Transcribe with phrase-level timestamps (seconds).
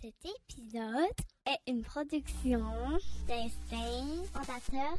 [0.00, 0.92] Cet épisode
[1.44, 2.62] est une production
[4.32, 4.96] Fondateur.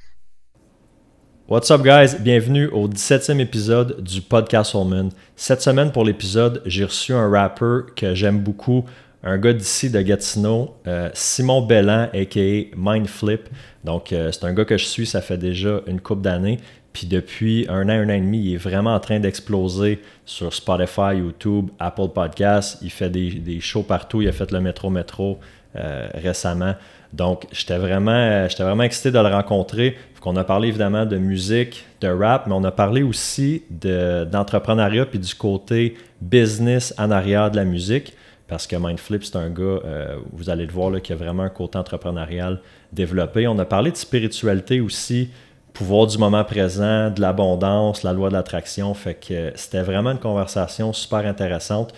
[1.47, 2.19] What's up, guys?
[2.19, 5.09] Bienvenue au 17e épisode du podcast Soulman.
[5.37, 8.83] Cette semaine, pour l'épisode, j'ai reçu un rapper que j'aime beaucoup,
[9.23, 12.75] un gars d'ici de Gatineau, euh, Simon Bellan, a.k.a.
[12.75, 13.47] Mindflip.
[13.85, 16.57] Donc, euh, c'est un gars que je suis, ça fait déjà une couple d'années.
[16.93, 20.53] Puis depuis un an, un an et demi, il est vraiment en train d'exploser sur
[20.53, 22.79] Spotify, YouTube, Apple Podcasts.
[22.81, 24.21] Il fait des, des shows partout.
[24.21, 25.39] Il a fait le Métro Métro
[25.75, 26.75] euh, récemment.
[27.13, 29.95] Donc, j'étais vraiment, j'étais vraiment excité de le rencontrer.
[30.25, 35.05] On a parlé évidemment de musique, de rap, mais on a parlé aussi de- d'entrepreneuriat
[35.05, 38.13] puis du côté business en arrière de la musique.
[38.47, 41.43] Parce que Mindflip, c'est un gars, euh, vous allez le voir, là, qui a vraiment
[41.43, 42.61] un côté entrepreneurial
[42.91, 43.47] développé.
[43.47, 45.29] On a parlé de spiritualité aussi,
[45.73, 48.93] pouvoir du moment présent, de l'abondance, la loi de l'attraction.
[48.93, 51.93] Fait que euh, c'était vraiment une conversation super intéressante.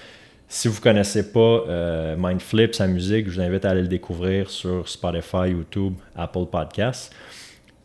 [0.47, 3.87] Si vous ne connaissez pas euh, Mindflip, sa musique, je vous invite à aller le
[3.87, 7.13] découvrir sur Spotify, YouTube, Apple Podcasts.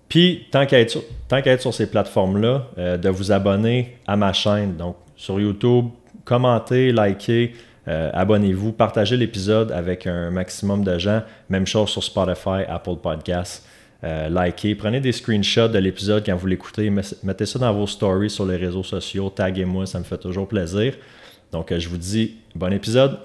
[0.09, 4.33] Puis, tant qu'à être, sur- être sur ces plateformes-là, euh, de vous abonner à ma
[4.33, 4.77] chaîne.
[4.77, 5.87] Donc, sur YouTube,
[6.25, 7.55] commentez, likez,
[7.87, 11.23] abonnez-vous, partagez l'épisode avec un maximum de gens.
[11.49, 13.65] Même chose sur Spotify, Apple Podcasts.
[14.05, 17.87] Euh, likez, prenez des screenshots de l'épisode quand vous l'écoutez, Met- mettez ça dans vos
[17.87, 20.95] stories sur les réseaux sociaux, taguez-moi, ça me fait toujours plaisir.
[21.53, 23.19] Donc, euh, je vous dis bon épisode.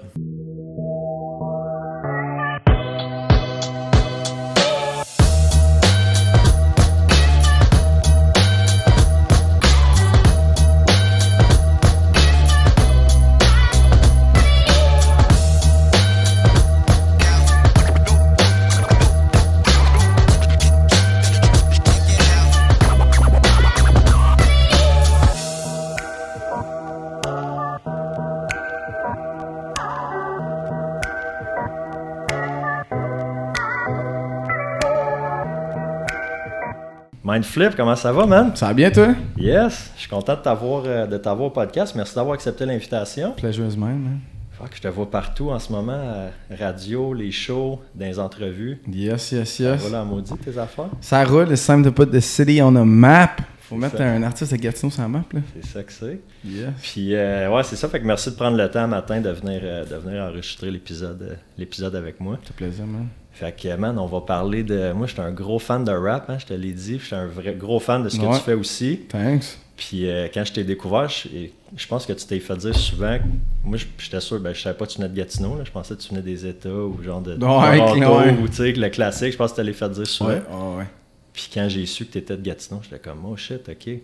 [37.32, 38.54] Mindflip, comment ça va, man?
[38.54, 39.14] Ça va bien, toi?
[39.38, 41.94] Yes, je suis content de t'avoir euh, de au podcast.
[41.94, 43.34] Merci d'avoir accepté l'invitation.
[43.42, 44.18] Mine, man.
[44.50, 48.82] Fuck, je te vois partout en ce moment, euh, radio, les shows, dans les entrevues.
[48.86, 49.80] Yes, yes, yes.
[49.80, 50.90] Voilà, maudit tes affaires?
[51.00, 53.36] Ça roule, it's time to put the city on a map.
[53.60, 54.04] Faut C'est mettre ça.
[54.04, 55.40] un artiste de Gatineau sur la map, là.
[55.54, 56.20] C'est ça que c'est.
[56.44, 56.68] Yes.
[56.82, 57.88] Puis euh, ouais, c'est ça.
[57.88, 61.38] Fait que merci de prendre le temps matin de venir, euh, de venir enregistrer l'épisode,
[61.56, 62.38] l'épisode avec moi.
[62.44, 63.06] Fait plaisir, man.
[63.42, 64.92] Fait que man, on va parler de.
[64.92, 66.98] Moi, je suis un gros fan de rap, hein, je te l'ai dit.
[67.00, 68.36] Je suis un vrai gros fan de ce que Ouais.
[68.38, 69.00] tu fais aussi.
[69.08, 69.58] Thanks.
[69.76, 71.28] Puis euh, quand je t'ai découvert, je,
[71.76, 73.18] je pense que tu t'es fait dire souvent.
[73.64, 75.56] Moi, je- j'étais sûr, ben, je savais pas que tu venais de Gatineau.
[75.58, 77.38] Là, je pensais que tu venais des États ou genre de Ouais,
[77.78, 78.36] Toronto ouais.
[78.40, 79.32] ou tu sais, le classique.
[79.32, 80.30] Je pense que tu t'allais fait dire souvent.
[80.78, 80.84] Ouais.
[81.32, 83.94] Puis quand j'ai su que tu étais de Gatineau, j'étais comme, oh shit, ok.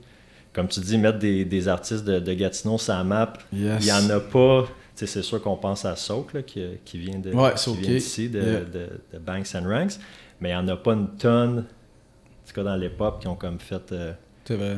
[0.52, 3.76] Comme tu dis, mettre des, des artistes de, de Gatineau sur la map, Yes.
[3.80, 4.66] il n'y en a pas.
[5.06, 7.90] C'est sûr qu'on pense à Soak, là, qui, qui vient de Ouais, qui Soak, vient
[7.90, 8.60] d'ici, de, yeah.
[8.60, 9.92] de, de Banks and Ranks.
[10.40, 13.34] Mais il n'y en a pas une tonne, en tout cas dans l'époque, qui ont
[13.36, 14.12] comme fait, euh,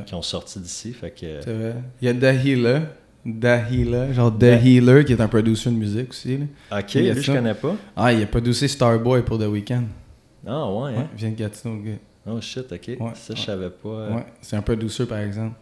[0.05, 0.93] qui ont sorti d'ici.
[0.93, 1.75] Fait que, C'est vrai.
[2.03, 2.81] Il y a The Healer.
[3.25, 4.13] Healer.
[4.15, 4.63] Genre The Ouais.
[4.65, 6.79] Healer, qui est un producer de musique aussi, là.
[6.79, 7.77] ok, il y a lui, je connais pas.
[7.97, 9.85] Ah, il a producé Starboy pour The Weeknd.
[10.47, 11.09] Ah, ouais, Ouais, hein?
[11.13, 11.99] il vient de Gatineau, le gars.
[12.27, 12.87] Oh shit, ok.
[13.01, 13.89] Ouais, ça, je savais pas.
[13.89, 14.15] euh.
[14.17, 15.55] Ouais, c'est un producer, par exemple.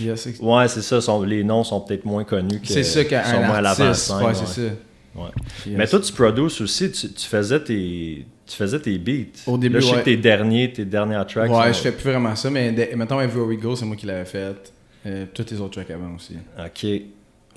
[0.00, 1.00] Yes, c'est Ouais, c'est ça.
[1.00, 2.68] sont- les noms sont peut-être moins connus que.
[2.68, 4.10] c'est ça qu'un sont moins à artiste.
[4.10, 4.34] Ouais, ouais.
[4.34, 4.74] c'est ça.
[5.14, 5.28] Ouais.
[5.66, 5.76] Yes.
[5.76, 8.26] Mais toi, tu produces aussi, tu, tu faisais tes.
[8.46, 9.26] Tu faisais tes beats.
[9.46, 11.50] Au début, Là, je sais que tes derniers, tes dernières tracks.
[11.50, 13.96] Ouais, sont- je fais plus vraiment ça, mais de- mettons Everywhere We Go, c'est moi
[13.96, 14.72] qui l'avais fait.
[15.06, 16.34] Euh, toutes les autres tracks avant aussi.
[16.58, 16.84] Ok.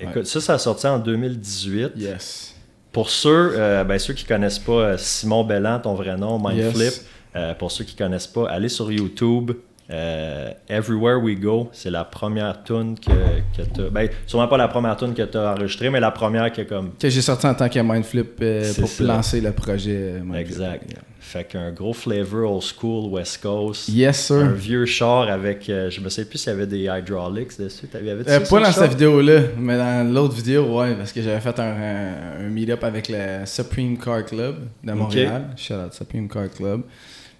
[0.00, 1.92] Écoute, ça, ça a sorti en 2018.
[1.96, 2.54] Yes.
[2.92, 6.80] Pour ceux, euh, ben, ceux qui connaissent pas euh, Simon Bellan, ton vrai nom, Mindflip,
[6.82, 7.04] Yes.
[7.36, 9.50] euh, pour ceux qui connaissent pas, allez sur YouTube.
[9.90, 13.10] Euh, Everywhere We Go, c'est la première tune que,
[13.56, 16.50] que tu Ben, sûrement pas la première tune que tu as enregistrée, mais la première
[16.52, 16.92] que comme.
[16.98, 19.04] Que j'ai sorti en tant que Mindflip euh, pour ça.
[19.04, 20.38] lancer le projet euh, Mindflip.
[20.46, 20.90] Exact.
[20.90, 20.98] Yeah.
[21.20, 23.88] Fait qu'un gros flavor old school, West Coast.
[23.88, 24.52] Yes, Un sir.
[24.52, 27.86] vieux char avec, euh, je me sais plus s'il y avait des hydraulics dessus.
[27.88, 31.64] T'avais, pas dans cette vidéo-là, mais dans l'autre vidéo, ouais, parce que j'avais fait un,
[31.64, 35.44] un, un meet-up avec le Supreme Car Club de Montréal.
[35.56, 36.82] Shout out Supreme Car Club.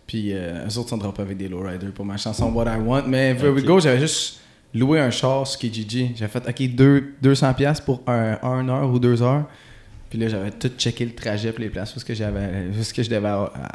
[0.06, 3.04] Puis euh, eux autres sont droppés avec des lowriders pour ma chanson What I Want.
[3.06, 3.64] Mais Here We.
[3.64, 4.40] Go, j'avais juste
[4.74, 6.12] loué un char sur Kijiji.
[6.16, 9.44] J'avais fait, ok, deux, 200$ pour un, un heure ou deux heures.
[10.14, 13.02] Puis là, j'avais tout checké le trajet pour les places est-ce que j'avais, est-ce que
[13.02, 13.32] je devais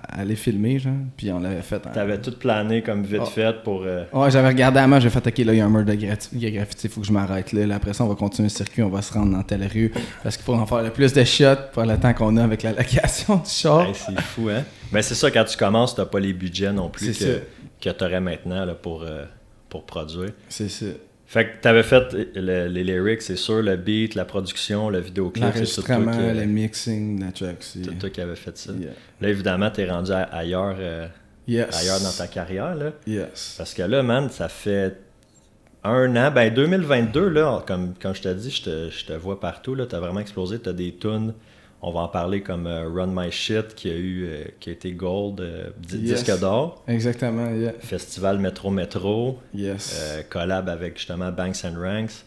[0.07, 0.93] aller filmer, genre.
[1.17, 1.85] Puis on l'avait fait.
[1.85, 3.25] en- T'avais tout plané comme vite Oh.
[3.25, 3.83] fait pour.
[3.83, 5.83] euh, Ouais, j'avais regardé à moi, j'ai fait, ok, là, il y a un mur
[5.83, 6.37] de graffiti,
[6.85, 7.65] il faut que je m'arrête là.
[7.67, 9.91] Là, Après ça, on va continuer le circuit, on va se rendre dans telle rue.
[10.23, 11.43] Parce qu'il faut en faire le plus de shots
[11.73, 13.81] pour le temps qu'on a avec la location du char.
[13.87, 14.63] hey, c'est fou, hein?
[14.93, 17.41] Mais c'est ça, quand tu commences, t'as pas les budgets non plus que,
[17.81, 19.25] que t'aurais maintenant là, pour, euh,
[19.67, 20.31] pour produire.
[20.47, 20.85] C'est ça.
[21.31, 25.45] Fait que t'avais fait le- les lyrics, c'est sûr, le beat, la production, le vidéoclip,
[25.53, 27.83] c'est tout toi qui, le mixing, la track aussi.
[27.83, 28.71] tout toi qui avait fait ça.
[28.73, 28.89] Yeah.
[29.21, 31.07] Là, évidemment, t'es rendu ailleurs, euh,
[31.47, 31.67] Yes.
[31.79, 32.93] ailleurs dans ta carrière, là.
[33.05, 33.53] Yes.
[33.59, 34.97] Parce que là, man, ça fait
[35.83, 36.31] un an.
[36.31, 39.85] Ben, 2022, là, comme quand je t'ai dit, je te, je te vois partout, là,
[39.85, 40.57] t'as vraiment explosé.
[40.57, 41.35] T'as des tunes,
[41.81, 44.73] on va en parler comme euh, Run My Shit, qui a eu, euh, qui a
[44.73, 46.23] été gold, euh, Yes.
[46.23, 46.83] disque d'or.
[46.87, 47.73] Exactement, yeah.
[47.79, 50.25] Festival Metro Metro, Yes.
[50.29, 52.25] collab avec justement Banks and Ranks.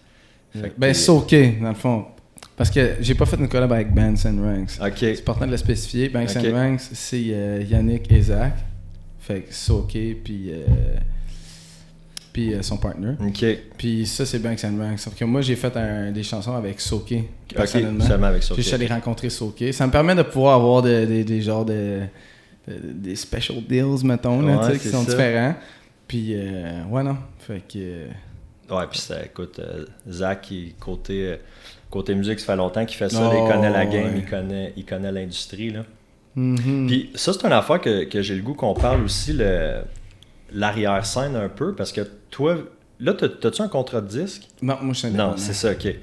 [0.79, 2.05] Ben, c'est OK, dans le fond.
[2.57, 4.79] Parce que j'ai pas fait une collab avec Banks and Ranks.
[4.81, 6.09] Ok, C'est important de le spécifier.
[6.09, 8.55] Banks and Ranks, c'est Yannick et Zach.
[9.21, 9.93] Fait que c'est OK,
[10.25, 10.51] puis,
[12.33, 13.13] puis euh, son partner.
[13.21, 13.45] ok,
[13.77, 14.99] Puis ça, c'est Banks and Ranks.
[15.01, 18.05] Sauf que moi, j'ai fait un- des chansons avec Soke, ok, personnellement.
[18.05, 18.55] seulement avec ça.
[18.55, 19.63] Puis je suis allé rencontrer Soke.
[19.73, 22.01] Ça me permet de pouvoir avoir des, des, des genres de,
[22.69, 25.11] de- des special deals, mettons, Ouais, qui sont ça.
[25.11, 25.55] différents.
[26.09, 27.17] Puis, euh, ouais, non.
[27.41, 27.77] Fait que.
[27.79, 28.07] euh,
[28.71, 31.37] Ouais, puis ça, écoute, euh, Zach, il- côté,
[31.91, 33.31] côté musique, ça fait longtemps qu'il fait ça.
[33.31, 34.13] Oh, il connaît la game, ouais.
[34.19, 35.71] il connaît, il connaît l'industrie.
[35.71, 35.85] là.
[36.37, 36.87] mhm.
[36.87, 39.83] Puis ça, c'est une affaire que, que j'ai le goût qu'on parle aussi, le,
[40.53, 42.01] l'arrière-scène un peu, parce que
[42.33, 42.59] toi,
[42.99, 44.49] là, t'as- t'as-tu un contrat de disque?
[44.61, 45.95] Non, moi, je suis Non, c'est ça, ok.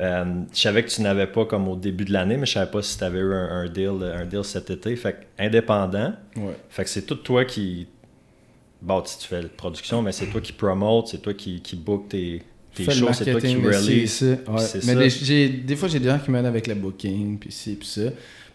[0.00, 0.24] Euh,
[0.54, 2.82] je savais que tu n'avais pas comme au début de l'année, mais je savais pas
[2.82, 4.94] si tu avais eu un, un deal, un deal cet été.
[4.94, 6.56] Fait que indépendant, Ouais.
[6.68, 7.88] fait que c'est tout toi qui.
[8.80, 11.74] Bon, si tu fais la production, mais c'est toi qui promote, c'est toi qui, qui
[11.74, 12.42] book tes,
[12.76, 14.12] tes shows, c'est toi qui release.
[14.12, 14.26] ça.
[14.26, 14.36] Ouais.
[14.46, 14.94] Mais ça.
[14.94, 17.88] des, j'ai- des fois, j'ai des gens qui m'aident avec le booking, puis ci, puis
[17.88, 18.02] ça.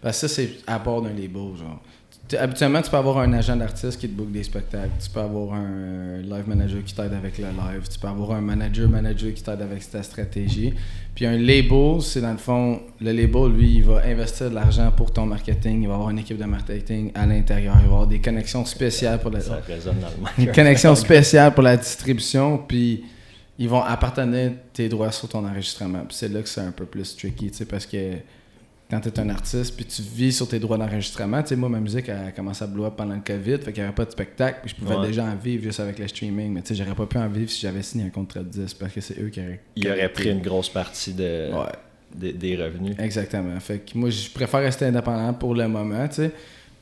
[0.01, 1.81] Parce que ça, c'est à part d'un label, genre.
[2.33, 4.89] Tu- Habituellement, tu peux avoir un agent d'artiste qui te book des spectacles.
[5.03, 7.87] Tu peux avoir un live manager qui t'aide avec le live.
[7.91, 10.73] Tu peux avoir un manager-manager qui t'aide avec ta stratégie.
[11.15, 14.91] Puis un label, c'est dans le fond, le label, lui, il va investir de l'argent
[14.95, 15.83] pour ton marketing.
[15.83, 17.75] Il va avoir une équipe de marketing à l'intérieur.
[17.79, 19.61] Il va avoir des connexions spéciales pour la, Ça
[20.39, 23.03] une connexion spéciale pour la distribution, puis
[23.59, 25.99] ils vont appartenir tes droits sur ton enregistrement.
[26.07, 28.13] Puis c'est là que c'est un peu plus tricky, tu sais, parce que
[28.89, 31.67] quand tu es un artiste, puis tu vis sur tes droits d'enregistrement, tu sais, moi,
[31.69, 34.05] ma musique a commencé à blow up pendant le COVID, fait qu'il n'y avait pas
[34.05, 35.07] de spectacle, puis je pouvais Ouais.
[35.07, 37.49] déjà en vivre juste avec le streaming, mais tu sais, j'aurais pas pu en vivre
[37.49, 39.61] si j'avais signé un contrat de 10, parce que c'est eux qui auraient...
[39.75, 41.71] Il aurait pris une grosse partie de, Ouais.
[42.15, 42.95] des, des revenus.
[42.99, 43.59] Exactement.
[43.59, 46.31] Fait que moi, je préfère rester indépendant pour le moment, tu sais.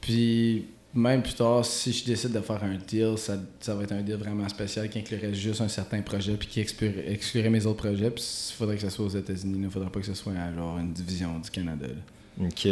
[0.01, 3.93] Puis même plus tard, si je décide de faire un deal, ça, ça va être
[3.93, 7.65] un deal vraiment spécial qui inclurait juste un certain projet puis qui exclurait, exclurait mes
[7.65, 8.11] autres projets.
[8.11, 9.53] Puis il faudrait que ce soit aux États-Unis.
[9.55, 11.87] Il ne faudrait pas que ce soit genre une division du Canada.
[11.87, 12.47] là.
[12.47, 12.67] OK.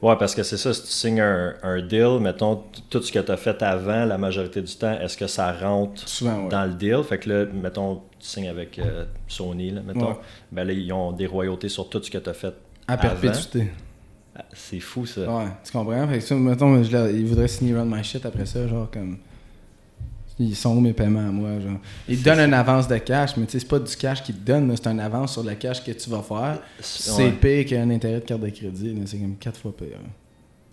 [0.00, 3.18] Ouais, parce que c'est ça, si tu signes un, un deal, mettons, tout ce que
[3.18, 6.48] tu as fait avant, la majorité du temps, est-ce que ça rentre Souvent, ouais.
[6.48, 7.02] dans le deal?
[7.06, 10.12] Fait que là, mettons, tu signes avec euh, Sony, là, mettons.
[10.12, 10.18] Ouais.
[10.50, 12.54] Ben là, ils ont des royautés sur tout ce que tu as fait.
[12.88, 13.70] À perpétuité.
[14.52, 15.20] C'est fou, ça.
[15.22, 16.06] Ouais, tu comprends?
[16.08, 19.18] Fait que ça, mettons, je ils voudraient signer Run My Shit après ça, genre comme.
[20.38, 21.78] Ils sont où mes paiements à moi, genre?
[22.08, 22.44] Ils te donnent ça.
[22.46, 24.86] une avance de cash, mais tu sais, c'est pas du cash qu'ils te donnent, c'est
[24.88, 26.60] une avance sur le cash que tu vas faire.
[26.80, 27.32] C'est Ouais.
[27.32, 29.98] pire qu'un intérêt de carte de crédit, c'est comme 4 fois pire.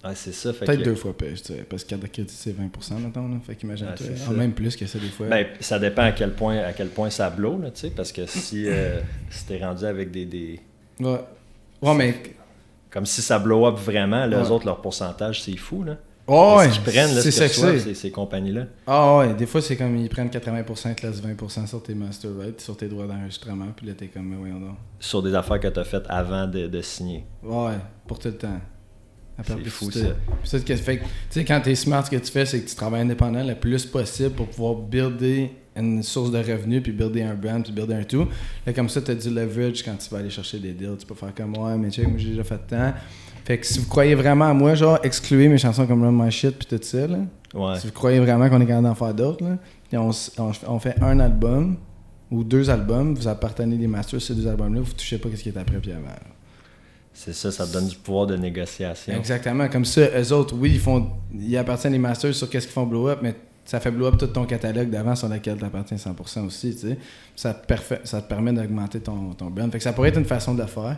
[0.05, 0.53] Ouais, c'est ça.
[0.53, 3.27] Peut-être que- deux fois pire, je dirais, parce que carte de crédit c'est 20%, mettons,
[3.27, 3.35] là.
[3.45, 4.05] Fait qu'imagine-toi.
[4.07, 5.27] Ouais, Ah, même plus que ça, des fois.
[5.27, 8.13] Ben, ça dépend à quel point, à quel point ça blow, là, tu sais, parce
[8.13, 10.61] que si, euh, si t'es rendu avec des, des-
[11.01, 11.19] ouais.
[11.81, 12.15] Ouais, mais.
[12.89, 14.51] Comme si ça blow up vraiment, là, eux Ouais.
[14.51, 15.97] autres, leur pourcentage, c'est fou, là.
[16.29, 16.69] Oh, ouais!
[16.69, 17.79] Ce qu'ils prennent, là, c'est ce que c'est.
[17.79, 18.65] ces, ces compagnies-là?
[18.85, 21.93] Ah, ouais, des fois, c'est comme ils prennent 80%, ils te laissent 20% sur tes
[21.95, 24.75] master rights, sur tes droits d'enregistrement, puis là, t'es comme, mais voyons donc.
[24.99, 27.25] Sur des affaires que t'as faites avant de, de signer.
[27.43, 27.75] Ouais,
[28.05, 28.59] pour tout le temps.
[29.45, 29.99] C'est fou, ça.
[30.41, 32.45] Puis ça, ce que fait que, tu sais, quand t'es smart, ce que tu fais,
[32.45, 36.81] c'est que tu travailles indépendant le plus possible pour pouvoir builder une source de revenus,
[36.83, 38.27] puis builder un brand, puis builder un tout.
[38.65, 40.97] Là, comme ça, t'as du leverage quand tu vas aller chercher des deals.
[40.99, 42.93] Tu peux faire comme moi, mais check, moi j'ai déjà fait tant.
[43.45, 46.31] Fait que si vous croyez vraiment à moi, genre, excluez mes chansons comme Run My
[46.31, 47.19] Shit, puis tout ça, là.
[47.53, 47.79] Ouais.
[47.79, 49.43] Si vous croyez vraiment qu'on est capable d'en faire d'autres,
[49.93, 51.77] on, on, on fait un album
[52.29, 55.49] ou deux albums, vous appartenez des masters ces deux albums-là, vous touchez pas ce qui
[55.49, 56.07] est après puis avant.
[56.07, 56.19] là.
[57.13, 59.11] C'est ça, ça donne du pouvoir de négociation.
[59.15, 59.67] Exactement.
[59.69, 62.85] Comme ça, eux autres, oui, ils font, ils appartiennent les masters sur qu'est-ce qu'ils font
[62.85, 63.33] blow up, mais
[63.67, 66.79] ça fait blow up tout ton catalogue d'avant sur lequel tu appartiens 100% aussi, tu
[66.89, 66.97] sais.
[67.35, 69.71] Ça te, perfe- ça te permet d'augmenter ton, ton brand.
[69.71, 70.97] Fait que ça pourrait être une façon de le faire.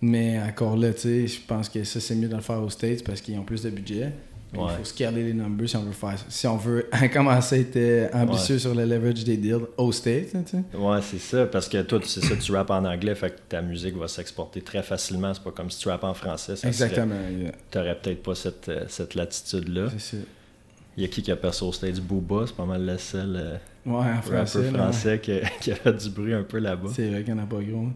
[0.00, 2.70] Mais encore là, tu sais, je pense que ça, c'est mieux de le faire aux
[2.70, 4.12] States parce qu'ils ont plus de budget.
[4.54, 4.64] Ouais.
[4.68, 7.76] Il faut scaler les numbers si on veut faire si on veut commencer à être
[7.76, 10.76] euh, ambitieux sur le leverage des deals aux States, tu sais.
[10.76, 13.62] Ouais, c'est ça, parce que toi, c'est ça, tu rappes en anglais, fait que ta
[13.62, 15.32] musique va s'exporter très facilement.
[15.32, 16.56] C'est pas comme si tu rappes en français.
[16.56, 17.14] Ça Exactement.
[17.40, 17.52] yeah.
[17.70, 19.86] T'aurais peut-être pas cette, euh, cette latitude-là.
[19.96, 20.22] C'est ça.
[20.96, 23.34] Il y a qui qui a percé au States Booba, c'est pas mal le seul
[23.36, 23.56] euh,
[23.86, 24.70] Ouais, en français.
[24.70, 26.88] français qui, a, qui a fait du bruit un peu là-bas.
[26.92, 27.88] C'est vrai qu'il n'y en a pas gros.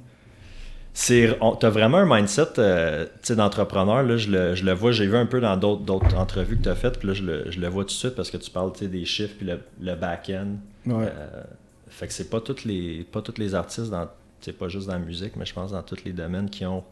[0.98, 4.02] C'est, t'as vraiment un mindset euh, d'entrepreneur.
[4.02, 6.62] Là, je, le, je le vois, j'ai vu un peu dans d'autres, d'autres entrevues que
[6.62, 8.38] tu as faites, puis là, je le, je le vois tout de suite parce que
[8.38, 10.56] tu parles des chiffres puis le, le back-end.
[10.86, 11.04] Ouais.
[11.04, 11.42] Euh,
[11.90, 14.08] Fait que c'est pas tous les pas tous les artistes dans
[14.40, 16.82] c'est pas juste dans la musique, mais je pense dans tous les domaines qui ont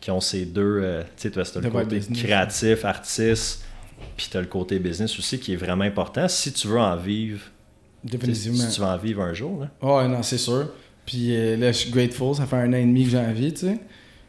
[0.00, 3.64] qui ont ces deux euh, tu sais le côté créatif, artiste,
[4.16, 6.96] puis tu as le côté business aussi qui est vraiment important si tu veux en
[6.96, 7.40] vivre.
[8.04, 8.58] Définitivement.
[8.58, 9.70] Si tu veux en vivre un jour là.
[9.82, 10.70] Ouais, non, c'est sûr.
[11.04, 13.52] Puis euh, là je suis grateful, ça fait un an et demi que j'ai envie,
[13.52, 13.78] tu sais.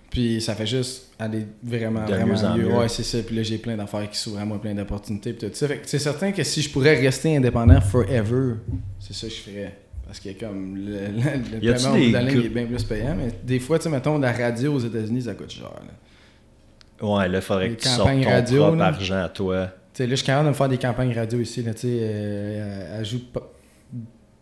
[0.09, 2.73] Puis ça fait juste aller vraiment, vraiment mieux.
[2.73, 3.19] Ouais, c'est ça.
[3.21, 5.33] Puis là, j'ai plein d'affaires qui s'ouvrent à moi, plein d'opportunités.
[5.33, 5.67] Puis tout ça.
[5.67, 8.53] Fait que c'est certain que si je pourrais rester indépendant forever,
[8.99, 9.77] c'est ça que je ferais.
[10.05, 12.83] Parce que comme le, le, le paiement au bout de la ligne est bien plus
[12.85, 15.63] payant, mais des fois, tu sais, mettons, la radio aux États-Unis, ça coûte cher.
[15.65, 15.93] Là.
[17.01, 19.67] Ouais, là, il faudrait que tu sortes ton radio, propre argent à toi.
[19.93, 21.81] Tu sais, là, je suis capable de me faire des campagnes radio ici, là, tu
[21.81, 23.03] sais, euh,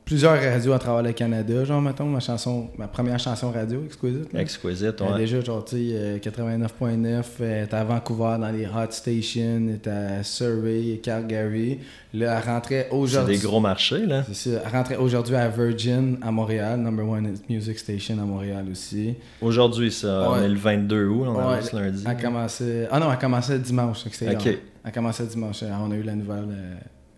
[0.06, 4.34] plusieurs radios à travers le Canada, genre, mettons, ma chanson, ma première chanson radio, Exquisite.
[4.36, 5.18] Exquisite, ouais.
[5.18, 10.24] déjà, genre, tu sais, 89.9, euh, t'es à Vancouver, dans les Hot Stations, t'es à
[10.24, 11.80] Surrey, Calgary.
[12.14, 13.36] Là, elle rentrait aujourd'hui...
[13.36, 14.24] C'est des gros marchés, là.
[14.32, 14.62] C'est ça.
[14.64, 19.16] Elle rentrait aujourd'hui à Virgin, à Montréal, Number One Music Station à Montréal aussi.
[19.42, 22.04] Aujourd'hui, ça, on est le 22 août, on a lundi.
[22.08, 22.88] Elle commençait...
[22.92, 24.58] Ah non, elle commençait dimanche, c'était OK.
[24.86, 25.64] Elle commençait dimanche.
[25.64, 26.76] On a eu la nouvelle euh,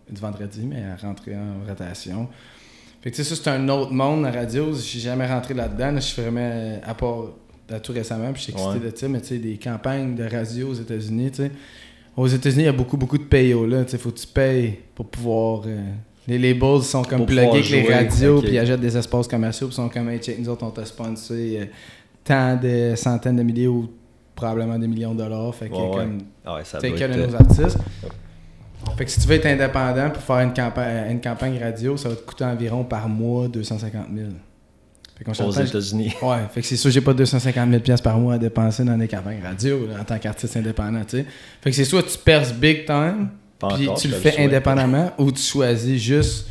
[0.10, 2.29] du vendredi, mais elle rentrait en rotation.
[3.07, 4.73] Fait que ça, c'est un autre monde, la radio.
[4.73, 5.93] Je suis jamais rentré là-dedans.
[5.95, 7.27] je suis vraiment, à part
[7.81, 10.71] tout récemment, puis je suis excité de ça, mais tu sais, des campagnes de radio
[10.71, 11.51] aux États-Unis, tu sais.
[12.17, 13.85] Aux États-Unis, il y a beaucoup, beaucoup de payos, là.
[13.85, 15.61] Tu sais, faut que tu payes pour pouvoir.
[15.65, 15.79] Euh,
[16.27, 19.75] les labels sont comme plugués avec les radios, puis ils achètent des espaces commerciaux, puis
[19.77, 21.65] sont comme, hey, check, nous autres, on t'a sponsé euh,
[22.25, 23.89] tant de centaines de milliers ou
[24.35, 25.55] probablement des millions de dollars.
[25.55, 26.23] Fait que, comme.
[26.45, 27.79] Ah ouais, ça de nos artistes.
[28.98, 32.10] Fait que si tu veux être indépendant pour faire une campagne, une campagne radio, ça
[32.10, 34.29] va te coûter environ par mois 250 000.
[35.17, 36.13] Fait Aux États-Unis.
[36.22, 39.07] Ouais, fait que c'est sûr, j'ai pas 250 000 par mois à dépenser dans des
[39.07, 41.25] campagnes radio en tant qu'artiste indépendant, tu sais.
[41.62, 43.29] Fait que c'est soit tu perces big time,
[43.75, 46.48] puis tu le fais indépendamment, ou tu choisis juste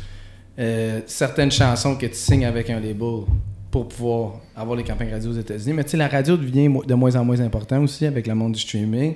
[0.59, 3.23] euh, certaines chansons que tu signes avec un label
[3.71, 5.73] pour pouvoir avoir les campagnes radio aux États-Unis.
[5.73, 8.53] Mais tu sais, la radio devient de moins en moins important aussi avec le monde
[8.53, 9.15] du streaming.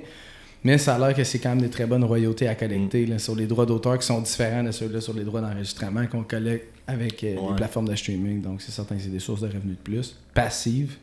[0.64, 3.18] Mais ça a l'air que c'est quand même des très bonnes royautés à collecter mm.
[3.18, 6.68] sur les droits d'auteur qui sont différents de ceux-là sur les droits d'enregistrement qu'on collecte
[6.86, 8.42] avec euh, les plateformes de streaming.
[8.42, 10.96] Donc, c'est certain que c'est des sources de revenus de plus, passives.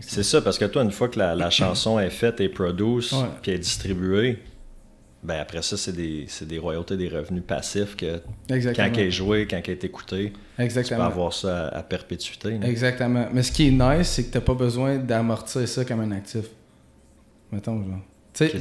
[0.00, 3.52] C'est ça, parce que toi, une fois que la, chanson est faite et produite, puis
[3.52, 4.38] est distribuée,
[5.24, 9.46] ben après ça, c'est des, des, royautés, des revenus passifs que quand elle est jouée,
[9.48, 11.00] quand elle est écoutée, Exactement.
[11.00, 12.58] tu peux avoir ça à, perpétuité.
[12.62, 13.26] Exactement.
[13.32, 16.12] Mais ce qui est nice, c'est que tu n'as pas besoin d'amortir ça comme un
[16.12, 16.44] actif.
[17.54, 18.00] Mettons, genre.
[18.34, 18.52] sais,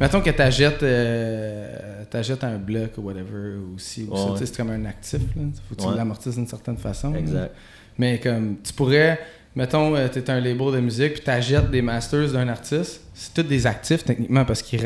[0.00, 2.04] mettons que tu achètes, euh,
[2.42, 5.20] un bloc ou whatever, aussi, ou c'est comme un actif.
[5.36, 5.42] Là.
[5.68, 7.14] Faut que tu l'amortisses d'une certaine façon.
[7.14, 7.54] Exact.
[7.98, 9.18] Mais comme, tu pourrais,
[9.54, 13.02] mettons, euh, tu es un label de musique, puis tu achètes des masters d'un artiste,
[13.14, 14.80] c'est tous des actifs techniquement parce qu'ils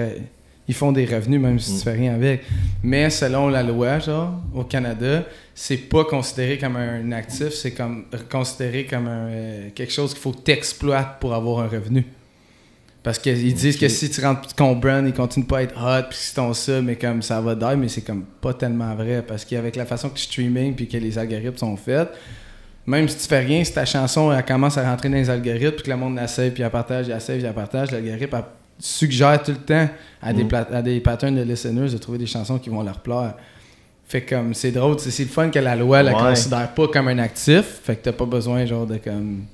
[0.68, 1.80] ils font des revenus même si tu mm.
[1.80, 2.42] fais rien avec.
[2.82, 8.06] Mais selon la loi, genre, au Canada, c'est pas considéré comme un actif, c'est comme
[8.30, 12.04] considéré comme un, euh, quelque chose qu'il faut que tu exploites pour avoir un revenu.
[13.06, 16.08] Parce qu'ils disent que si tu rentres ton brand, il continue pas à être hot,
[16.10, 19.22] puis si ton ça, mais comme ça va die, mais c'est comme pas tellement vrai.
[19.24, 22.08] Parce qu'avec la façon que tu streaming puis que les algorithmes sont faits,
[22.84, 25.76] même si tu fais rien, si ta chanson elle commence à rentrer dans les algorithmes,
[25.76, 28.42] puis que le monde la save, puis elle partage, elle save, elle partage, l'algorithme
[28.80, 29.88] suggère tout le temps
[30.20, 30.66] à, des, mm.
[30.72, 33.34] à des patterns de listeners de trouver des chansons qui vont leur plaire.
[34.04, 37.18] Fait comme c'est drôle, c'est le fun que la loi la considère pas comme un
[37.18, 39.44] actif, fait que t'as pas besoin genre de comme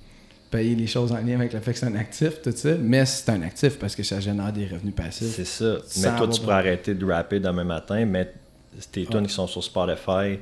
[0.53, 2.75] payer les choses en lien avec le fait que c'est un actif, tout ça.
[2.79, 5.35] Mais c'est un actif parce que ça génère des revenus passifs.
[5.35, 5.79] C'est ça.
[6.03, 8.33] Mais toi, tu pourrais arrêter de rapper demain matin, mais
[8.93, 10.39] tes tunes qui sont sur Spotify,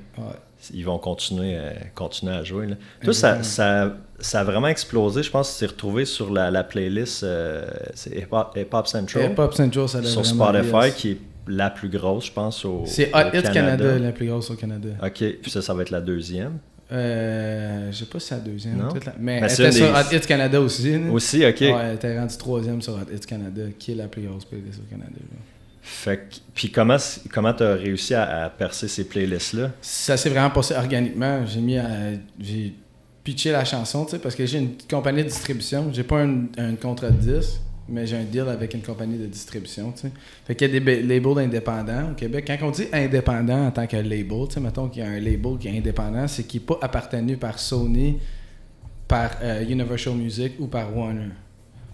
[0.75, 2.67] ils vont continuer, à, continuer à jouer.
[2.67, 2.75] Là.
[3.03, 5.23] Toi, ça, ça, ça, a vraiment explosé.
[5.23, 7.67] Je pense que c'est retrouvé sur la, la playlist euh,
[8.07, 9.33] Hip, Hop, Central.
[9.33, 13.11] Hip Hop Central, ça Sur Spotify, qui est la plus grosse, je pense, au C'est
[13.15, 13.99] Hot Hit Canada.
[13.99, 14.91] la plus grosse au Canada.
[15.03, 15.25] OK.
[15.41, 16.59] Puis ça, ça va être la deuxième.
[16.93, 18.89] Euh, je sais pas si c'est la deuxième.
[19.19, 20.97] Mais, elle était sur Hot Hits Canada aussi.
[21.11, 21.61] Aussi, ok.
[21.61, 24.81] Ouais, elle était rendue troisième sur Hot Hits Canada, qui est la plus grosse playlist
[24.81, 25.17] au Canada.
[25.83, 26.99] Fait puis comment
[27.33, 31.47] comment t'as réussi à, percer ces playlists là Ça s'est vraiment passé organiquement.
[31.47, 31.79] J'ai mis
[32.39, 32.75] j'ai
[33.25, 35.91] pitché la chanson, tu sais, parce que j'ai une compagnie de distribution.
[35.93, 39.27] J'ai pas un, un contrat de disque mais j'ai un deal avec une compagnie de
[39.27, 40.13] distribution, tu sais.
[40.47, 42.45] Fait qu'il y a des labels indépendants au Québec.
[42.47, 45.21] Quand on dit indépendant en tant que label, tu sais, mettons qu'il y a un
[45.21, 48.19] label qui est indépendant, c'est qui n'est pas appartenu par Sony,
[49.09, 51.31] par euh, Universal Music ou par Warner.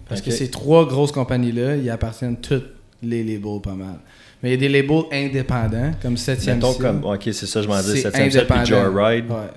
[0.07, 2.69] Parce que ces trois grosses compagnies-là, ils appartiennent toutes
[3.01, 3.99] les labels pas mal.
[4.41, 7.67] Mais il y a des labels indépendants, comme 7e Mettons comme, ok, c'est ça, je
[7.67, 9.29] m'en dis, 7e Ciel puis Joyride.
[9.29, 9.49] Ouais.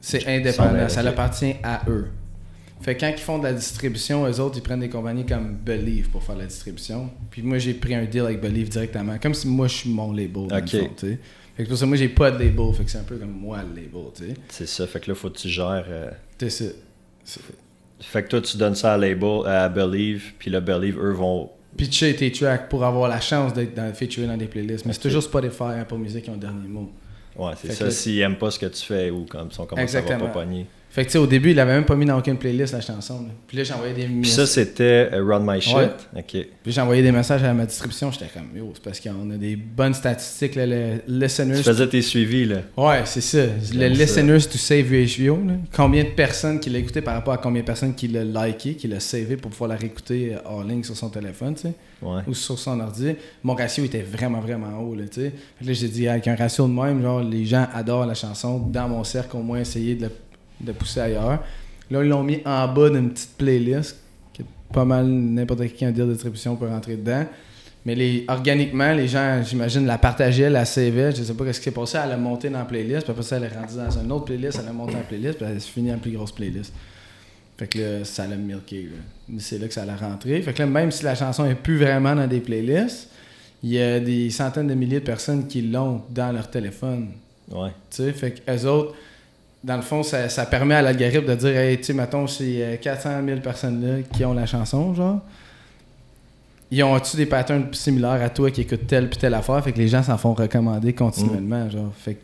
[0.00, 2.08] C'est indépendant, ça appartient à eux.
[2.80, 5.56] Fait que quand ils font de la distribution, eux autres, ils prennent des compagnies comme
[5.56, 7.10] Believe pour faire la distribution.
[7.30, 10.12] Puis moi, j'ai pris un deal avec Believe directement, comme si moi, je suis mon
[10.12, 10.46] label.
[11.56, 12.72] Fait que pour ça, moi, j'ai pas de label.
[12.72, 14.34] Fait que c'est un peu comme moi le label, tu sais.
[14.48, 15.84] C'est ça, fait que là, faut que tu gères.
[15.88, 16.64] euh, C'est ça.
[18.00, 21.50] Fait que toi, tu donnes ça à Label, à Believe, puis là, Believe, eux vont.
[21.76, 24.86] Pitcher tes tracks pour avoir la chance d'être dans, featuré dans des playlists.
[24.86, 26.90] Mais c'est toujours Spotify, Apple Music qui ont le dernier mot.
[27.36, 27.90] Ouais, c'est ça.
[27.90, 30.32] S'ils aiment pas ce que tu fais ou comme son commence ça va Exactement.
[30.32, 30.66] pas pogner.
[30.90, 32.80] Fait que tu sais, au début, il avait même pas mis dans aucune playlist la
[32.80, 33.20] chanson.
[33.22, 33.28] là.
[33.46, 34.34] Puis là, envoyé des Puis messages.
[34.34, 35.74] ça, c'était euh, Run My Shit?
[35.76, 35.90] Ouais.
[36.16, 36.46] Ok.
[36.64, 38.10] Puis envoyé des messages à ma distribution.
[38.10, 40.54] J'étais comme, yo, c'est parce qu'on a des bonnes statistiques.
[40.54, 42.56] Là, le listeners Tu faisais tes suivis, là.
[42.76, 43.44] Ouais, c'est ça.
[43.44, 43.88] Le ça.
[43.88, 45.36] listeners to save ratio.
[45.46, 45.54] là.
[45.76, 48.88] Combien de personnes qui écouté par rapport à combien de personnes qui l'ont liké, qui
[48.88, 52.22] l'ont savé pour pouvoir la réécouter euh, en ligne sur son téléphone, tu sais, Ouais.
[52.28, 53.14] ou sur son ordi.
[53.42, 55.32] Mon ratio était vraiment, vraiment haut, là, tu sais.
[55.58, 58.14] Fait que là, j'ai dit, avec un ratio de même, genre, les gens adorent la
[58.14, 58.58] chanson.
[58.58, 60.12] Dans mon cercle, au moins, essayer de, le-
[60.60, 61.42] de pousser ailleurs.
[61.90, 63.96] Là, ils l'ont mis en bas d'une petite playlist,
[64.36, 67.24] que pas mal n'importe qui en dire de distribution peut rentrer dedans.
[67.86, 71.12] Mais les, organiquement, les gens, j'imagine, la partageaient, la savaient.
[71.12, 71.98] Je sais pas ce qui s'est passé.
[72.04, 74.26] Elle a monté dans la playlist, puis après ça, elle est rendue dans une autre
[74.26, 76.72] playlist, elle a monté en playlist, puis elle s'est finie en plus grosse playlist.
[77.56, 78.88] Fait que là, ça l'a milké.
[79.38, 80.40] C'est là que ça l'a rentré.
[80.42, 83.08] Fait que là, même si la chanson est plus vraiment dans des playlists,
[83.62, 87.08] il y a des centaines de milliers de personnes qui l'ont dans leur téléphone.
[87.50, 87.70] Ouais.
[87.90, 88.94] Tu sais, fait que eux autres,
[89.64, 92.62] dans le fond, ça, ça permet à l'algorithme de dire, hey, tu sais, mettons, c'est
[92.62, 95.20] euh, 400 000 personnes-là qui ont la chanson, genre.
[96.70, 99.62] Ils ont-tu des patterns similaires à toi qui écoutent telle puis telle affaire?
[99.64, 101.92] Fait que les gens s'en font recommander continuellement, genre.
[101.96, 102.20] Fait que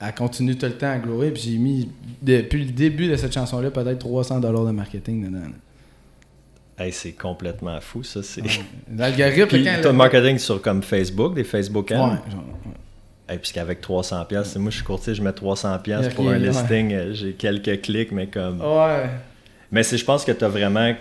[0.00, 1.30] elle continue tout le temps à glower.
[1.30, 1.88] Puis j'ai mis,
[2.22, 5.44] depuis le début de cette chanson-là, peut-être 300 de marketing dedans.
[6.78, 8.22] Hey, c'est complètement fou, ça.
[8.22, 8.42] C'est.
[8.42, 8.48] Ouais.
[8.96, 12.00] L'algorithme, Puis quand le- marketing sur comme Facebook, des Facebook Ouais, ads.
[12.30, 12.72] genre, ouais.
[13.28, 16.28] Hey, puisqu'avec 300$, piastres, moi je suis courtier, je mets 300$ piastres Y a pour
[16.28, 16.38] un ouais.
[16.40, 18.60] listing, euh, j'ai quelques clics, mais comme.
[18.60, 19.08] Ouais.
[19.72, 20.94] Mais c'est, je pense que t'as vraiment,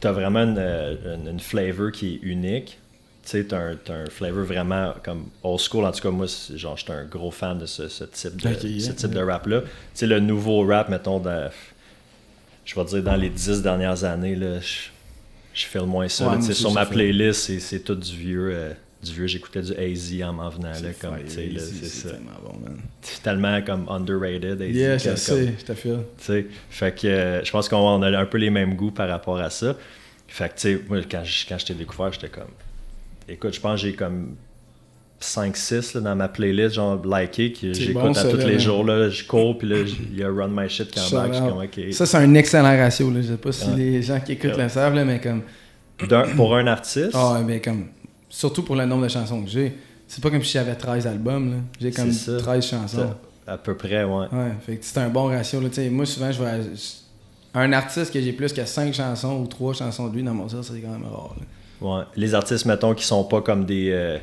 [0.00, 2.78] t'as vraiment une, euh, une, une flavor qui est unique.
[3.22, 5.84] Tu sais, t'as un, t'as un flavor vraiment comme old school.
[5.84, 8.66] En tout cas, moi, genre, j'étais un gros fan de ce, ce type de, ce
[8.66, 9.60] yeah, type de rap-là.
[9.60, 11.50] Tu sais, le nouveau rap, mettons, dans-
[12.64, 14.88] je vais dire dans les dix dernières années, là, je,
[15.54, 16.28] je file moins ça.
[16.28, 16.42] Ouais, là.
[16.44, 18.50] Tu sur ma playlist, c'est, c'est tout du vieux.
[18.52, 18.72] euh,
[19.02, 22.10] du vieux, j'écoutais du AZ en m'en venant là, C'est comme, c'est ça.
[22.10, 22.76] tellement bon, man.
[23.00, 24.60] C'est tellement comme underrated.
[24.60, 26.00] AZ, Yeah, je sais, je te file.
[26.68, 29.38] Fait que euh, je pense qu'on on a un peu les mêmes goûts par rapport
[29.38, 29.74] à ça.
[30.28, 32.44] Fait que, tu sais, moi, quand je, quand je t'ai découvert, j'étais comme.
[33.28, 34.34] Écoute, je pense que j'ai comme
[35.20, 38.84] 5-6 là, dans ma playlist, genre liké, que j'écoute bon, à tous les jours.
[38.84, 41.30] Là, je cours, puis là, il y a Run My Shit suis out.
[41.30, 41.92] comme, ok.
[41.92, 43.10] Ça, c'est un excellent ratio.
[43.10, 43.20] Là.
[43.22, 43.76] Je sais pas si Ouais.
[43.76, 44.62] les gens qui écoutent Ouais.
[44.64, 45.42] le savent, là, mais comme.
[46.36, 47.86] Pour un artiste, Ah, mais comme.
[48.30, 49.74] Surtout pour le nombre de chansons que j'ai.
[50.08, 51.50] C'est pas comme si j'avais 13 albums.
[51.50, 51.56] là.
[51.80, 52.38] J'ai comme C'est ça.
[52.38, 53.14] 13 chansons.
[53.46, 54.26] à peu près, ouais.
[54.32, 55.60] Ouais, fait que c'est un bon ratio.
[55.60, 55.68] Là.
[55.90, 56.60] Moi, souvent, je vais.
[57.52, 60.48] Un artiste que j'ai plus que 5 chansons ou 3 chansons de lui dans mon
[60.48, 61.34] style, c'est quand même rare.
[61.38, 61.86] là.
[61.98, 62.04] ouais.
[62.16, 64.18] Les artistes, mettons, qui sont pas comme des euh,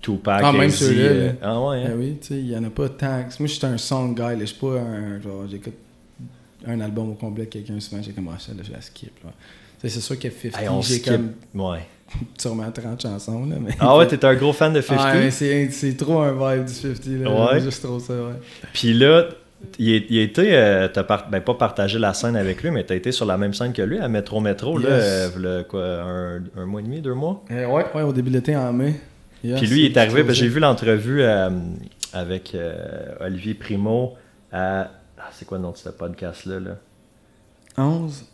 [0.00, 1.32] Tupac, Ah, même ceux-là, euh.
[1.42, 1.84] Ah ouais, hein?
[1.88, 3.16] Ben oui, tu sais, il y en a pas tant.
[3.18, 4.38] Moi, je suis un song guy.
[4.40, 5.20] Je suis pas un.
[5.20, 5.74] Genre, j'écoute
[6.66, 8.00] un album au complet de quelqu'un souvent.
[8.02, 9.10] J'ai comme, ah, là, je la skip.
[9.84, 11.80] C'est sûr que 50, Hey, j'ai comme Ouais.
[12.38, 13.46] sûrement 30 chansons.
[13.46, 13.72] Là, mais...
[13.78, 15.06] Ah ouais, t'es un gros fan de 50?
[15.06, 17.06] Ah, c'est, c'est trop un vibe du 50.
[17.06, 17.52] Là.
[17.52, 17.60] Ouais.
[17.60, 18.34] Juste trop ça, ouais.
[18.72, 19.26] Puis là,
[19.78, 22.94] il, il a été, euh, t'as ben, pas partagé la scène avec lui, mais t'as
[22.94, 26.66] été sur la même scène que lui à Métro Métro, là, euh, quoi, un, un
[26.66, 27.44] mois et demi, deux mois?
[27.50, 27.84] Euh, ouais.
[27.94, 28.94] Ouais, au début de l'été, en mai.
[29.44, 31.22] Yes, Puis lui, il est arrivé, ben, j'ai vu l'entrevue
[32.12, 32.56] avec
[33.20, 34.14] Olivier Primo
[34.52, 34.90] à.
[35.18, 36.60] ah, c'est quoi le nom de ce podcast-là?
[36.60, 36.76] Là?
[37.76, 38.24] 11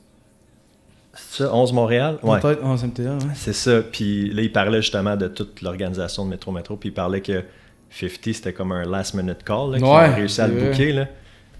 [1.30, 2.18] C'est ça, 11 Montréal?
[2.22, 2.40] Ouais.
[2.40, 3.18] Peut-être 11 MTA, ouais.
[3.34, 3.80] C'est ça.
[3.82, 6.76] Puis là, il parlait justement de toute l'organisation de Métro Métro.
[6.76, 7.42] Puis il parlait que
[7.90, 9.72] 50, c'était comme un last minute call.
[9.72, 10.92] Là, qu'il Ouais, a réussi à le booker.
[10.92, 11.08] Là.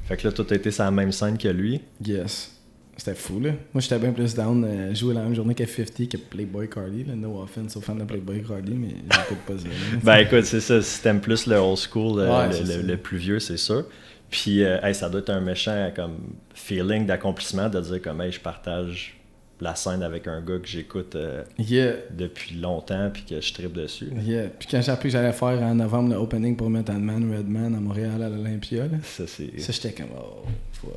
[0.04, 1.80] Fait que là, tout a été sur la même scène que lui.
[2.04, 2.54] Yes.
[2.96, 3.50] C'était fou, là.
[3.72, 7.04] Moi, j'étais bien plus down euh, jouer la même journée que 50 que Playboy Cardi.
[7.04, 7.14] Là.
[7.14, 9.68] No offense aux fans de Playboy Cardi, mais j'écoute pas ça.
[10.02, 10.82] Ben écoute, c'est ça.
[10.82, 12.86] Si t'aimes plus le old school, euh, Ouais, le, c'est le- ça.
[12.86, 13.84] le plus vieux, c'est sûr.
[14.30, 16.16] Puis euh, hey, ça doit être un méchant comme
[16.54, 19.16] feeling d'accomplissement de dire comme hey, je partage
[19.60, 21.94] la scène avec un gars que j'écoute euh, Yeah.
[22.10, 24.08] depuis longtemps puis que je tripe dessus.
[24.22, 24.48] Yeah.
[24.58, 27.74] Puis quand j'ai appris que j'allais faire en novembre le opening pour Method Man, Redman
[27.74, 30.44] à Montréal à l'Olympia, là, Ça c'est ça j'étais comme, oh,
[30.86, 30.92] ouais.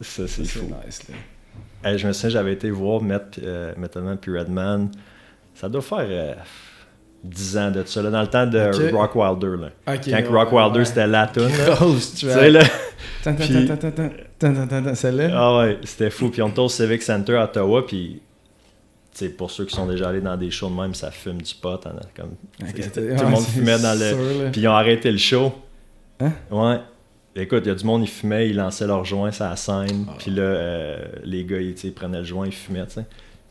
[0.00, 0.66] ça, Ça, c'est c'est fou.
[0.86, 1.14] nice, là.
[1.90, 4.90] Hey, je me souviens, j'avais été voir Met, euh, Method Man puis Redman.
[5.54, 6.34] Ça doit faire euh,
[7.22, 8.92] 10 ans de ça, là, dans le temps de Ok.
[8.92, 9.56] Rock Wilder.
[9.60, 9.70] Là.
[9.86, 10.84] Quand ouais, Rock Wilder ouais.
[10.84, 11.48] c'était la tune.
[11.48, 11.76] là.
[14.94, 15.30] Celle-là?
[15.34, 16.30] Ah ouais, c'était fou.
[16.30, 18.22] Puis on était au Civic Center à Ottawa, puis
[19.36, 21.80] pour ceux qui sont déjà allés dans des shows de même, ça fume du pot.
[21.86, 22.30] hein, comme,
[22.72, 24.44] t'es- tout le monde fumait dans le.
[24.44, 24.50] là.
[24.50, 25.52] Puis ils ont arrêté le show.
[26.20, 26.32] Hein?
[26.50, 26.78] Ouais.
[27.36, 30.06] Écoute, il y a du monde, ils fumaient, ils lançaient leur joint sur la scène.
[30.08, 30.14] Ah.
[30.18, 32.84] Puis là, euh, les gars, ils, prenaient le joint, ils fumaient.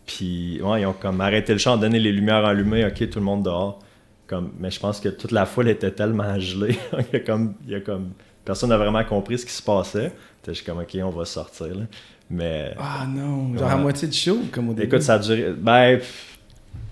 [0.09, 3.25] Puis, ouais, ils ont comme arrêté le show, donné les lumières allumées, ok, tout le
[3.25, 3.77] monde dehors.
[4.25, 6.75] comme, mais je pense que toute la foule était tellement gelée.
[6.93, 8.09] il, y a comme, il y a comme,
[8.43, 10.11] personne n'a vraiment compris ce qui se passait.
[10.47, 11.67] Je suis comme, ok, on va sortir.
[11.67, 11.83] Là.
[12.27, 12.73] Mais.
[12.79, 14.87] Ah non, genre à moitié de show, comme au début.
[14.87, 15.53] Écoute, ça a duré.
[15.55, 15.99] Ben,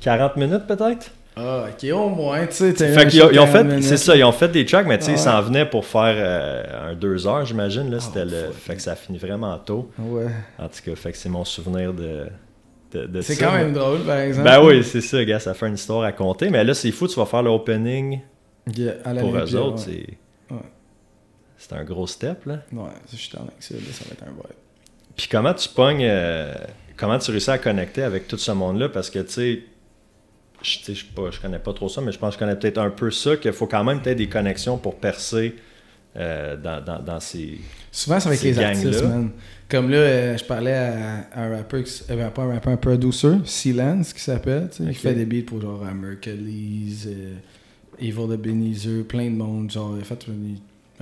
[0.01, 1.09] 40 minutes peut-être?
[1.35, 2.73] Ah, ok, au moins, tu sais.
[2.73, 5.17] Fait qu'ils ont, fait, c'est ça, ils ont fait des tracks, mais tu sais, ils
[5.17, 7.89] s'en venaient pour faire euh, un deux heures, j'imagine.
[7.89, 9.89] Là, c'était le, fait que ça a fini vraiment tôt.
[9.97, 10.27] Ouais.
[10.59, 12.27] En tout cas, fait que c'est mon souvenir de.
[13.21, 14.49] C'est quand même drôle, par exemple.
[14.49, 16.49] Ben oui, c'est ça, gars, ça fait une histoire à compter.
[16.49, 18.21] Mais là, c'est fou, tu vas faire l'opening
[18.65, 19.79] pour eux autres.
[19.79, 20.07] C'est
[20.51, 21.79] ouais.
[21.79, 22.59] un gros step, là.
[22.71, 24.57] Ouais, je suis avec ça, là, ça va être un vibe.
[25.15, 26.03] Puis comment tu pognes.
[26.03, 26.53] Euh,
[26.95, 28.89] comment tu réussis à connecter avec tout ce monde-là?
[28.89, 29.63] Parce que, tu sais
[30.61, 32.77] je, je, pas, je connais pas trop ça, mais je pense que je connais peut-être
[32.79, 35.55] un peu ça, qu'il faut quand même peut-être des connexions pour percer
[36.17, 37.59] euh, dans, dans, dans, ces.
[37.91, 39.29] Souvent, c'est avec les artistes, man.
[39.69, 44.13] Comme là, euh, je parlais à, un rappeur, euh, pas un rappeur, un producer, Silence,
[44.13, 47.07] qui s'appelle, qui fait des beats pour genre Mercury's,
[47.99, 49.69] Evil the Benizer, plein de monde.
[49.69, 50.25] Genre, il a fait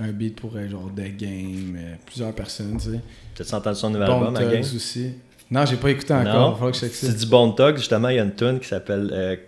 [0.00, 3.00] un, beat pour genre The Game, plusieurs personnes, tu sais.
[3.36, 4.60] T'as-tu entendu son nouvel album, Game?
[4.60, 5.12] aussi.
[5.50, 6.60] Non, j'ai pas écouté encore.
[6.66, 9.38] Il que je C'est du Bon Tug, justement, il y a une tune qui s'appelle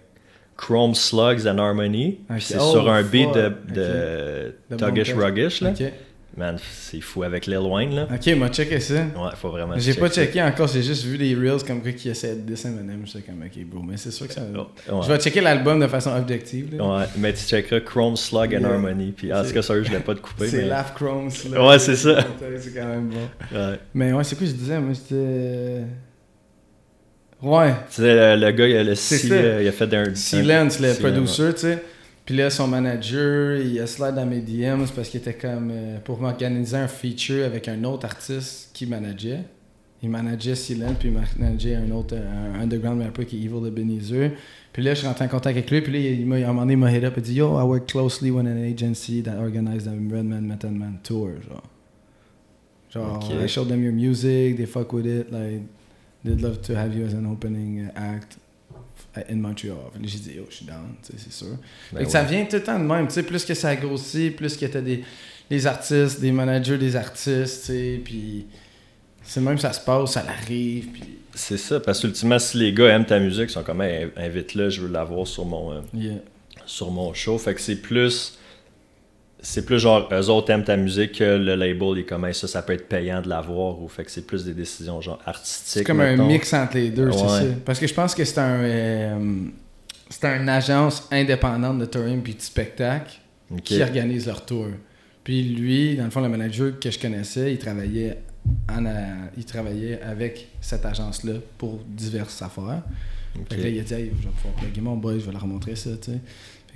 [0.59, 2.19] Chrome Slugs and Harmony.
[2.41, 5.63] C'est oh, sur un beat de, de, Tuggish Ruggish.
[5.63, 5.73] Là.
[6.37, 8.07] Man, c'est fou avec Lil Wayne, là.
[8.15, 8.95] Ok, m'a checké ça.
[8.95, 12.09] Ouais, faut vraiment J'ai pas checké encore, j'ai juste vu des reels comme quoi qui
[12.09, 13.03] essaient de descendre Eminem.
[13.07, 14.43] Je sais comme, ok, bro, mais c'est sûr que ça.
[14.57, 16.77] Oh, je vais checker l'album de façon objective.
[16.77, 16.85] Là.
[16.85, 19.13] Ouais, mais tu checkeras Chrome Slug and Harmony.
[19.17, 20.49] Puis en tout cas, ça, je l'ai pas de couper.
[20.49, 20.69] c'est mais...
[20.69, 21.61] Laugh Chrome Slug.
[21.61, 22.25] Ouais, c'est ça.
[22.61, 23.57] C'est quand même bon.
[23.59, 23.81] Ouais.
[23.95, 24.79] Mais ouais, c'est quoi je disais?
[24.79, 25.83] Moi, c'était.
[27.43, 27.73] Ouais.
[27.89, 30.15] C'est le, le, gars, le C, euh, il a fait un.
[30.15, 31.85] Silence, le producer, tu sais.
[32.25, 35.99] Puis là, son manager, il a slide dans mes DMs parce qu'il était comme euh,
[36.05, 39.45] pour m'organiser un feature avec un autre artiste qui manageait.
[40.03, 43.71] Il manageait Silence, puis il manageait un autre un underground rapper qui est Evil de
[43.71, 44.33] Benizer.
[44.73, 46.47] Puis là, je suis rentré en contact avec lui, puis là, il m'a, à un
[46.49, 49.23] moment donné, il m'a hit up et dit Yo, I work closely with an agency
[49.23, 51.31] that organized the Redman Method Man tour.
[51.41, 51.63] Genre,
[52.91, 55.63] genre I showed them your music, they fuck with it, like
[56.29, 58.37] they'd love to have you as an opening act
[59.29, 59.91] in Montreal.
[60.03, 61.57] J'ai dit, oh, je suis down, c'est sûr.
[61.93, 63.09] Ben Ça vient tout le temps de même.
[63.09, 65.05] Plus que ça grossit, plus que tu as des,
[65.51, 67.73] des, artistes, des managers des artistes,
[68.05, 68.47] puis
[69.23, 70.89] c'est même ça se passe, ça l'arrive.
[70.93, 71.03] Puis...
[71.35, 74.71] C'est ça, parce que ultimement, si les gars aiment ta musique, ils sont comme, invite-le,
[74.71, 75.81] je veux l'avoir sur mon, euh,
[76.67, 77.39] sur mon show.
[77.39, 78.39] Fait que c'est plus
[79.41, 82.63] c'est plus genre eux autres aiment ta musique que le label est comme ça ça
[82.63, 85.85] peut être payant de l'avoir ou fait que c'est plus des décisions genre artistiques c'est
[85.85, 87.43] comme un mix entre les deux c'est ça.
[87.65, 89.19] Parce que je pense que c'est un euh,
[90.11, 93.13] c'est une agence indépendante de touring puis de spectacle
[93.63, 94.67] qui organise leur tour.
[95.23, 98.19] Puis lui dans le fond le manager que je connaissais il travaillait
[98.69, 98.85] en,
[99.37, 102.83] il travaillait avec cette agence là pour diverses affaires.
[103.49, 105.33] Fait que là, il a dit hey, je vais pouvoir plugger mon boy je vais
[105.33, 106.19] leur montrer ça tu sais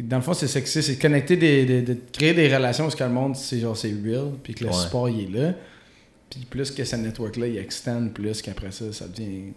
[0.01, 3.11] dans le fond, c'est ça c'est connecter, des, de créer des relations parce que le
[3.11, 5.53] monde, c'est genre, c'est real, puis que le support, il est là.
[6.31, 9.53] Puis plus que ce network-là, il extend plus qu'après ça, ça devient,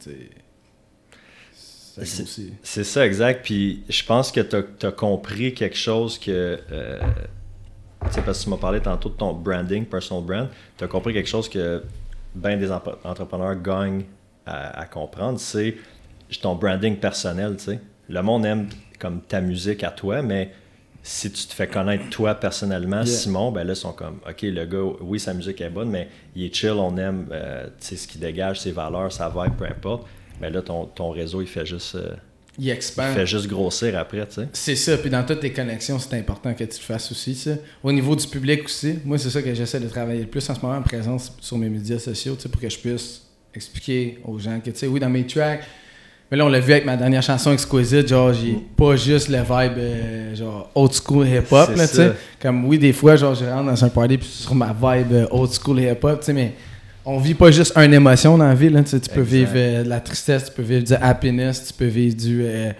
[2.61, 3.45] C'est ça, exact.
[3.45, 6.59] Puis je pense que tu as, compris quelque chose que.
[6.71, 6.99] Euh,
[8.07, 10.49] tu sais, parce que tu m'as parlé tantôt de ton branding, personal brand.
[10.77, 11.81] Tu as compris quelque chose que
[12.35, 14.03] bien des entrepreneurs gagnent
[14.45, 15.39] à, à comprendre.
[15.39, 15.77] C'est
[16.41, 17.79] ton branding personnel, tu sais.
[18.09, 18.67] Le monde aime
[19.05, 20.49] comme ta musique à toi, mais
[21.03, 24.65] si tu te fais connaître toi personnellement, Simon, ben là, ils sont comme, OK, le
[24.65, 28.19] gars, oui, sa musique est bonne, mais il est chill, on aime euh, ce qu'il
[28.19, 30.07] dégage, ses valeurs, sa vibe, peu importe.
[30.41, 31.93] Mais là, ton, ton réseau, il fait juste.
[31.93, 32.15] Euh,
[32.57, 33.11] il expand.
[33.11, 34.47] Il fait juste grossir après, tu sais.
[34.53, 34.97] C'est ça.
[34.97, 37.51] Puis dans toutes tes connexions, c'est important que tu le fasses aussi, ça.
[37.83, 40.55] Au niveau du public aussi, moi, c'est ça que j'essaie de travailler le plus en
[40.55, 43.21] ce moment, en présence sur mes médias sociaux, tu sais, pour que je puisse
[43.53, 45.63] expliquer aux gens que, tu sais, oui, dans mes tracks,
[46.29, 48.61] mais là, on l'a vu avec ma dernière chanson Exquisite, genre, j'ai mm.
[48.75, 52.13] pas juste le vibe, euh, genre, old school hip-hop, là, tu sais.
[52.41, 55.27] Comme, oui, des fois, genre, je rentre dans un party puis sur ma vibe euh,
[55.29, 56.53] old school hip-hop, tu sais, mais
[57.05, 58.99] on vit pas juste une émotion dans la vie, là, tu sais.
[58.99, 62.15] Tu peux vivre euh, de la tristesse, tu peux vivre du happiness, tu peux vivre
[62.15, 62.43] du...
[62.43, 62.73] tu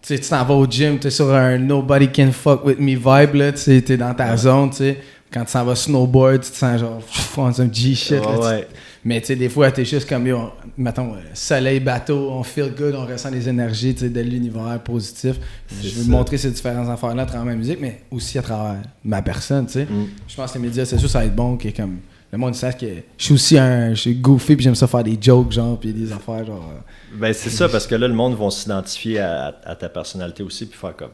[0.00, 3.34] sais, tu t'en vas au gym, t'es sur un nobody can fuck with me vibe,
[3.34, 4.96] là, tu sais, t'es dans ta zone, tu sais.
[5.30, 7.02] Quand tu s'en vas snowboard, tu te sens genre,
[7.36, 8.66] on un G-shit, ouais.
[9.04, 12.72] Mais tu sais, des fois, t'es juste comme, yo, mettons, euh, soleil, bateau, on feel
[12.76, 15.36] good, on ressent les énergies de l'univers positif.
[15.82, 19.22] Je veux montrer ces différentes affaires-là à travers ma musique, mais aussi à travers ma
[19.22, 19.84] personne, tu sais.
[19.84, 20.08] Mm.
[20.26, 21.98] Je pense que les médias c'est sûr ça va être bon, que comme
[22.30, 25.02] le monde sache que je suis aussi un, je suis goofy, puis j'aime ça faire
[25.02, 26.72] des jokes, genre, puis des affaires, genre.
[26.74, 30.66] Euh, ben, c'est ça, parce que là, le monde va s'identifier à, ta personnalité aussi,
[30.66, 31.12] puis faire comme,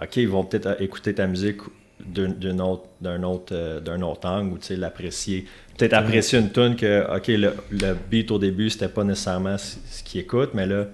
[0.00, 1.58] OK, ils vont peut-être écouter ta musique
[2.06, 5.46] d'un autre, d'un autre, euh, d'un autre angle, ou tu sais, l'apprécier
[5.78, 10.02] peut-être apprécier une tune que, OK, le, le beat au début, c'était pas nécessairement ce,
[10.04, 10.86] qu'il écoute, mais là,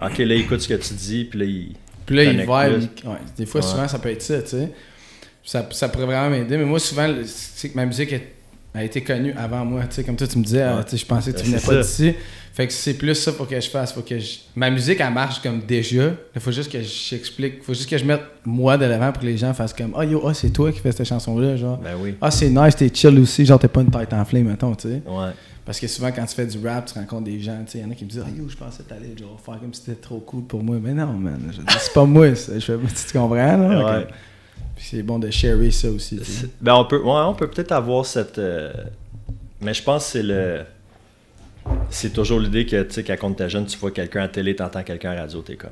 [0.00, 1.72] OK, là, il écoute ce que tu dis, puis là, il,
[2.06, 2.90] Puis là, il vibe.
[3.04, 3.66] il- ouais, des fois, Ouais.
[3.66, 4.72] souvent, ça peut être ça, tu sais.
[5.44, 6.56] Ça, ça pourrait vraiment m'aider.
[6.56, 8.14] Mais moi, souvent, c'est que ma musique
[8.74, 9.82] a été connue avant moi.
[9.88, 10.84] Tu sais, comme toi, tu me disais, ah, Ouais.
[10.84, 12.14] tu sais, je pensais que tu Ben, venais pas d'ici.
[12.54, 13.92] Fait que c'est plus ça faut que je fasse.
[13.94, 14.36] Faut que je...
[14.54, 16.10] Ma musique, elle marche comme déjà.
[16.34, 17.62] Il faut juste que j'explique.
[17.62, 20.04] faut juste que je mette moi de l'avant pour que les gens fassent comme Ah,
[20.04, 21.56] yo, ah, c'est toi qui fais cette chanson-là.
[21.56, 22.14] Genre, Ben oui.
[22.20, 23.46] ah, c'est nice, t'es chill aussi.
[23.46, 25.02] Genre, t'es pas une tête enflée, mettons, tu sais.
[25.06, 25.30] Ouais.
[25.64, 27.84] Parce que souvent, quand tu fais du rap, tu rencontres des gens, tu sais, il
[27.84, 29.72] y en a qui me disent, ah yo, je pensais que t'allais genre faire comme
[29.72, 30.76] si c'était trop cool pour moi.
[30.82, 31.40] Mais non, man,
[31.78, 32.58] c'est pas moi, ça.
[32.58, 33.68] Je fais, tu comprends, là?
[33.78, 34.02] Ouais.
[34.04, 34.12] Comme-
[34.76, 36.20] c'est bon de sharer ça aussi.
[36.60, 38.36] Ben on peut, ouais, on peut peut-être avoir cette.
[38.38, 38.72] euh,
[39.60, 40.62] Mais je pense que c'est le.
[41.90, 44.82] C'est toujours l'idée que, tu sais, quand était jeune, tu vois quelqu'un à télé, t'entends
[44.82, 45.70] quelqu'un à radio, t'es comme.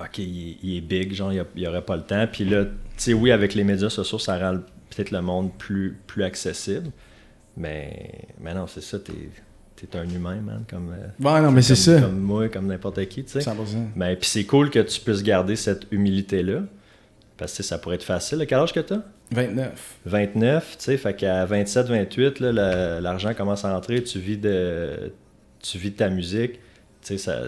[0.00, 2.26] Ok, il, est- il est big, genre, il n'y aurait pas le temps.
[2.30, 4.58] Puis là, tu sais, oui, avec les médias sociaux, ça rend
[4.90, 6.90] peut-être le monde plus, plus accessible.
[7.56, 10.90] Mais, mais non, c'est ça, t'es es un humain, man, comme.
[10.92, 12.00] euh, Bon, non, mais c'est comme- ça.
[12.06, 13.40] Comme moi, comme n'importe qui, tu sais.
[13.40, 13.88] 100%.
[13.96, 16.60] Mais puis c'est cool que tu puisses garder cette humilité-là.
[17.36, 18.44] Parce que ça pourrait être facile.
[18.48, 18.94] Quel âge que tu
[19.32, 19.96] 29.
[20.04, 24.36] 29, tu sais, fait qu'à 27, 28, là, la- l'argent commence à rentrer, tu vis
[24.36, 25.12] de,
[25.62, 26.58] tu vis de ta musique, tu
[27.02, 27.38] sais, ça,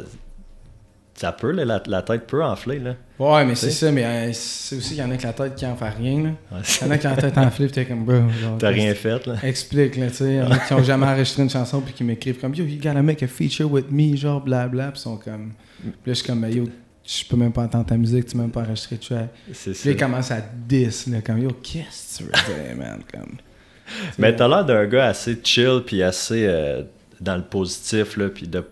[1.15, 2.97] ça peut, là, la, la tête peut enfler, là.
[3.21, 5.55] Ouais, mais c'est ça, mais euh, c'est aussi qu'il y en a que la tête
[5.55, 6.29] qui en fait rien, là.
[6.51, 8.15] Ouais, Il y en a qui la tête enflée, pis t'es comme, bro.
[8.41, 9.35] genre, T'as rien fait, là.
[9.45, 10.25] Explique, là, tu sais.
[10.25, 12.65] Il y en a qui ont jamais enregistré une chanson, puis qui m'écrivent comme, yo,
[12.65, 15.53] you gotta make a feature with me, genre, blabla, pis ils sont comme.
[15.81, 16.65] Puis là, je suis comme, Ben, yo,
[17.07, 19.29] je peux même pas entendre ta musique, tu m'as même pas enregistré de track.
[19.53, 19.89] C'est Puis ça.
[19.89, 22.31] là, il commence à diss, là, comme, yo, qu'est-ce que tu veux
[22.65, 23.01] dire, man?
[23.13, 23.37] Comme?
[24.19, 26.83] Mais t'as l'air d'un gars assez chill, puis assez euh,
[27.21, 28.65] dans le positif, là, puis de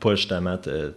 [0.00, 0.92] pas justement te-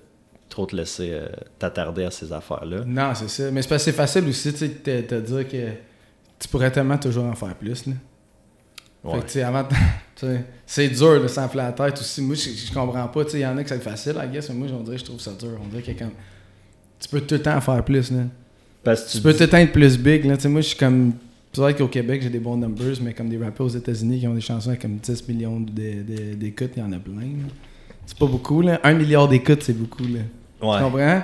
[0.50, 2.84] trop te laisser euh, t'attarder à ces affaires-là.
[2.86, 3.52] Non, c'est ça.
[3.52, 5.68] Mais c'est facile aussi, tu sais, te dire que
[6.39, 7.94] tu pourrais tellement toujours en faire plus, là.
[9.02, 9.65] Fait que, tu sais, avant,
[10.65, 12.22] c'est dur de s'enfler la tête aussi.
[12.22, 14.56] Moi, je, je comprends pas, il y en a que c'est facile, I guess, mais
[14.56, 15.58] moi, on dirait je trouve ça dur.
[15.63, 16.12] On dirait que comme,
[17.00, 18.24] tu peux tout le temps en faire plus, là.
[18.84, 20.36] Parce que Tu tu peux tout le temps être plus big, là.
[20.50, 21.13] Moi, je suis comme,
[21.52, 24.28] c'est vrai qu'au Québec, j'ai des bons numbers, mais comme des rappeurs aux États-Unis qui
[24.28, 27.50] ont des chansons avec comme 10 millions d'écoutes, il y en a plein, là.
[28.06, 28.80] C'est pas beaucoup, là.
[28.84, 30.20] Un milliard d'écoutes, c'est beaucoup, là.
[30.60, 31.22] Tu Ouais, comprends?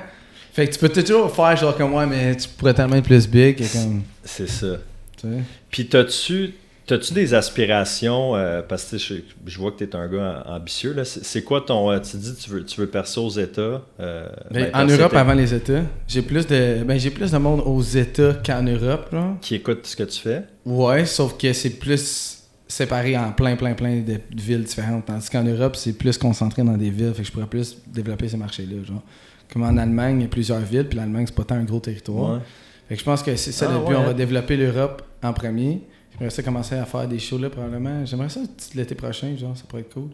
[0.53, 3.27] Fait que tu peux toujours faire genre comme moi, mais tu pourrais tellement être plus
[3.27, 4.03] big que comme.
[4.23, 4.77] c'est ça.
[5.17, 5.37] Tu sais?
[5.69, 6.53] Puis t'as-tu
[6.85, 10.93] t'as-tu des aspirations euh, parce que je, je vois que tu es un gars ambitieux
[10.93, 11.03] là.
[11.05, 14.69] C'est quoi ton euh, tu dis tu veux tu veux percer aux États euh, Ben,
[14.71, 17.81] ben, en Europe avant les États, j'ai plus de ben j'ai plus de monde aux
[17.81, 19.35] États qu'en Europe là.
[19.41, 20.43] qui écoute ce que tu fais.
[20.65, 25.43] Ouais, sauf que c'est plus séparé en plein plein plein de villes différentes tandis qu'en
[25.43, 28.65] Europe, c'est plus concentré dans des villes, fait que je pourrais plus développer ces marchés
[28.65, 29.01] là, genre.
[29.53, 31.79] Comme en Allemagne, il y a plusieurs villes, puis l'Allemagne c'est pas tant un gros
[31.79, 32.33] territoire.
[32.33, 32.39] Ouais.
[32.89, 33.91] Fait que je pense que c'est ça Ah, le but.
[33.91, 35.81] ouais, On va développer l'Europe en premier.
[36.17, 38.05] J'aimerais ça commencer à faire des shows là probablement.
[38.05, 38.41] J'aimerais ça
[38.73, 40.09] l'été prochain, genre, ça pourrait être cool.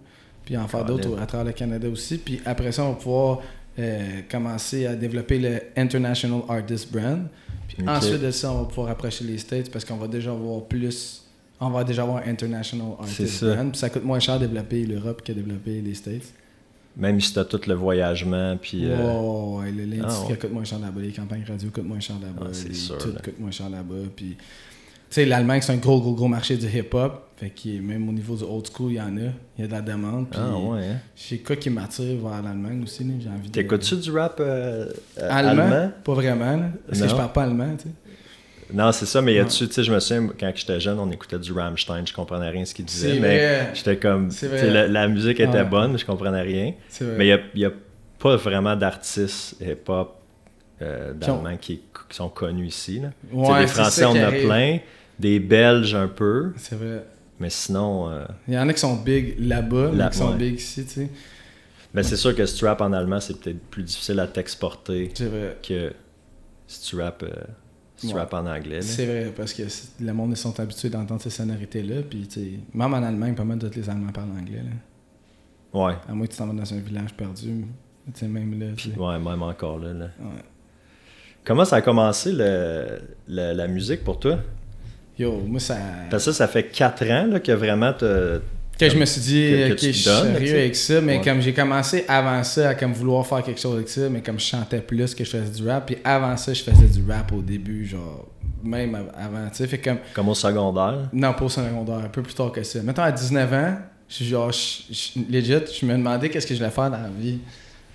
[0.46, 2.18] Puis en faire d'autres à travers le Canada aussi.
[2.18, 3.42] Puis après ça, on va pouvoir
[3.80, 7.28] euh, commencer à développer le International Artist Brand.
[7.68, 10.64] Puis ensuite de ça, on va pouvoir approcher les States parce qu'on va déjà avoir
[10.66, 11.24] plus.
[11.60, 13.46] On va déjà avoir International Artist.
[13.46, 13.70] Brand.
[13.72, 16.34] Puis ça coûte moins cher de développer l'Europe que de développer les States.
[16.98, 20.36] Même si tu as tout le voyagement puis euh, Ouais, ouais, le- Ah, ouais.
[20.36, 23.22] coûte moins cher là-bas, les campagnes radio coûtent moins cher là-bas, Ah, tout là.
[23.24, 24.10] coûte moins cher là-bas.
[24.14, 24.36] Puis,
[25.16, 27.28] sais, l'Allemagne, c'est un gros, gros, gros marché du hip-hop.
[27.38, 29.32] Fait que même au niveau du old school, il y en a.
[29.58, 30.30] Il y a de la demande.
[30.30, 30.80] Puis, Ah ouais.
[30.86, 30.98] Hein?
[31.16, 33.52] j'ai quoi qui m'attire vers l'Allemagne aussi, j'ai envie de...
[33.54, 34.86] T'écoutes-tu du rap euh,
[35.20, 35.64] euh, Allemand?
[35.64, 35.92] allemand?
[36.04, 36.70] Pas vraiment, là.
[36.88, 37.06] Parce Non.
[37.06, 37.94] que je parle pas allemand, tu sais.
[38.74, 39.42] Non, c'est ça, mais y Ouais.
[39.46, 42.48] a-tu, tu sais, je me souviens, quand j'étais jeune, on écoutait du Rammstein, je comprenais
[42.50, 45.66] rien de ce qu'il disait, mais j'étais comme, tu sais, la, la musique était Ouais.
[45.66, 46.74] bonne, mais je comprenais rien.
[47.18, 47.72] Mais il n'y a,
[48.20, 50.16] pas vraiment d'artistes hip-hop
[50.84, 53.00] euh, Qui ont- d'Allemands qui, qui sont connus ici.
[53.00, 53.10] Là.
[53.32, 54.78] Tu sais, Ouais, c'est Français, ça on en a plein.
[55.22, 56.52] Des Belges, un peu.
[56.58, 57.06] C'est vrai.
[57.40, 60.32] Mais sinon, euh, Il y en a qui sont big là-bas, Là- mais qui sont
[60.32, 60.38] ouais.
[60.38, 61.10] big ici, tu sais.
[61.94, 65.10] ben, c'est sûr que si tu rappes en allemand, c'est peut-être plus difficile à t'exporter
[65.68, 65.94] que
[66.68, 67.30] si tu rappes, euh,
[67.98, 68.20] si tu Ouais.
[68.20, 68.82] rappes en anglais.
[68.82, 69.64] C'est vrai, parce que
[70.00, 72.02] le monde ils sont habitués d'entendre ces sonorités-là.
[72.10, 74.64] Puis, tu sais, même en Allemagne, pas mal de tous les Allemands parlent anglais.
[74.64, 75.80] Là.
[75.80, 75.94] Ouais.
[76.10, 77.66] À moins que tu t'en vas dans un village perdu.
[78.14, 78.68] Tu sais, même là.
[78.98, 79.94] Ouais, même encore là.
[79.94, 80.06] là.
[80.20, 80.42] Ouais.
[81.44, 84.38] Comment ça a commencé le- le- la musique pour toi?
[85.22, 85.78] Yo, moi, ça.
[86.10, 89.52] Parce que ça, ça fait 4 ans là, que vraiment Que je me suis dit,
[89.70, 91.24] que- je suis donnes, sérieux avec ça, mais Ouais.
[91.24, 94.40] comme j'ai commencé avant ça à comme vouloir faire quelque chose avec ça, mais comme
[94.40, 97.32] je chantais plus que je faisais du rap, puis avant ça, je faisais du rap
[97.32, 98.28] au début, genre,
[98.64, 101.10] même av- avant, tu sais, fait comme, comme au secondaire?
[101.14, 102.82] non, pas au secondaire, un peu plus tard que ça.
[102.82, 103.76] Mettons à 19 ans,
[104.10, 106.98] je suis genre, je- je- legit, je me demandais qu'est-ce que je voulais faire dans
[107.02, 107.38] la vie.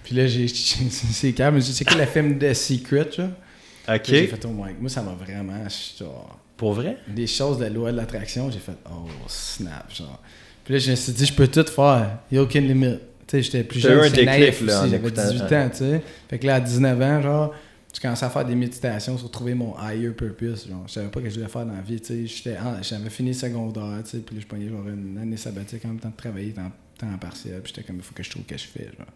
[0.04, 0.46] Puis là, j'ai,
[0.90, 3.30] c'est calme, j'ai checké le film The Secret, genre.
[3.88, 4.06] Ok.
[4.06, 5.64] Fait, oh moi, ça m'a vraiment,
[5.98, 6.96] genre, Pour vrai?
[7.08, 10.20] des choses de la loi de l'attraction, j'ai fait oh snap genre.
[10.64, 13.00] Puis là je me suis dit je peux tout faire, il y a aucune limite.
[13.26, 15.66] Tu sais, j'étais plus jeune, déclic, naïf là, aussi, j'avais écoutant, 18 hein.
[15.66, 16.02] ans, tu sais.
[16.28, 17.54] Fait que là à 19 ans genre,
[17.96, 20.68] j'ai commencé à faire des méditations sur trouver mon higher purpose.
[20.68, 21.98] Genre, je savais pas ce que je voulais faire dans la vie.
[21.98, 22.26] tu sais.
[22.26, 25.88] J'étais, j'avais fini secondaire, tu sais, puis là, je prenais genre une année sabbatique en
[25.88, 27.60] même temps de travailler dans temps partiel.
[27.62, 28.84] Puis j'étais comme, il faut que je trouve ce que je fais.
[28.84, 29.06] Genre.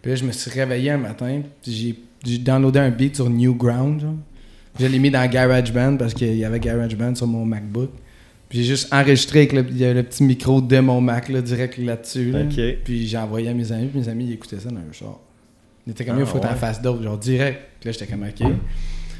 [0.00, 3.30] Puis là, je me suis réveillé un matin, puis j'ai, j'ai downloadé un beat sur
[3.30, 4.00] Newground.
[4.00, 4.16] Genre.
[4.80, 7.90] Je l'ai mis dans GarageBand parce qu'il y avait GarageBand sur mon MacBook.
[8.48, 9.62] Puis j'ai juste enregistré avec le,
[9.94, 12.30] le petit micro de mon Mac là, direct là-dessus.
[12.32, 12.40] là.
[12.84, 15.18] Puis j'ai envoyé à mes amis, puis mes amis ils écoutaient ça dans un char.
[15.86, 16.56] Ils étaient comme, Ah, il faut que t'en ouais.
[16.56, 17.60] fasses d'autres, genre direct.
[17.80, 18.46] Puis là, j'étais comme, ok.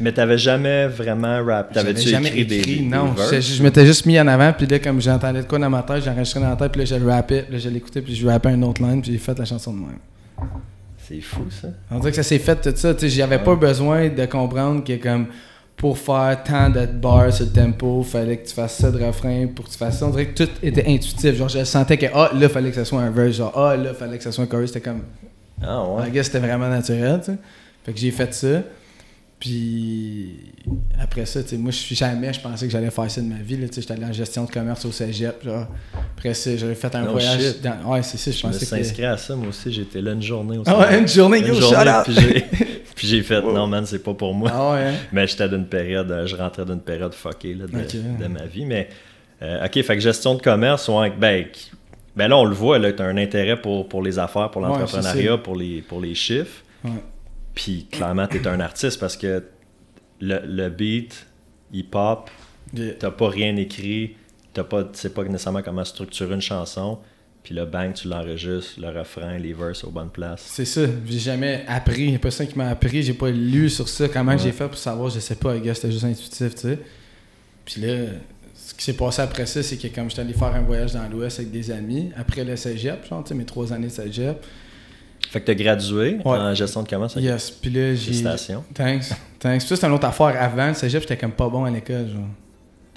[0.00, 1.72] Mais t'avais jamais vraiment rap?
[1.72, 3.14] T'avais-tu J'avais écrit, des, des non.
[3.30, 5.82] Je, je m'étais juste mis en avant, puis là, comme j'entendais de quoi dans ma
[5.82, 8.14] tête, j'enregistrais dans la tête, puis là, je le rappais, puis là, je l'écoutais, puis
[8.14, 9.98] je rappais un autre line, puis j'ai fait la chanson de même.
[11.12, 11.68] C'est fou, ça.
[11.90, 12.94] On dirait que ça s'est fait tout ça.
[12.94, 15.26] Tu sais, j'avais pas besoin de comprendre que, comme,
[15.76, 19.46] pour faire tant de bars sur le tempo, fallait que tu fasses ça de refrain,
[19.48, 20.06] pour que tu fasses ça.
[20.06, 21.34] On dirait que tout était intuitif.
[21.34, 23.92] Genre, je sentais que, ah, là, fallait que ça soit un verse, genre, ah, là,
[23.92, 24.68] fallait que ça soit un chorus.
[24.72, 25.02] C'était comme,
[25.62, 26.08] Ah ouais.
[26.08, 27.38] I guess c'était vraiment naturel, tu sais.
[27.84, 28.62] Fait que j'ai fait ça.
[29.42, 30.36] Puis
[31.00, 33.42] après ça, tu moi, je suis jamais, je pensais que j'allais faire ça de ma
[33.42, 33.56] vie.
[33.68, 35.42] Tu j'étais allé en gestion de commerce au cégep.
[35.44, 35.66] Genre.
[36.16, 37.60] Après ça, j'avais fait un No voyage.
[37.60, 37.90] Dans...
[37.90, 38.74] Ouais, c'est ça, je Je me suis que.
[38.76, 39.72] inscrit à ça, moi aussi.
[39.72, 41.90] J'étais là une journée au Ah ouais, une journée, Une yo, journée,
[42.94, 44.48] puis j'ai- fait, non man, c'est pas pour moi.
[44.54, 44.94] Ah ouais, hein?
[45.10, 48.64] Mais j'étais d'une période, euh, je rentrais d'une période fuckée là, de, de ma vie.
[48.64, 48.90] Mais,
[49.42, 51.46] euh, ok, fait que gestion de commerce, ouais, ben,
[52.14, 54.68] ben là, on le voit, là, t'as un intérêt pour, pour les affaires, pour Ouais,
[54.68, 56.62] l'entrepreneuriat, pour, les, pour les chiffres.
[56.84, 56.90] Ouais.
[57.54, 59.42] Puis clairement, t'es un artiste parce que
[60.20, 61.26] le, le beat,
[61.72, 62.30] il pop,
[62.98, 64.16] t'as pas rien écrit,
[64.54, 66.98] t'as pas, tu sais pas nécessairement comment structurer une chanson.
[67.42, 70.44] Puis le bang, tu l'enregistres, le refrain, les verses aux bonnes places.
[70.46, 72.14] C'est ça, j'ai jamais appris.
[72.14, 74.08] A personne qui m'a appris, j'ai pas lu sur ça.
[74.08, 74.38] Comment Ouais.
[74.38, 76.78] j'ai fait pour savoir, je sais pas, gars, c'était juste intuitif, tu sais.
[77.64, 77.96] Puis là,
[78.54, 81.08] ce qui s'est passé après ça, c'est que comme j'étais allé faire un voyage dans
[81.08, 84.36] l'Ouest avec des amis, après le cégep, genre, tu sais, mes trois années de cégep.
[85.30, 86.36] Fait que t'as gradué Ouais.
[86.38, 87.16] en gestion de commerce.
[87.16, 88.04] Yes, puis là, j'ai.
[88.06, 88.64] Félicitations.
[88.74, 89.04] Thanks.
[89.38, 89.60] Thanks.
[89.60, 90.34] Puis ça, c'est une autre affaire.
[90.40, 92.28] Avant le cégep, j'étais comme pas bon à l'école, genre.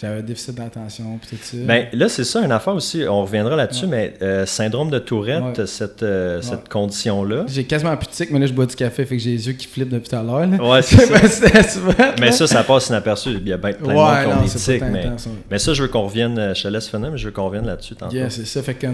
[0.02, 1.56] J'avais un déficit d'attention, puis tout ça.
[1.66, 4.14] Ben là, c'est ça, une affaire aussi, on reviendra là-dessus, Ouais.
[4.20, 5.66] mais euh, syndrome de Tourette, Ouais.
[5.68, 6.42] cette, euh, Ouais.
[6.44, 7.46] cette condition-là.
[7.48, 9.48] J'ai quasiment plus de tic, mais là, je bois du café, fait que j'ai les
[9.48, 10.50] yeux qui flippent depuis tout à l'heure.
[10.62, 10.98] Ouais, c'est
[11.30, 11.90] ça.
[12.20, 13.30] Mais ça, ça passe inaperçu.
[13.42, 15.06] Il y a bien plein de monde qui ont des c'est tics, mais,
[15.50, 17.46] mais ça, je veux qu'on revienne, euh, je te laisse finir, mais je veux qu'on
[17.46, 18.14] revienne là-dessus tantôt.
[18.14, 18.62] Yeah, c'est ça.
[18.62, 18.88] Fait que,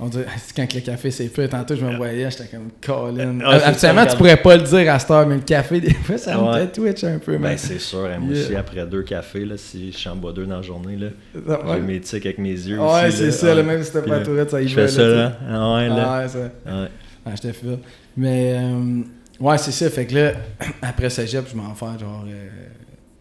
[0.00, 3.40] on dirait, c'est quand le café c'est fait, tantôt je me voyais, j'étais comme Colin.
[3.40, 6.18] Habituellement, ça, tu pourrais pas le dire à cette heure, mais le café, des fois,
[6.18, 6.60] ça me Ouais.
[6.60, 7.56] fait twitch un peu, Ben, mais.
[7.56, 8.44] c'est sûr, hein, moi Yeah.
[8.44, 11.08] aussi, après deux cafés, là, si je suis en bois deux dans la journée, là,
[11.34, 13.16] Ouais, j'ai mes tics avec mes yeux Ouais, aussi.
[13.18, 13.32] c'est là.
[13.32, 14.82] ça, le même si t'as pas là, Tourette, ça y Je va.
[14.82, 15.32] fais ça, là.
[15.48, 16.04] Ah ouais, là.
[16.06, 16.38] Ah, ouais, ça.
[16.40, 16.88] Ouais.
[17.26, 17.78] Ah, je file.
[18.16, 19.00] Mais, euh,
[19.40, 19.88] ouais, c'est ça.
[19.90, 20.32] Fait que là,
[20.82, 22.48] après cégep, je m'en fais genre euh,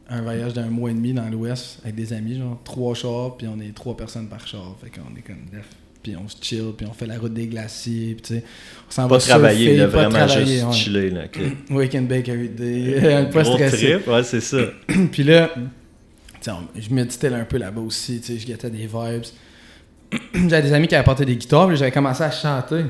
[0.10, 3.48] un voyage d'un mois et demi dans l'Ouest avec des amis, genre trois chars, puis
[3.48, 4.76] on est trois personnes par char.
[4.84, 5.66] Fait qu'on est comme neuf.
[6.04, 8.44] Puis on se chill, puis on fait la route des glaciers, puis tu sais,
[8.90, 10.74] on s'en Pas va travailler, surfer, là, pas vraiment travailler, juste ouais.
[10.74, 11.22] chiller, là.
[11.26, 11.40] ok.
[11.72, 13.26] Wake and bake every day.
[13.34, 13.92] pas Gros stressé.
[13.94, 14.58] trip, ouais, c'est ça.
[15.14, 15.50] Puis là,
[16.48, 19.24] on- je méditais un peu là-bas aussi, tu sais, je guettais des vibes.
[20.50, 22.84] J'avais des amis qui avaient apporté des guitares, puis j'avais commencé à chanter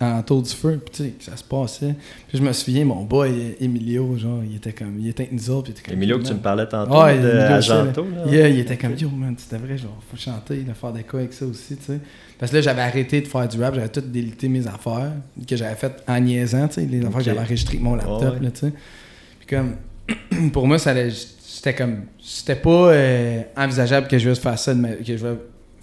[0.00, 1.94] en tour du feu, puis tu sais, ça se passait.
[2.28, 5.50] Puis je me souviens, mon boy, Emilio, genre, il était comme, il était avec nous
[5.50, 5.94] autres, puis il était comme...
[5.94, 8.30] Emilio, que tu me parlais tantôt, de Emilio là.
[8.30, 11.20] Yeah, il était comme, yo, man, tu devrais, genre, faut chanter, là, faire des quoi
[11.20, 11.98] avec ça aussi, tu sais.
[12.38, 15.12] Parce que là, j'avais arrêté de faire du rap, j'avais tout délité mes affaires,
[15.48, 18.34] que j'avais faites en niaisant, tu sais, les affaires que j'avais enregistrées avec mon laptop,
[18.34, 18.40] Ouais.
[18.40, 18.72] là, tu sais.
[19.40, 19.76] Puis comme,
[20.52, 24.74] pour moi, ça allait, c'était comme, c'était pas euh, envisageable que je vais faire ça
[24.74, 25.36] de que je vais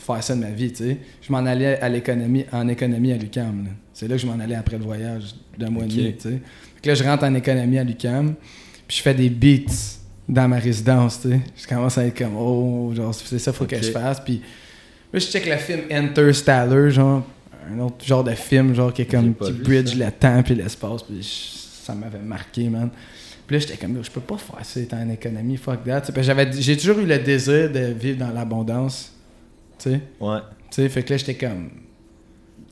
[0.04, 0.98] faire ça de ma vie, tu sais.
[1.22, 3.70] Je m'en allais à l'économie, en économie à l'UQAM, là.
[3.94, 6.40] C'est là que je m'en allais après le voyage d'un mois et demi, tu sais.
[6.86, 8.34] Là, je rentre en économie à l'UQAM,
[8.88, 9.72] puis je fais des beats
[10.28, 11.40] dans ma résidence, tu sais.
[11.56, 14.20] Je commence à être comme, oh, genre, c'est ça, faut que je fasse.
[14.20, 14.42] Puis
[15.14, 17.24] là, je check le film Interstellar, genre,
[17.74, 20.06] un autre genre de film, genre, qui est comme, qui bridge ça.
[20.06, 22.90] le temps puis l'espace, puis je- ça m'avait marqué, man.
[23.48, 26.04] Puis là, j'étais comme, je peux pas faire ça étant en économie, fuck that.
[26.22, 29.12] J'avais- J'ai toujours eu le désir de vivre dans l'abondance,
[29.80, 30.00] tu sais?
[30.20, 30.40] Ouais.
[30.70, 31.70] Tu sais, fait que là, j'étais comme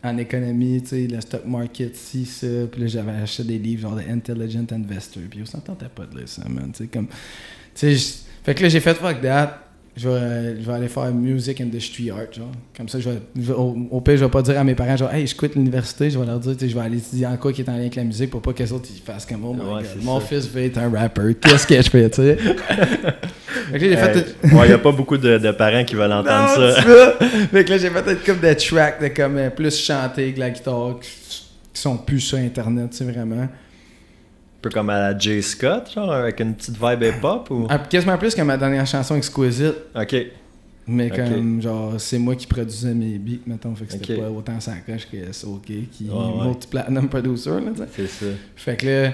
[0.04, 2.48] en économie, tu sais, le stock market, si, ça.
[2.72, 5.24] Puis là, j'avais acheté des livres genre de Intelligent Investor.
[5.30, 6.72] Puis on s'entendait pas de lire ça, man.
[6.74, 7.08] Tu sais, comme.
[7.76, 9.60] Tu sais, fait que là, j'ai fait fuck that.
[9.96, 12.50] Je vais, je vais aller faire music industry art, genre.
[12.76, 14.96] Comme ça, je vais, je au, au pire, je vais pas dire à mes parents,
[14.96, 16.10] genre, hey, je quitte l'université.
[16.10, 17.74] Je vais leur dire, tu sais, je vais aller étudier en quoi qui est en
[17.74, 19.84] lien avec la musique pour pas que les autres ils fassent comme, oh my Ouais,
[19.84, 20.26] god, mon ça.
[20.28, 21.36] fils veut être un rapper.
[21.36, 22.38] Qu'est-ce que je fais, tu sais?
[23.74, 24.18] que j'ai fait.
[24.18, 26.74] Euh, tout- ouais, il n'y a pas beaucoup de, de parents qui veulent entendre non,
[26.74, 26.82] ça.
[27.52, 30.38] fait que là, j'ai fait être comme des tracks de comme euh, plus chanter avec
[30.38, 31.10] la guitare qui,
[31.74, 33.42] qui sont plus sur Internet, c'est vraiment.
[33.44, 33.50] Un
[34.62, 35.42] peu comme à la J.
[35.42, 37.66] Scott, genre, avec une petite vibe hip-hop ou?
[37.70, 40.16] Ah, quasiment plus que ma dernière chanson Exquisite, Ok.
[40.88, 44.60] mais comme genre c'est moi qui produisais mes beats, mettons, fait que c'était pas autant
[44.60, 46.48] sans coche que SOK qui est Ouais, ouais.
[46.48, 47.86] multi-platinum producer, là.
[47.96, 48.26] C'est ça.
[48.56, 49.12] Fait que là,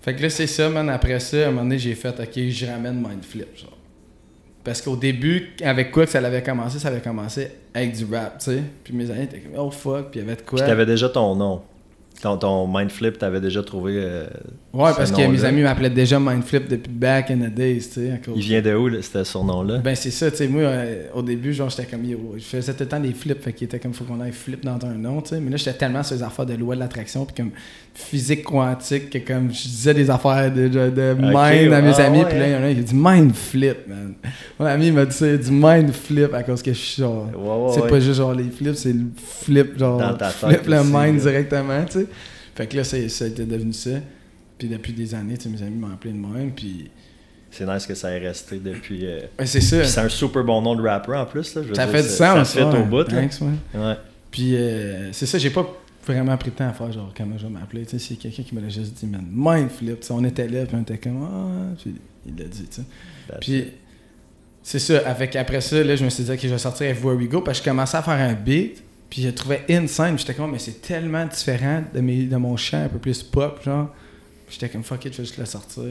[0.00, 0.88] Fait que là, c'est ça, man.
[0.88, 3.76] Après ça, à un moment donné, j'ai fait, OK, je ramène Mindflip, genre.
[4.64, 8.38] Parce qu'au début, avec quoi que ça avait commencé, ça avait commencé avec du rap,
[8.38, 8.62] tu sais.
[8.84, 10.58] Puis mes amis étaient comme, oh fuck, puis il y avait de quoi.
[10.58, 11.62] Puis t'avais déjà ton nom.
[12.20, 13.92] Ton, ton Mindflip, t'avais déjà trouvé.
[13.96, 14.26] euh,
[14.72, 18.00] Ouais, ce parce que mes amis m'appelaient déjà Mindflip depuis back in the days, tu
[18.00, 18.20] sais.
[18.34, 19.78] Il vient de où, là, ce surnom-là?
[19.78, 22.72] Ben c'est ça, tu sais, moi, euh, au début, genre, j'étais comme, yo, je faisais
[22.74, 24.94] tout le temps des flips, fait qu'il était comme, faut qu'on aille flip dans un
[24.94, 27.36] nom, tu sais, mais là, j'étais tellement sur les affaires de loi de l'attraction, puis
[27.36, 27.52] comme
[28.00, 32.04] physique quantique, que comme, je disais des affaires de, de, de mind à mes ah
[32.06, 34.14] amis, puis là, il y en a un qui a dit mind flip, man.
[34.58, 37.02] Mon ami, m'a dit ça, il a dit mind flip, à cause que je suis
[37.02, 37.88] genre, Ouais, ouais, c'est ouais.
[37.90, 41.16] pas juste genre les flips, c'est le flip, genre, Dans ta flip le aussi, mind
[41.16, 41.20] là.
[41.30, 42.06] directement, tu sais.
[42.54, 43.90] Fait que là, c'est- ça a été devenu ça.
[44.56, 46.90] Puis depuis des années, tu sais, mes amis m'ont appelé de même, puis...
[47.50, 49.06] C'est nice que ça ait resté depuis.
[49.06, 49.82] euh, c'est ça.
[49.84, 51.54] C'est un super bon nom de rapper en plus.
[51.54, 52.98] Là, je Ça dire, fait du sens, Ça fait au bout.
[52.98, 53.04] Là.
[53.04, 53.80] Thanks, ouais.
[53.80, 53.94] Ouais.
[54.30, 55.66] Puis euh, c'est ça, j'ai pas
[56.12, 57.84] vraiment pris le temps à faire genre comment je vais m'appeler.
[57.84, 60.00] Tu sais, c'est quelqu'un qui m'a juste dit, man, mindflip.
[60.00, 61.94] Tu sais, on était là, puis on était comme, ah, puis
[62.26, 62.82] il l'a dit, tu sais.
[63.28, 63.64] That's Puis
[64.62, 67.16] c'est ça, avec, après ça, là, je me suis dit, ok, je vais sortir Everywhere
[67.16, 70.18] We Go, parce que je commençais à faire un beat, puis je trouvais insane.
[70.18, 73.62] J'étais comme, mais c'est tellement différent de, mes, de mon chant un peu plus pop,
[73.64, 73.88] genre.
[74.46, 75.84] Puis J'étais comme, fuck it, je vais juste le sortir.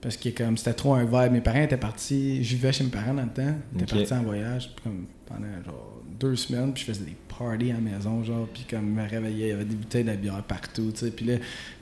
[0.00, 1.32] Parce que comme c'était trop un vibe.
[1.32, 3.54] Mes parents étaient partis, je vivais chez mes parents dans le temps.
[3.74, 7.70] Ils étaient partis en voyage comme pendant genre deux semaines, puis je faisais des parties
[7.70, 10.12] à la maison, genre, puis comme je me réveillais, il y avait des bouteilles de
[10.12, 11.10] bière partout, tu sais.
[11.10, 11.34] Puis là,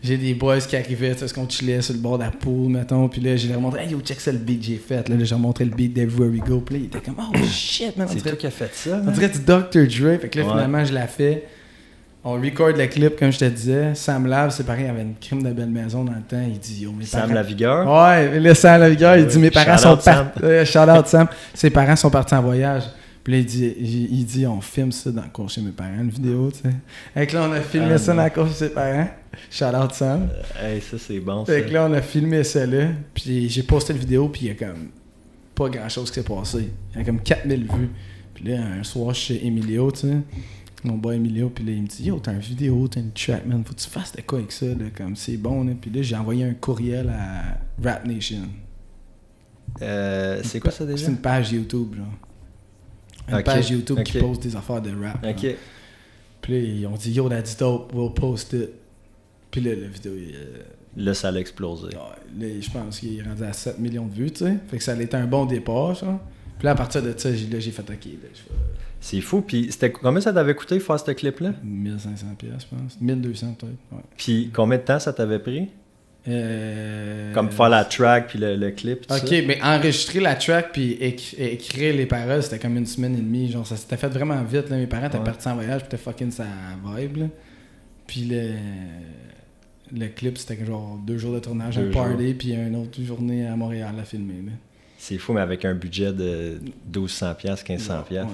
[0.03, 2.73] j'ai des boys qui arrivaient, tu sais, qu'on chillait sur le bord de la poule,
[2.73, 5.09] mettons, puis là, j'ai leur montré, hey yo, check ça le beat que j'ai fait.
[5.09, 7.97] Là, j'ai montré le beat d'Everywhere We Go, puis là, il était comme, oh shit,
[7.97, 9.01] man, C'est toi qui as fait ça.
[9.07, 9.87] on dirait du Dr.
[9.87, 10.21] Dre.
[10.21, 10.53] Fait que là, Ouais.
[10.53, 11.47] finalement, je l'ai fait.
[12.29, 13.95] On record le clip, comme je te disais.
[13.95, 16.43] Sam Lave, c'est pareil, il avait une crime de belle maison dans le temps.
[16.45, 17.35] Il dit, yo, mes Sam parents...
[17.35, 17.87] Lavigueur?
[17.87, 20.41] Ouais, là, Sam Lavigueur, il dit, mes parents sont partis...
[20.65, 21.29] shout out, Sam.
[21.55, 22.83] Ses parents sont partis en voyage.
[23.27, 25.73] Puis là, il dit, il, il dit, on filme ça dans le cours chez mes
[25.73, 26.77] parents, une vidéo, tu sais.
[27.13, 28.19] Fait que là, on a filmé Ah, ça non.
[28.19, 29.09] dans le cours chez ses parents.
[29.51, 30.29] Shout out, Sam.
[30.61, 31.45] Euh, Hey, ça c'est bon.
[31.45, 31.53] Ça.
[31.53, 32.91] Fait que là, on a filmé ça là.
[33.15, 34.91] Puis j'ai posté la vidéo, puis il y a comme
[35.57, 36.71] pas grand chose qui s'est passé.
[36.95, 37.89] Il y a comme 4000 vues.
[38.33, 40.17] Puis là, un soir, je suis chez Emilio, tu sais.
[40.85, 43.45] Mon boy Emilio, puis là, il me dit Yo, t'as une vidéo, t'as une track,
[43.45, 43.65] man.
[43.67, 45.73] Faut que tu fasses de quoi avec ça, là, comme c'est bon, là.
[45.81, 48.43] Puis là, j'ai envoyé un courriel à Rap Nation.
[49.83, 51.07] Euh, c'est quoi ça déjà?
[51.07, 52.07] C'est une page YouTube, genre.
[53.29, 55.25] Une page YouTube qui poste des affaires de rap.
[55.25, 55.57] Ok.
[56.41, 58.71] Puis là, ils ont dit Yo, that's dope, we'll post it.
[59.51, 60.63] Puis là, la vidéo, il, euh,
[60.97, 61.89] Là, ça allait exploser.
[61.89, 64.57] Ouais, là, je pense qu'il est rendu à 7 millions de vues, tu sais.
[64.69, 66.19] Fait que ça a été un bon départ, ça.
[66.59, 68.03] Puis là, à partir de ça, j'ai, fait OK.
[68.03, 68.53] Fais
[69.01, 69.43] C'est fou.
[69.43, 71.53] Puis c'était combien ça t'avait coûté faire ce clip-là?
[71.63, 73.01] 1500 pièces, je pense.
[73.01, 73.73] 1200 peut-être.
[73.93, 74.03] Ouais.
[74.17, 75.69] Puis combien de temps ça t'avait pris?
[76.29, 79.07] Euh, Comme faire la track puis le, le clip.
[79.07, 79.35] Tout Ok, ça?
[79.47, 83.51] mais enregistrer la track puis éc- écrire les paroles, c'était comme une semaine et demie.
[83.51, 84.69] Genre, ça s'était fait vraiment vite.
[84.69, 84.77] Là.
[84.77, 85.25] Mes parents étaient Ouais.
[85.25, 86.47] partis en voyage, puis t'es fucking sa
[86.97, 87.17] vibe.
[87.19, 87.27] Là.
[88.09, 88.51] Puis le,
[89.97, 93.47] le clip, c'était genre deux jours de tournage, Deux un party, puis une autre journée
[93.47, 94.43] à Montréal à filmer.
[94.99, 96.59] C'est fou, mais avec un budget de
[96.93, 98.11] 1200$, 1500$.
[98.11, 98.27] Ouais, ouais.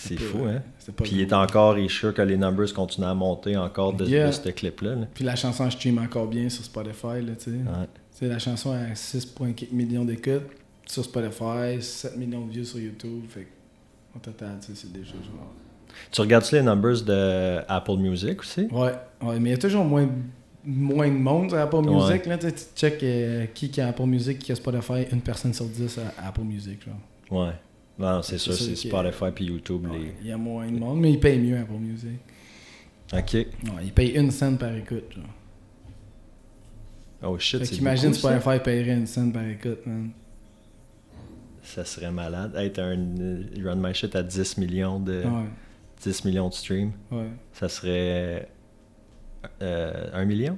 [0.00, 0.62] C'est fou, hein?
[0.78, 3.56] c'était pas Puis il est encore, il est sûr que les numbers continuent à monter
[3.56, 4.28] encore de, Yeah.
[4.28, 4.94] de ce clip-là.
[4.94, 5.06] là.
[5.12, 7.50] Puis la chanson stream encore bien sur Spotify, là, tu sais.
[7.50, 8.28] Ouais.
[8.28, 10.42] La chanson a 6,4 millions d'écoutes
[10.86, 13.22] sur Spotify, 7 millions de views sur YouTube.
[13.28, 15.52] Fait que, au total, tu sais, c'est déjà genre.
[16.12, 18.62] Tu regardes-tu les numbers de Apple Music aussi?
[18.70, 18.92] Ouais,
[19.22, 20.08] ouais, mais il y a toujours moins,
[20.64, 22.38] moins de monde sur Apple Music, là.
[22.38, 25.98] Tu check euh, qui qui a Apple Music, qui a Spotify, une personne sur 10
[26.18, 27.42] à Apple Music, genre.
[27.46, 27.52] Ouais.
[27.98, 29.86] Non, c'est sûr, C'est Spotify puis YouTube.
[29.90, 32.20] Ouais, Il y a moins de monde, mais ils payent mieux Apple Music.
[33.12, 33.32] Ok.
[33.34, 33.46] Ouais,
[33.84, 35.24] ils payent une cent par écoute, genre.
[37.22, 38.12] Oh shit, c'est ça.
[38.12, 40.10] Spotify paierait une cent par écoute, man.
[41.62, 42.54] Ça serait malade.
[42.56, 45.48] Hey, t'as un euh, Run My Shit à 10 millions de, Ouais,
[46.02, 46.92] 10 millions de streams.
[47.10, 47.28] ouais.
[47.52, 48.48] Ça serait
[49.60, 50.56] euh, 1 million?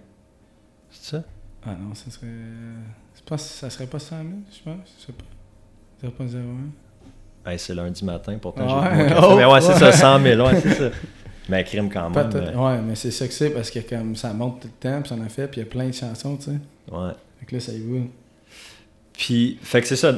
[0.90, 1.24] C'est ça?
[1.64, 2.28] Ah non, ça serait.
[3.14, 4.96] c'est Pas, ça serait pas 100 000, je pense.
[5.00, 5.24] Je sais pas.
[6.24, 6.44] 0.01.
[7.46, 8.88] Hey, c'est lundi matin, pourtant Ouais.
[8.90, 9.20] j'ai mon café.
[9.30, 9.78] Oh, Mais ouais, c'est ouais.
[9.78, 10.90] ça, 100 000, ouais, c'est ça.
[11.48, 12.30] Mais crime quand même.
[12.32, 15.00] Mais- Ouais, mais c'est ça que c'est parce que comme ça monte tout le temps,
[15.00, 16.50] puis ça en a fait, puis il y a plein de chansons, tu sais.
[16.92, 17.10] Ouais.
[17.40, 17.98] Fait que là, ça y va.
[19.14, 20.14] Puis, fait que c'est ça.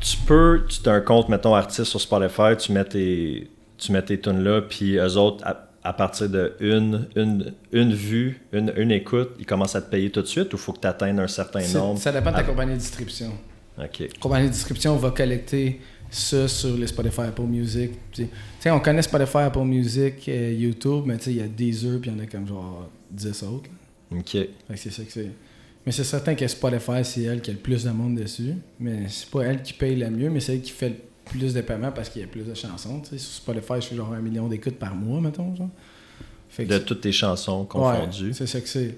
[0.00, 4.02] Tu peux, tu as un compte, mettons, artiste sur Spotify, tu mets tes, tu mets
[4.02, 8.72] tes tunes là, puis eux autres, à, à partir de une, une, une vue, une,
[8.76, 11.18] une écoute, ils commencent à te payer tout de suite ou faut que tu atteignes
[11.18, 11.98] un certain nombre?
[11.98, 13.32] Ça dépend de ta compagnie de distribution.
[13.78, 13.98] Ok.
[14.00, 15.80] La compagnie de distribution va collecter
[16.10, 17.92] ça sur les Spotify, Apple Music.
[18.12, 18.26] Tu
[18.58, 22.00] sais, on connaît Spotify, Apple Music, euh, YouTube, mais tu sais, il y a Deezer,
[22.00, 23.70] puis il y en a comme genre 10 autres.
[24.10, 24.18] là.
[24.18, 24.36] Ok.
[24.76, 25.30] C'est ça que c'est.
[25.86, 28.54] Mais c'est certain que Spotify, c'est elle qui a le plus de monde dessus.
[28.78, 31.54] Mais c'est pas elle qui paye le mieux, mais c'est elle qui fait le plus
[31.54, 33.00] de paiements parce qu'il y a plus de chansons.
[33.00, 33.18] tu sais.
[33.18, 35.54] Sur Spotify, je fais genre un million d'écoutes par mois, mettons.
[35.54, 35.70] Genre.
[36.48, 38.34] Fait que De toutes tes chansons Ouais, confondues.
[38.34, 38.96] c'est ça que c'est.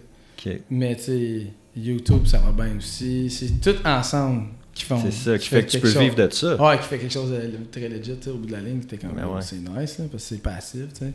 [0.70, 1.46] Mais tu sais,
[1.76, 3.30] YouTube, ça va bien aussi.
[3.30, 5.00] C'est tout ensemble qui font.
[5.02, 6.56] C'est ça, qui, fait que tu peux vivre de ça.
[6.56, 8.80] Ouais, qui fait quelque chose de très legit au bout de la ligne.
[8.80, 11.12] T'es comme, ben c'est nice, là, parce que c'est passif, sais.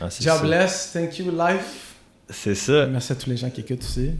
[0.00, 1.94] Ah, Jobless, thank you, life.
[2.28, 2.86] C'est ça.
[2.86, 4.10] Merci à tous les gens qui écoutent aussi.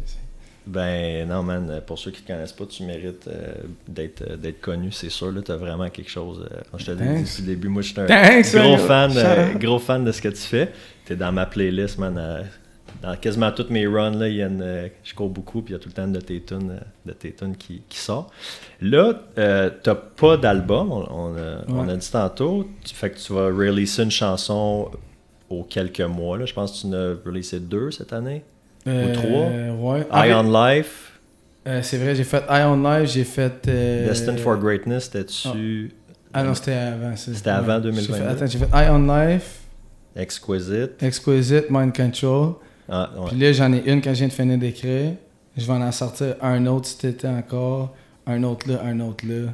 [0.66, 3.54] Ben non, man, pour ceux qui ne connaissent pas, tu mérites euh,
[3.86, 5.32] d'être, euh, d'être connu, c'est sûr.
[5.44, 6.44] Tu as vraiment quelque chose.
[6.50, 9.78] Euh, je te l'ai dit depuis le début, moi je suis un gros, fan, gros
[9.78, 10.72] fan de ce que tu fais.
[11.04, 12.44] Tu es dans ma playlist, man.
[13.02, 15.80] Dans quasiment toutes mes runs, là, y a une, je cours beaucoup, puis il y
[15.80, 18.30] a tout le temps de tes tunes, de tes tunes qui, qui sort.
[18.80, 22.68] Là, tu n'as pas d'album, on, a, on, a, dit tantôt.
[22.84, 24.90] Tu, fait que tu vas releaser une chanson
[25.48, 26.38] aux quelques mois.
[26.38, 26.46] Là.
[26.46, 28.42] Je pense que tu en as releasé deux cette année.
[28.86, 29.94] Euh, ou trois.
[29.94, 30.06] Ouais.
[30.12, 31.12] Eye on Life.
[31.66, 33.66] Euh, c'est vrai, j'ai fait Eye on Life, j'ai fait.
[33.68, 34.08] Euh...
[34.08, 35.92] Destined for Greatness, c'était-tu.
[36.32, 36.40] Ah.
[36.40, 37.16] ah non, c'était avant.
[37.16, 38.24] C'était avant 2022.
[38.24, 39.60] Attends, j'ai fait Eye on Life.
[40.14, 41.02] Exquisite.
[41.02, 42.54] Exquisite, Mind Control.
[42.88, 43.28] Ah, ouais.
[43.28, 45.12] Puis là, j'en ai une quand je viens de finir d'écrire.
[45.56, 47.94] Je vais en sortir un autre si t'étais encore.
[48.26, 49.52] Un autre là, un autre là.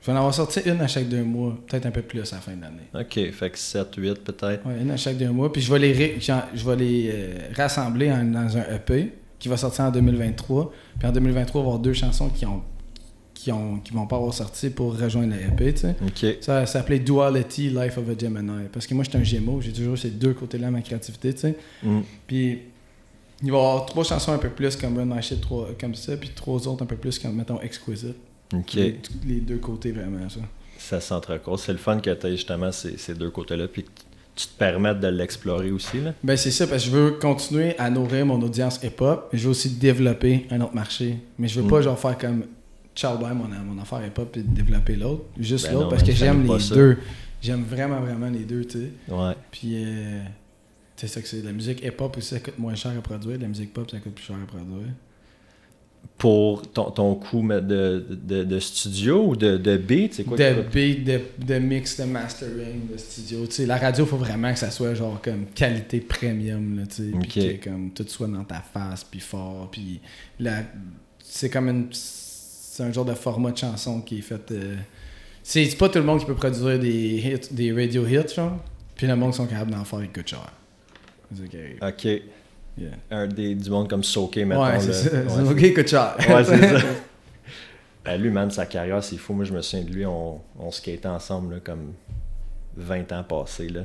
[0.00, 2.36] Je vais en avoir sorti une à chaque deux mois, peut-être un peu plus à
[2.36, 2.88] la fin de l'année.
[2.94, 4.62] OK, fait que 7, 8 peut-être.
[4.64, 5.52] Oui, une à chaque deux mois.
[5.52, 9.86] Puis je vais les, je vais les euh, rassembler dans un EP qui va sortir
[9.86, 10.72] en 2023.
[10.98, 12.62] Puis en 2023, on va avoir deux chansons qui ont
[13.48, 15.96] qui, ont, qui vont pas avoir sorti pour rejoindre le EP, tu sais.
[16.06, 16.36] OK.
[16.42, 18.68] Ça, s'appelait Duality Life of a Gemini.
[18.70, 21.40] Parce que moi, j'étais un Gémeaux, j'ai toujours ces deux côtés-là de ma créativité, tu
[21.40, 21.54] sais.
[21.82, 22.00] Mm.
[22.26, 22.58] Puis
[23.42, 25.40] il va y avoir trois chansons un peu plus comme Run My Shit,
[25.80, 28.16] comme ça, puis trois autres un peu plus comme, mettons, Exquisite.
[28.74, 30.40] Les, deux côtés, vraiment, ça.
[30.78, 31.58] Ça s'entrecourt.
[31.58, 33.90] C'est le fun que tu aies justement ces, ces deux côtés-là, puis que
[34.36, 36.00] tu te permettes de l'explorer aussi.
[36.00, 36.12] Là.
[36.22, 39.44] Ben, c'est ça, parce que je veux continuer à nourrir mon audience hip-hop, mais je
[39.44, 41.16] veux aussi développer un autre marché.
[41.38, 41.84] Mais je veux pas, mm.
[41.84, 42.44] genre, faire comme
[42.98, 45.26] Charles mon, mon affaire hip-hop, et développer l'autre.
[45.38, 46.98] Juste ben l'autre, parce que j'aime les deux.
[47.40, 48.90] J'aime vraiment, vraiment les deux, tu sais.
[49.08, 49.34] Ouais.
[49.52, 50.24] Puis, euh,
[50.96, 51.42] tu sais, ça que c'est.
[51.42, 53.38] La musique hip-hop aussi, ça coûte moins cher à produire.
[53.38, 54.88] La musique pop, ça coûte plus cher à produire
[56.16, 60.14] pour ton, ton coût de, de, de, studio ou de, de beat?
[60.14, 63.46] C'est quoi de beat, de, de, mix, de mastering, de studio.
[63.48, 67.10] sais la radio, il faut vraiment que ça soit genre comme qualité premium, là, sais
[67.20, 70.00] puis que comme tout soit dans ta face, puis fort, puis
[71.20, 71.88] c'est comme une...
[72.78, 74.52] C'est un genre de format de chanson qui est fait...
[74.52, 74.76] Euh,
[75.42, 78.56] c'est pas tout le monde qui peut produire des hits, des radio hits, genre,
[78.94, 80.48] puis le monde qui sont capables d'en faire, il coûte cher.
[81.82, 82.08] OK.
[83.10, 84.68] Un des, du monde comme Soké, maintenant.
[84.68, 85.10] Ouais, c'est ça.
[85.10, 86.16] Cher.
[86.30, 86.86] Ouais, c'est ça.
[88.04, 89.32] Ben, lui, man, sa carrière, c'est fou.
[89.32, 91.94] Moi, je me souviens de lui, on, on skatait ensemble, là, comme
[92.76, 93.80] 20 ans passés, là.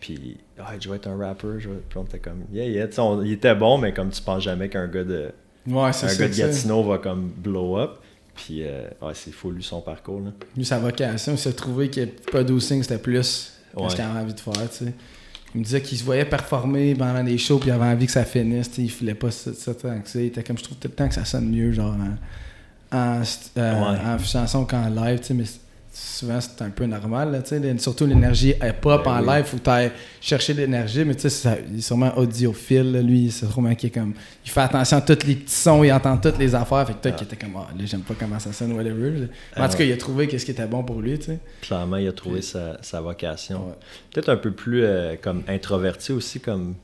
[0.00, 1.60] Puis, ah, je vais être un rapper.
[1.60, 2.88] Je Puis on était comme, yeah, yeah.
[3.24, 5.32] il était bon, mais comme tu penses jamais qu'un gars de.
[5.66, 8.00] Ouais, c'est Un gars de Gatineau va comme blow up.
[8.34, 10.20] Puis, euh, ouais, c'est fou, lui, son parcours.
[10.20, 10.32] Là.
[10.56, 13.88] Lui, sa vocation, il s'est trouvé que producing, c'était plus ouais.
[13.88, 14.92] ce qu'il avait envie de faire, tu sais.
[15.54, 18.12] Il me disait qu'il se voyait performer pendant des shows puis il avait envie que
[18.12, 18.72] ça finisse.
[18.76, 20.20] Il filait pas ça, tant que ça.
[20.20, 22.16] Il était comme je trouve tout le temps que ça sonne mieux, genre en,
[22.96, 23.22] en,
[23.56, 25.44] euh, en chanson qu'en live, mais
[25.92, 30.54] souvent c'est un peu normal, là, surtout l'énergie hip-hop ben en live, faut que chercher
[30.54, 34.14] l'énergie, mais tu sais, il est sûrement audiophile, lui, c'est sûrement qui est comme,
[34.44, 36.98] il fait attention à tous les petits sons, il entend toutes les affaires, fait que
[36.98, 39.10] toi qui était comme, ah, là, j'aime pas comment ça sonne, whatever.
[39.56, 41.38] Mais en tout cas, il a trouvé qu'est-ce qui était bon pour lui, tu sais.
[41.62, 43.74] Clairement, il a trouvé sa, sa, vocation.
[44.12, 46.74] Peut-être un peu plus euh, comme introverti aussi, comme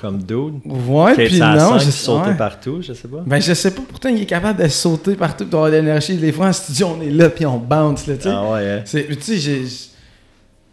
[0.00, 0.60] comme dude.
[0.64, 3.22] Ouais, puis non, je sauter partout, je sais pas.
[3.24, 6.16] Ben je sais pas, pourtant il est capable de sauter partout, d'avoir de l'énergie.
[6.16, 8.28] Des fois en studio on est là puis on bounce là, tu sais.
[8.30, 8.70] Ah ouais.
[8.70, 8.82] Hein.
[8.84, 9.62] Tu sais,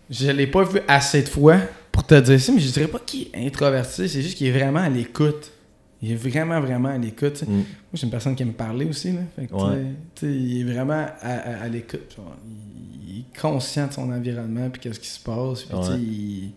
[0.10, 1.58] je l'ai pas vu assez de fois
[1.92, 4.52] pour te dire ça, mais je dirais pas qu'il est introverti, c'est juste qu'il est
[4.52, 5.52] vraiment à l'écoute.
[6.04, 7.44] Il est vraiment, vraiment à l'écoute.
[7.48, 7.54] Mm.
[7.54, 9.14] Moi, j'ai une personne qui aime parler aussi.
[9.14, 9.22] Là.
[9.38, 12.18] Fait que, il est vraiment à, l'écoute.
[13.08, 15.64] Il, est conscient de son environnement puis qu'est-ce qui se passe.
[15.64, 16.52] Puis, il,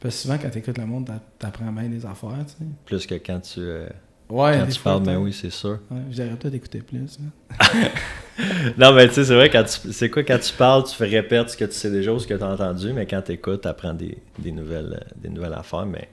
[0.00, 1.10] parce que souvent, quand tu écoutes le monde,
[1.40, 2.44] tu apprends bien des affaires.
[2.84, 3.88] Plus que quand tu, euh,
[4.28, 5.78] ouais, quand tu parles, mais oui, c'est sûr.
[5.90, 7.18] Ouais, J'aurais peut-être écouter plus.
[8.76, 11.06] non, mais tu sais, c'est vrai, quand tu, c'est quoi, quand tu parles, tu fais
[11.06, 13.32] répéter ce que tu sais déjà ou ce que tu as entendu, mais quand tu
[13.32, 15.86] écoutes, tu apprends des, des, nouvelles, euh, des nouvelles affaires.
[15.86, 16.10] Mais,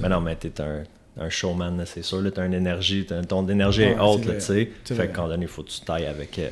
[0.00, 0.84] mais non, mais tu es un,
[1.20, 2.22] un showman, c'est sûr.
[2.32, 4.70] Tu as une énergie, ton énergie est haute, tu sais.
[4.84, 6.38] Fait qu'à un donné, il faut que tu tailles avec.
[6.38, 6.48] Euh,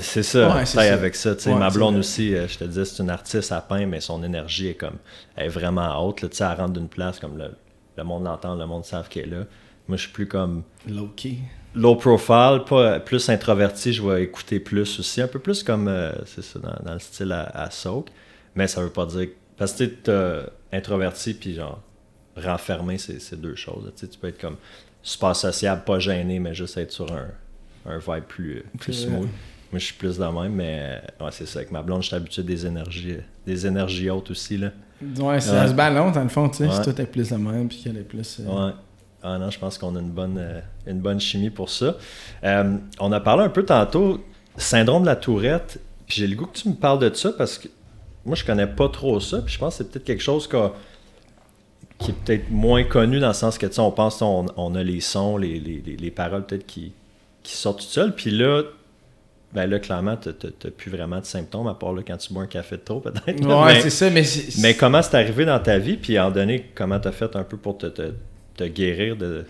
[0.00, 1.34] c'est ça, ouais, avec ça.
[1.48, 4.68] ma blonde aussi, euh, je te dis, c'est une artiste à peindre, mais son énergie
[4.68, 4.96] est comme
[5.36, 6.22] est vraiment haute.
[6.22, 7.50] Là, elle rentre d'une place comme le,
[7.96, 9.44] le monde l'entend, le monde savent qu'elle est là.
[9.88, 10.62] Moi, je suis plus comme.
[10.88, 11.38] Low key.
[11.74, 15.20] Low profile, pas plus introverti, je vais écouter plus aussi.
[15.20, 18.06] Un peu plus comme, euh, c'est ça, dans, le style à, à Soak.
[18.54, 19.28] Mais ça veut pas dire.
[19.56, 21.82] Parce que tu es introverti, puis genre,
[22.36, 23.92] renfermé, c'est deux choses.
[23.96, 24.56] Tu peux être comme
[25.02, 27.28] super sociable, pas gêné, mais juste être sur un
[27.86, 29.28] un vibe plus, plus smooth.
[29.70, 31.60] Moi, je suis plus dans le même, mais ouais, c'est ça.
[31.60, 33.16] Avec ma blonde, je suis habitué des énergies,
[33.46, 34.58] des énergies hautes aussi.
[34.58, 34.70] Là.
[35.18, 36.70] Ouais, ça se balance dans le fond, tu sais.
[36.70, 38.40] Si toi, t'es plus de même, puis qu'elle est plus.
[38.40, 38.72] Euh, ouais.
[39.22, 41.96] Ah non, je pense qu'on a une bonne, euh, une bonne chimie pour ça.
[42.44, 44.22] Euh, on a parlé un peu tantôt,
[44.56, 45.80] syndrome de la tourette.
[46.06, 47.68] Puis j'ai le goût que tu me parles de ça parce que
[48.26, 49.40] moi, je connais pas trop ça.
[49.40, 50.46] Puis je pense que c'est peut-être quelque chose
[52.02, 54.74] qui est peut-être moins connu dans le sens que, tu sais, on pense on, on
[54.74, 56.92] a les sons, les, les, les paroles peut-être qui,
[57.42, 58.14] qui sortent toutes seules.
[58.14, 58.62] Puis là,
[59.52, 62.42] ben là, clairement, tu n'as plus vraiment de symptômes, à part là, quand tu bois
[62.44, 63.46] un café de trop, peut-être.
[63.46, 64.24] Ouais, c'est ça, mais...
[64.60, 67.44] Mais comment c'est arrivé dans ta vie, puis en donné, comment tu as fait un
[67.44, 68.12] peu pour te, te,
[68.56, 69.44] te guérir de,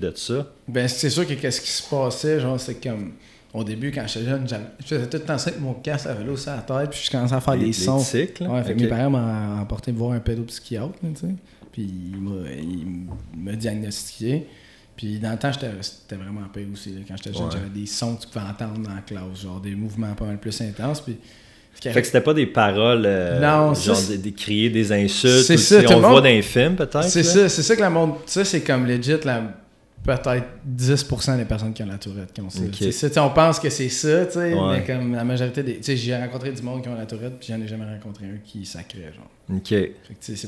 [0.00, 0.46] de ça?
[0.68, 3.12] Ben, c'est sûr que qu'est-ce qui se passait, genre, c'est comme...
[3.52, 6.14] Au début, quand j'étais jeune, je faisais tout le temps ça avec mon casque à
[6.14, 8.00] vélo sur la tête, puis je commençais à faire des sons.
[8.00, 11.28] Cycles, ouais, fait mes parents m'ont emporté me voir un pédopsychiatre, tu sais.
[11.74, 14.46] Puis il m'a diagnostiqué.
[14.96, 15.50] Puis dans le temps,
[15.80, 16.94] c'était vraiment pire aussi.
[17.08, 19.74] Quand j'étais jeune, j'avais des sons que tu pouvais entendre dans la classe, genre des
[19.74, 21.00] mouvements pas mal plus intenses.
[21.00, 21.16] Puis,
[21.80, 25.42] fait que c'était pas des paroles, euh, non, genre des, des, crier des insultes.
[25.42, 25.80] C'est ça.
[25.88, 27.02] On le voit dans les films, peut-être.
[27.02, 28.12] C'est ça, c'est ça que la monde.
[28.26, 29.42] Ça, c'est comme legit la
[30.04, 33.24] peut-être 10% des personnes qui ont la tourette qui ont ça.
[33.24, 35.96] on pense que c'est ça, mais comme la majorité des.
[35.96, 38.66] J'ai rencontré du monde qui ont la tourette, puis j'en ai jamais rencontré un qui
[38.66, 39.30] sacrait, genre.
[39.56, 39.74] Ok.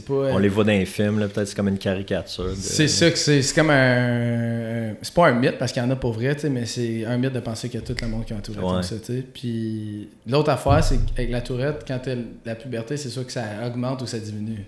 [0.09, 2.53] on les voit dans les films, peut-être c'est comme une caricature.
[2.57, 3.43] C'est ça que c'est.
[3.43, 4.95] C'est comme un.
[5.01, 7.33] C'est pas un mythe parce qu'il y en a pour vrai, mais c'est un mythe
[7.33, 8.97] de penser qu'il y a tout le monde qui a la tourette comme ça,
[9.33, 12.01] Puis l'autre affaire, c'est qu'avec la tourette, quand
[12.45, 14.67] la puberté, c'est sûr que ça augmente ou ça diminue.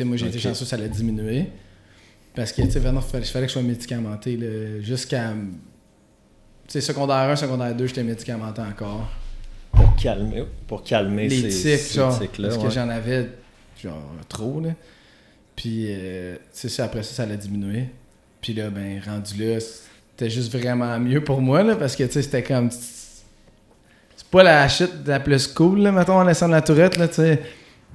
[0.00, 1.46] moi, j'ai été chanceux, ça l'a diminué.
[2.34, 4.38] Parce que, tu sais, vraiment, il fallait, que je sois médicamenté
[4.80, 5.32] jusqu'à.
[6.66, 9.08] Tu sais, secondaire 1, secondaire 2, j'étais médicamenté encore.
[9.70, 13.28] Pour calmer, pour calmer les ces, tics, genre, Parce que j'en avais,
[13.82, 14.70] genre, trop, là.
[15.54, 17.88] Puis, euh, tu sais, après ça, ça l'a diminué.
[18.40, 22.12] Puis là, ben, rendu là, c'était juste vraiment mieux pour moi, là, parce que, tu
[22.12, 22.70] sais, c'était comme.
[22.70, 27.06] C'est pas la shit la plus cool, là, mettons, en laissant de la tourette, là,
[27.06, 27.40] tu sais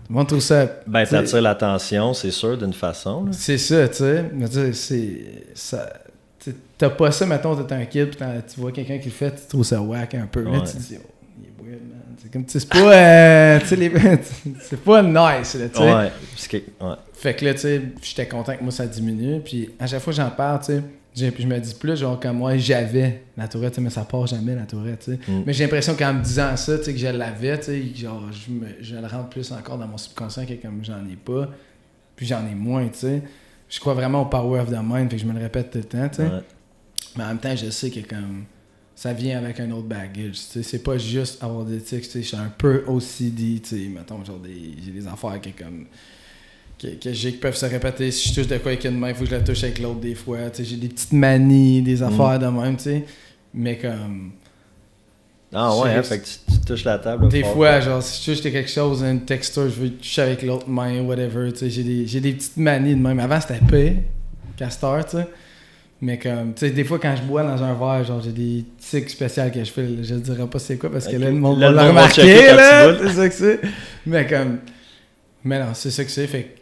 [0.09, 0.67] moi, tout ça.
[0.87, 3.27] Ben, t'attires l'attention, c'est sûr, d'une façon.
[3.31, 4.25] C'est ça, tu sais.
[4.33, 5.21] Mais tu sais,
[5.53, 6.53] c'est.
[6.77, 9.47] T'as pas ça, mettons, t'es un kid, pis tu vois quelqu'un qui le fait, tu
[9.47, 10.43] trouves ça whack un peu.
[10.43, 11.99] Là, tu te dis, oh, il est weird, man.
[12.17, 12.93] C'est comme, c'est pas.
[12.93, 13.59] Euh,
[14.61, 15.83] c'est pas nice, là, tu sais.
[15.83, 16.95] Ouais, ouais.
[17.13, 19.41] Fait que là, tu sais, j'étais content que moi, ça diminue.
[19.41, 20.83] Puis à chaque fois que j'en parle, tu sais
[21.15, 24.65] je me dis plus, genre, comme moi, j'avais la tourette, mais ça part jamais, la
[24.65, 25.07] tourette.
[25.07, 25.43] Mm.
[25.45, 27.59] Mais j'ai l'impression qu'en me disant ça, que je l'avais,
[27.95, 31.15] genre, je, me, je le rentre plus encore dans mon subconscient que comme j'en ai
[31.15, 31.49] pas,
[32.15, 33.23] puis j'en ai moins, tu sais.
[33.67, 35.77] Je crois vraiment au power of the mind, fait que je me le répète tout
[35.77, 36.29] le temps, tu sais.
[37.15, 38.45] Mais en même temps, je sais que comme
[38.95, 40.63] ça vient avec un autre baggage, tu sais.
[40.63, 42.21] C'est pas juste avoir des tics, tu sais.
[42.21, 43.89] Je suis un peu OCD, tu sais.
[43.89, 45.85] Mettons, genre, des, j'ai des affaires qui, comme
[46.79, 48.11] que, j'ai qui peuvent se répéter.
[48.11, 49.79] Si je touche de quoi avec une main, il faut que je la touche avec
[49.79, 50.37] l'autre des fois.
[50.57, 52.03] J'ai des petites manies, des mm.
[52.03, 53.05] affaires de même, tu sais.
[53.53, 54.31] Mais comme.
[55.51, 57.27] Ah ouais, hein, fait que tu, touches la table.
[57.27, 60.69] Des fois, genre, si je touche quelque chose, une texture, je veux toucher avec l'autre
[60.69, 61.69] main, whatever, tu sais.
[61.69, 63.19] J'ai des, des, petites manies de même.
[63.19, 63.91] Avant, c'était peu,
[64.55, 65.27] castor, tu sais.
[66.01, 68.63] Mais comme, tu sais, des fois, quand je bois dans un verre, genre, j'ai des
[68.77, 69.85] tics spéciaux que je fais.
[70.01, 72.95] Je dirais pas c'est quoi parce que là, le monde va le remarquer, là.
[73.01, 73.59] C'est ça que c'est.
[74.05, 74.59] Mais comme.
[75.43, 76.27] Mais non, c'est ça que c'est.
[76.27, 76.58] Fait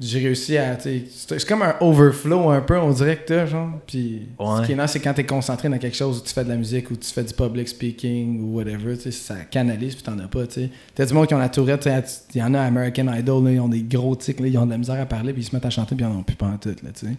[0.00, 0.78] j'ai réussi à.
[0.78, 3.70] C'est comme un overflow un peu, on dirait que t'as, genre.
[3.86, 6.44] Puis ce qui est nice, c'est quand t'es concentré dans quelque chose où tu fais
[6.44, 9.94] de la musique ou tu fais du public speaking ou whatever, tu sais, ça canalise
[9.94, 10.70] puis t'en as pas, tu sais.
[10.94, 11.88] T'as du monde qui ont la tourette,
[12.34, 14.66] il y en a American Idol, là, ils ont des gros tics, là, ils ont
[14.66, 16.22] de la misère à parler puis ils se mettent à chanter puis ils en ont
[16.22, 17.16] plus pas en tout, là, tu sais.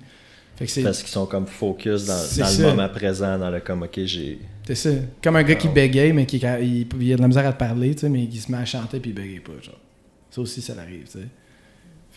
[0.83, 4.39] Parce qu'ils sont comme focus dans, dans le moment présent, dans le comme, ok, j'ai.
[4.67, 4.89] C'est ça.
[5.23, 7.57] Comme un gars qui bégaye, mais qui il, il, a de la misère à te
[7.57, 9.79] parler, tu sais, mais qui se met à chanter puis il bégaye pas, genre.
[10.29, 11.27] Ça aussi, ça l'arrive, tu sais.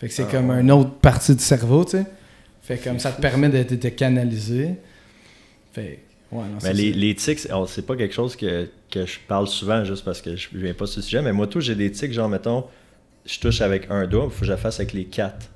[0.03, 2.05] Fait que c'est ah, comme une autre partie du cerveau, tu sais.
[2.61, 4.71] Fait comme ça te permet de te canaliser.
[5.71, 5.99] Fait
[6.29, 9.47] ouais, non, mais les, les, tics, oh, c'est pas quelque chose que, que, je parle
[9.47, 11.89] souvent juste parce que je viens pas sur ce sujet, mais moi tout, j'ai des
[11.89, 12.65] tics, genre mettons,
[13.25, 15.47] je touche avec un doigt, il faut que je la fasse avec les quatre.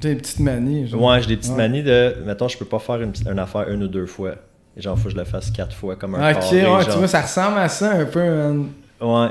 [0.00, 1.00] Tu des petites manies, genre.
[1.00, 3.84] Ouais, j'ai des petites manies de, mettons, je peux pas faire une, une, affaire une
[3.84, 4.34] ou deux fois.
[4.76, 7.06] Et genre, faut que je la fasse quatre fois comme un Ok, ouais, tu vois,
[7.06, 8.70] ça ressemble à ça un peu, man.
[9.00, 9.28] Ouais.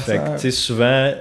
[0.00, 1.12] fait que, tu sais, souvent,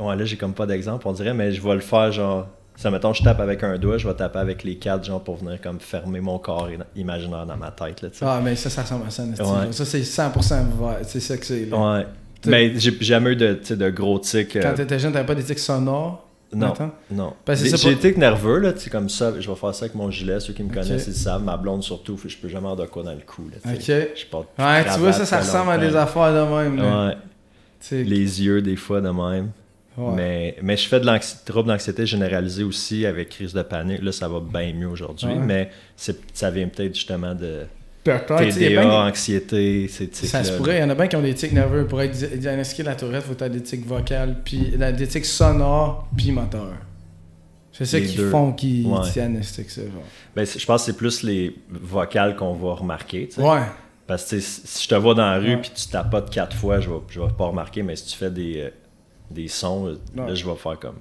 [0.00, 2.46] Ouais, là, j'ai comme pas d'exemple, on dirait, mais je vais le faire genre.
[2.76, 5.36] Ça, mettons, je tape avec un doigt, je vais taper avec les quatre, genre, pour
[5.36, 9.08] venir comme fermer mon corps imaginaire dans ma tête, là, Ah, mais ça, ça ressemble
[9.08, 9.72] à ça, ouais.
[9.72, 10.54] Ça, c'est 100%
[11.02, 12.06] c'est ça que c'est, Ouais.
[12.46, 14.52] Mais j'ai jamais eu de, de gros tics.
[14.52, 16.24] Quand euh, t'étais jeune, t'avais pas des tics sonores?
[16.54, 16.72] Non,
[17.10, 17.34] non.
[17.48, 20.38] J'ai des tics nerveux, là, tu comme ça, je vais faire ça avec mon gilet,
[20.38, 23.02] ceux qui me connaissent, ils savent, ma blonde surtout, je peux jamais avoir de quoi
[23.02, 23.86] dans le cou, là, Ok.
[23.86, 27.08] Je porte ouais, tu vois, ça, ça ressemble à des affaires de même, là.
[27.08, 27.16] Ouais.
[27.90, 29.50] Les yeux, des fois, de même.
[30.14, 34.02] Mais, mais je fais de trouble d'anxiété généralisée aussi avec crise de panique.
[34.02, 37.66] Là, ça va bien mieux aujourd'hui, mais ça vient peut-être justement de
[38.04, 40.78] TDA, anxiété, ces Ça se pourrait.
[40.78, 41.86] Il y en a bien qui ont des tics nerveux.
[41.86, 46.08] Pour être diagnostiqué la tourette, il faut avoir des tics vocales, puis des tics sonores,
[46.16, 46.76] puis moteurs.
[47.72, 49.00] C'est ça qui font qu'ils Ouais.
[49.02, 50.02] que ça, genre.
[50.34, 53.28] Ben, je pense que c'est plus les vocales qu'on va remarquer.
[53.38, 53.60] Ouais.
[54.06, 56.88] Parce que si je te vois dans la rue puis tu tapotes quatre fois, je
[56.88, 58.70] vais, je vais pas remarquer, mais si tu fais des, euh,
[59.30, 60.34] des sons, là, Ouais.
[60.36, 60.96] je vais faire comme.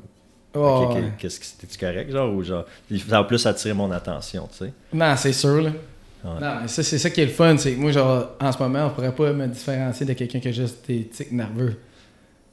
[0.55, 1.11] Ouais.
[1.19, 2.65] qu'est-ce que c'était correct, genre, ou genre.
[2.89, 4.73] Ça va plus attirer mon attention, tu sais.
[4.93, 5.69] Non, c'est sûr, là.
[6.23, 6.31] Ouais.
[6.41, 7.55] Non, ça, c'est ça qui est le fun.
[7.57, 10.47] C'est que moi, genre, en ce moment, on pourrait pas me différencier de quelqu'un qui
[10.47, 11.75] a juste des tics nerveux.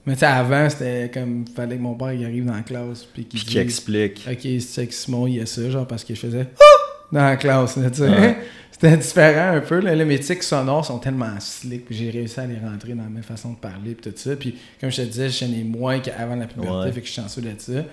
[0.07, 3.05] Mais tu sais, avant, c'était comme, fallait que mon père il arrive dans la classe,
[3.05, 4.27] puis qu'il explique.
[4.31, 6.74] Ok, c'est que Simon, il y a ça, genre, parce que je faisais Ah!
[7.15, 8.09] Dans la classe, là, tu sais.
[8.09, 8.37] Ouais.
[8.73, 10.05] C'était différent un peu, là.
[10.05, 13.57] Mes tics sonores sont tellement slick, j'ai réussi à les rentrer dans mes façons de
[13.57, 14.35] parler, puis tout ça.
[14.35, 17.23] Puis, comme je te disais, je ai moins qu'avant la puberté, fait que je suis
[17.23, 17.85] chanceux de ça.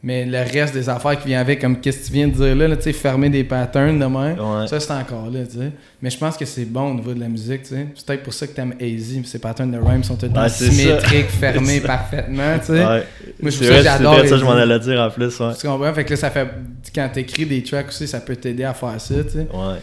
[0.00, 2.54] Mais le reste des affaires qui viennent avec, comme qu'est-ce que tu viens de dire
[2.54, 4.68] là, là tu sais, fermer des patterns de même, Ouais.
[4.68, 5.72] ça c'est encore là, tu sais.
[6.00, 7.86] Mais je pense que c'est bon au niveau de la musique, tu sais.
[7.96, 10.42] C'est peut-être pour ça que t'aimes Easy, ces patterns de rhyme sont tout le temps
[10.42, 10.70] Ouais, c'est ça.
[10.70, 12.86] symétriques, fermés parfaitement, tu sais.
[12.86, 13.02] Ouais.
[13.42, 15.52] Moi, ça vrai, que j'adore ça, je m'en allais dire en plus, ouais.
[15.60, 15.92] Tu comprends?
[15.92, 16.46] Fait que là, ça fait.
[16.94, 19.38] Quand t'écris des tracks aussi, ça peut t'aider à faire ça, tu sais.
[19.52, 19.78] Ouais.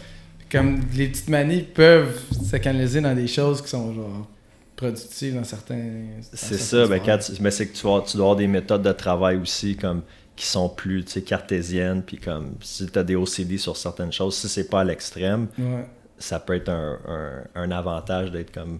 [0.50, 2.18] Comme les petites manies peuvent
[2.50, 4.26] se canaliser dans des choses qui sont genre
[4.76, 5.82] productives dans certains.
[6.32, 7.18] C'est ça, ben, sphères.
[7.18, 9.76] quand tu- mais c'est que tu, vas, tu dois avoir des méthodes de travail aussi
[9.76, 10.02] comme
[10.36, 14.12] qui sont plus tu sais, cartésiennes, puis comme si tu as des OCD sur certaines
[14.12, 15.86] choses, si c'est pas à l'extrême, Ouais.
[16.18, 18.78] ça peut être un, un- un avantage d'être comme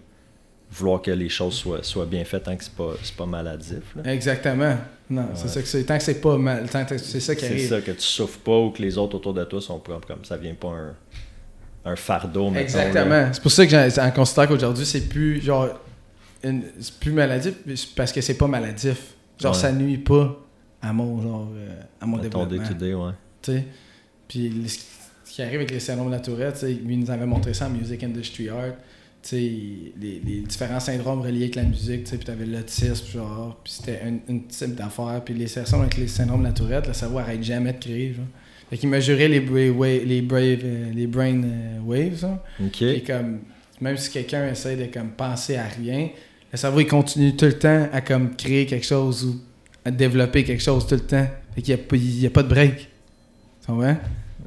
[0.69, 3.95] vouloir que les choses soient, soient bien faites tant que c'est pas, c'est pas maladif.
[3.95, 4.13] là.
[4.13, 4.77] Exactement.
[5.09, 5.83] Non, c'est ça que c'est.
[5.85, 6.69] Tant que c'est pas mal.
[6.69, 7.69] Tant que c'est ça qui C'est arrive.
[7.69, 10.25] ça, que tu souffres pas ou que les autres autour de toi sont pas comme
[10.25, 10.95] ça vient pas un,
[11.85, 12.63] un fardeau, mettons.
[12.65, 13.29] Exactement.
[13.31, 15.69] C'est pour ça que j'en considère qu'aujourd'hui, c'est plus genre.
[16.43, 17.53] Une- C'est plus maladif
[17.95, 19.15] parce que c'est pas maladif.
[19.39, 19.59] Genre, Ouais.
[19.59, 20.37] ça nuit pas
[20.81, 21.49] à mon genre.
[21.55, 22.63] euh, à mon Dans ton développement.
[22.69, 23.11] day-to-day, ouais.
[23.41, 23.65] tu sais.
[24.27, 24.51] Puis
[25.25, 27.67] ce qui arrive avec les syndromes de la tourette, lui il nous avait montré ça
[27.67, 28.73] en Music Industry Art.
[29.23, 33.05] Tu sais, les, les différents syndromes reliés avec la musique, tu sais, puis t'avais l'autisme,
[33.13, 35.21] genre, puis c'était une, une type d'affaire.
[35.25, 38.13] Puis les sessions avec les syndromes de la tourette, le cerveau arrête jamais de créer,
[38.13, 38.25] genre.
[38.69, 42.37] Fait qu'il mesurait les, bra- wa- les, brave, euh, les brain euh, waves.
[42.71, 43.39] Puis comme,
[43.81, 46.09] même si quelqu'un essaie de comme penser à rien,
[46.51, 49.35] le cerveau il continue tout le temps à comme créer quelque chose ou
[49.85, 51.27] à développer quelque chose tout le temps.
[51.55, 52.77] Fait qu'il n'y a, a pas de break.
[52.79, 53.95] Tu comprends?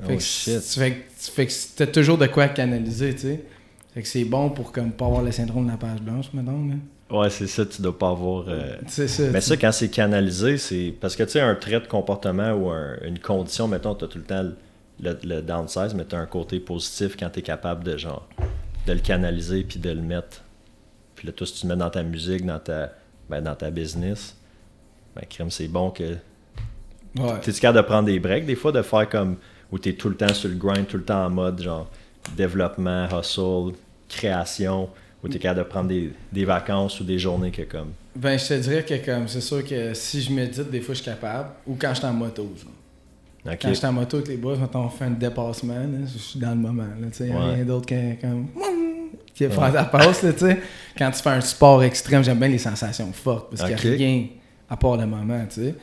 [0.07, 0.61] Fait Oh que shit.
[0.61, 3.45] Fait que, fait que t'as toujours de quoi canaliser, tu sais.
[3.93, 6.65] Fait que c'est bon pour comme pas avoir le syndrome de la page blanche, maintenant.
[6.69, 7.19] Là.
[7.19, 8.45] Ouais, c'est ça, tu dois pas avoir.
[8.49, 9.25] euh, C'est ça.
[9.33, 10.95] Mais ça, quand c'est canalisé, c'est.
[11.01, 14.09] Parce que tu sais, un trait de comportement ou un- une condition, mettons, tu as
[14.09, 14.45] tout le temps
[15.01, 18.29] le, le downsize, mais tu as un côté positif quand tu es capable de genre
[18.87, 20.43] de le canaliser puis de le mettre.
[21.15, 22.93] Puis là, tout ce que tu mets dans ta musique, dans ta,
[23.29, 24.37] ben, dans ta business,
[25.15, 26.17] ben, crème, c'est bon que.
[27.19, 27.41] Ouais.
[27.43, 29.37] Tu es capable de prendre des breaks, des fois, de faire comme.
[29.73, 31.89] Où tu es tout le temps sur le grind, tout le temps en mode genre
[32.37, 33.77] développement, hustle,
[34.09, 34.89] création,
[35.23, 37.93] où tu es capable de prendre des, des vacances ou des journées que comme.
[38.17, 41.03] Ben, je te dirais que comme, c'est sûr que si je médite, des fois, je
[41.03, 41.51] suis capable.
[41.67, 42.73] Ou quand je suis en moto, genre.
[43.45, 46.39] Quand j'étais en moto avec les boys, quand on fait un dépassement, là, je suis
[46.39, 46.83] dans le moment.
[46.83, 47.55] Là, tu sais, y a Ouais.
[47.55, 47.89] rien d'autre
[48.21, 48.49] comme.
[49.35, 50.59] qui est faire ta passe, là, sais.
[50.99, 53.97] Quand tu fais un sport extrême, j'aime bien les sensations fortes parce qu'il n'y a
[53.97, 54.27] rien
[54.69, 55.75] à part le moment, tu sais.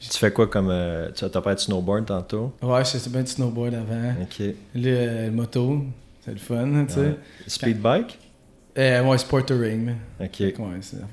[0.00, 0.68] Tu fais quoi comme.
[0.70, 2.52] euh, tu as pas de snowboard tantôt?
[2.62, 4.14] Ouais, je faisais bien du snowboard avant.
[4.22, 4.42] Ok.
[4.74, 5.84] Le, le moto,
[6.24, 7.00] c'est le fun, tu sais.
[7.00, 7.16] Ouais.
[7.46, 8.18] Speed bike?
[8.78, 10.26] Euh, ouais, sport touring, mais.
[10.26, 10.40] Ok.
[10.40, 10.54] Ouais,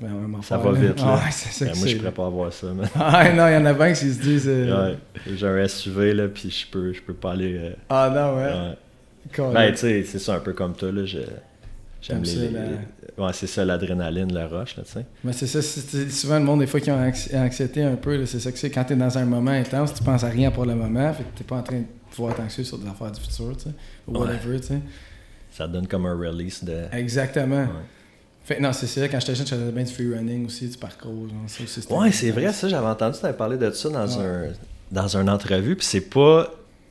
[0.00, 1.14] vraiment Ça va vite, là.
[1.24, 2.88] Ouais, ça Ben, moi, je pourrais pas avoir ça, man.
[2.94, 4.44] Ah non, il y en a bien qui se disent.
[4.48, 4.98] euh, Ouais.
[5.34, 7.54] J'ai un SUV, là, puis je peux, je peux pas aller.
[7.56, 8.52] euh, Ah non, ouais.
[9.48, 9.52] ouais.
[9.54, 11.04] Ben, tu sais, c'est ça un peu comme toi, là.
[11.04, 11.18] je-
[12.00, 12.28] J'aime les.
[12.30, 15.04] ça, les- la- Ouais, c'est ça, l'adrénaline, le rush, là, tu sais.
[15.24, 18.38] Mais c'est ça, souvent le monde, des fois, qui ont anxi- anxiété un peu, c'est
[18.38, 18.70] ça que c'est.
[18.70, 21.38] Quand t'es dans un moment intense, tu penses à rien pour le moment, fait que
[21.38, 21.84] t'es pas en train de
[22.14, 23.70] pouvoir être anxieux sur des affaires du futur, tu sais.
[24.06, 24.20] Ou Ouais.
[24.20, 24.78] whatever, tu sais.
[25.58, 26.84] Ça donne comme un release de.
[26.92, 27.62] Exactement.
[27.62, 27.66] Ouais.
[28.44, 30.68] Fait que non, c'est ça, quand j'étais jeune, je faisais bien du free running aussi,
[30.68, 34.06] du parcours, genre, aussi, Ouais, c'est vrai, ça, j'avais entendu t'avais parlé de ça dans,
[34.06, 34.24] Ouais.
[34.24, 34.42] un,
[34.92, 36.46] dans une entrevue, puis c'est pas.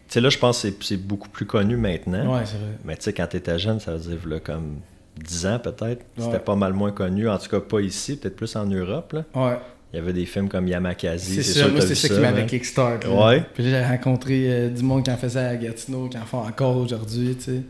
[0.10, 2.36] Tu sais, là, je pense que c'est- beaucoup plus connu maintenant.
[2.36, 2.78] Ouais, c'est vrai.
[2.84, 4.80] Mais tu sais, quand t'étais jeune, ça veut dire là, comme
[5.18, 6.06] 10 ans peut-être.
[6.18, 7.30] C'était pas mal moins connu.
[7.30, 9.14] En tout cas, pas ici, peut-être plus en Europe.
[9.14, 9.24] Là.
[9.34, 9.58] Ouais.
[9.94, 11.36] Il y avait des films comme Yamakasi.
[11.36, 12.46] C'est sûr moi, c'est ça qui m'avait hein?
[12.46, 13.00] kickstart.
[13.08, 13.44] Ouais.
[13.54, 16.76] Puis j'ai rencontré euh, du monde qui en faisait à Gatineau, qui en font encore
[16.78, 17.62] aujourd'hui, tu sais.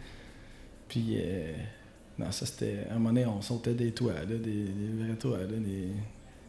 [0.89, 1.51] Puis, euh,
[2.19, 2.77] non, ça c'était.
[2.89, 5.87] À un moment donné, on sautait des toits, là, des, des vrais toits, là, des,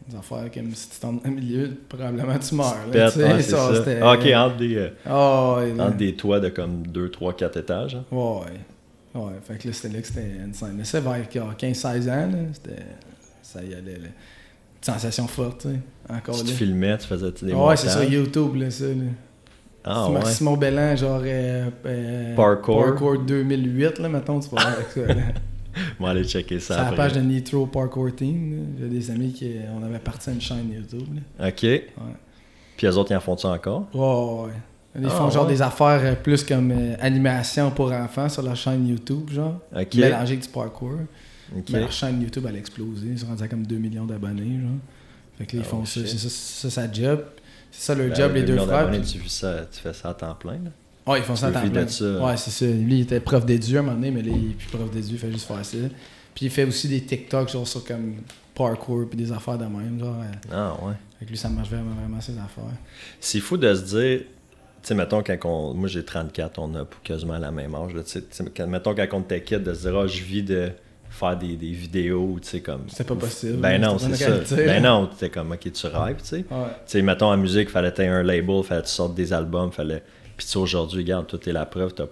[0.07, 2.73] des affaires comme si tu tombes au milieu, probablement tu meurs.
[2.91, 3.75] Là, Pète, tu c'est ça.
[3.75, 7.33] c'était- Ah, ok, entre des, euh, Ah, ouais, entre des toits de comme 2, 3,
[7.35, 7.95] 4 étages.
[7.95, 8.05] hein.
[8.11, 8.51] Ouais.
[9.15, 10.85] Ouais, fait que là, c'était là que c'était une scène.
[10.85, 12.83] Ça, vers 15-16 ans, là, c'était.
[13.41, 14.07] Ça y allait, là.
[14.81, 15.79] Sensation forte, tu sais.
[16.09, 16.53] Encore Tu là.
[16.53, 18.93] filmais, tu faisais des Ouais, c'est sur YouTube, là, ça, là.
[19.91, 20.31] Ah, c'est ouais.
[20.33, 21.21] Simon Bellan, genre.
[21.23, 22.85] euh, euh, Parkour.
[22.85, 25.01] Parkour 2008, là, mettons, tu vas voir avec ça.
[26.13, 26.23] là.
[26.23, 28.75] Checker ça C'est la page de Nitro Parkour Team.
[28.79, 29.51] J'ai des amis qui.
[29.79, 31.07] On avait parti à une chaîne YouTube.
[31.39, 31.47] Là.
[31.47, 31.63] Ok.
[31.63, 31.83] Ouais.
[32.77, 33.87] Puis les autres, ils en font ça encore?
[33.93, 34.53] Ouais, ouais.
[34.99, 38.55] Ils Ah, font genre des affaires euh, plus comme euh, animation pour enfants sur leur
[38.55, 39.59] chaîne YouTube, genre.
[39.75, 39.95] Ok.
[39.95, 40.91] Mélangé avec du parkour.
[41.55, 41.65] Ok.
[41.71, 43.07] Mais leur chaîne YouTube, elle a explosé.
[43.11, 44.71] Ils sont rendus à comme 2 millions d'abonnés, genre.
[45.37, 45.99] Fait que là, ils Oh, font ça.
[46.01, 46.09] shit.
[46.09, 47.23] C'est ça, ça, sa job.
[47.71, 48.89] C'est ça leur Ben, job, les deux frères.
[48.91, 50.69] puis- Tu, fais ça, tu fais ça à temps plein, là?
[51.07, 51.87] Ouais, ils font Tu ça à temps plein.
[51.87, 52.05] ça.
[52.25, 52.65] Ouais, c'est ça.
[52.65, 54.89] Lui, il était prof d'édu à un moment donné, mais là, il est plus prof
[54.91, 55.77] d'édu, il fait juste faire ça.
[56.35, 58.15] Puis il fait aussi des TikTok, genre sur comme
[58.55, 60.15] parkour, puis des affaires de même, genre.
[60.51, 60.93] Ah, ouais.
[61.25, 62.63] Que lui, ça marche vraiment, vraiment ses affaires.
[63.19, 64.25] C'est fou de se dire, tu
[64.83, 65.73] sais, mettons, quand on.
[65.73, 68.67] Moi, j'ai 34, on a quasiment la même âge, là, tu sais, tu sais, quand-
[68.67, 70.69] mettons, quand on était kid, de se dire, ah, je vis de
[71.09, 72.83] faire des, des vidéos, tu sais, comme.
[72.87, 73.57] C'était pas possible.
[73.57, 74.31] Ben non, C'était c'est ça.
[74.31, 76.35] qualité, Ben non, t'es comme, ok, tu rêves, tu sais.
[76.37, 76.43] Ouais.
[76.43, 79.71] Tu sais, mettons, en musique, fallait que un label, fallait que tu sortes des albums,
[79.71, 80.03] fallait.
[80.37, 82.05] Puis tu sais, aujourd'hui, regarde, tout est la preuve, t'as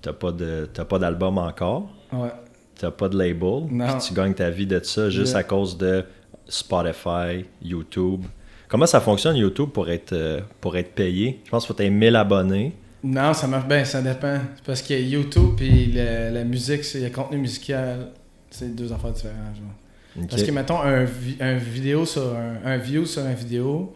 [0.00, 2.32] t'as pas de- t'as pas d'album encore, Ouais.
[2.76, 3.86] t'as pas de label, Non.
[3.86, 5.38] puis tu gagnes ta vie de ça juste Yeah.
[5.38, 6.04] à cause de
[6.48, 8.24] Spotify, YouTube.
[8.68, 11.40] Comment ça fonctionne YouTube pour être, euh, pour être payé?
[11.44, 12.72] Je pense qu'il faut être 1000 abonnés.
[13.04, 14.38] Non, ça marche bien, ça dépend.
[14.56, 18.08] C'est Parce que YouTube et la, la musique, c'est le contenu musical,
[18.52, 19.56] c'est deux affaires différentes.
[19.56, 20.26] Genre.
[20.28, 21.06] Parce que, mettons, un,
[21.40, 23.94] un vidéo sur un, un view sur un vidéo,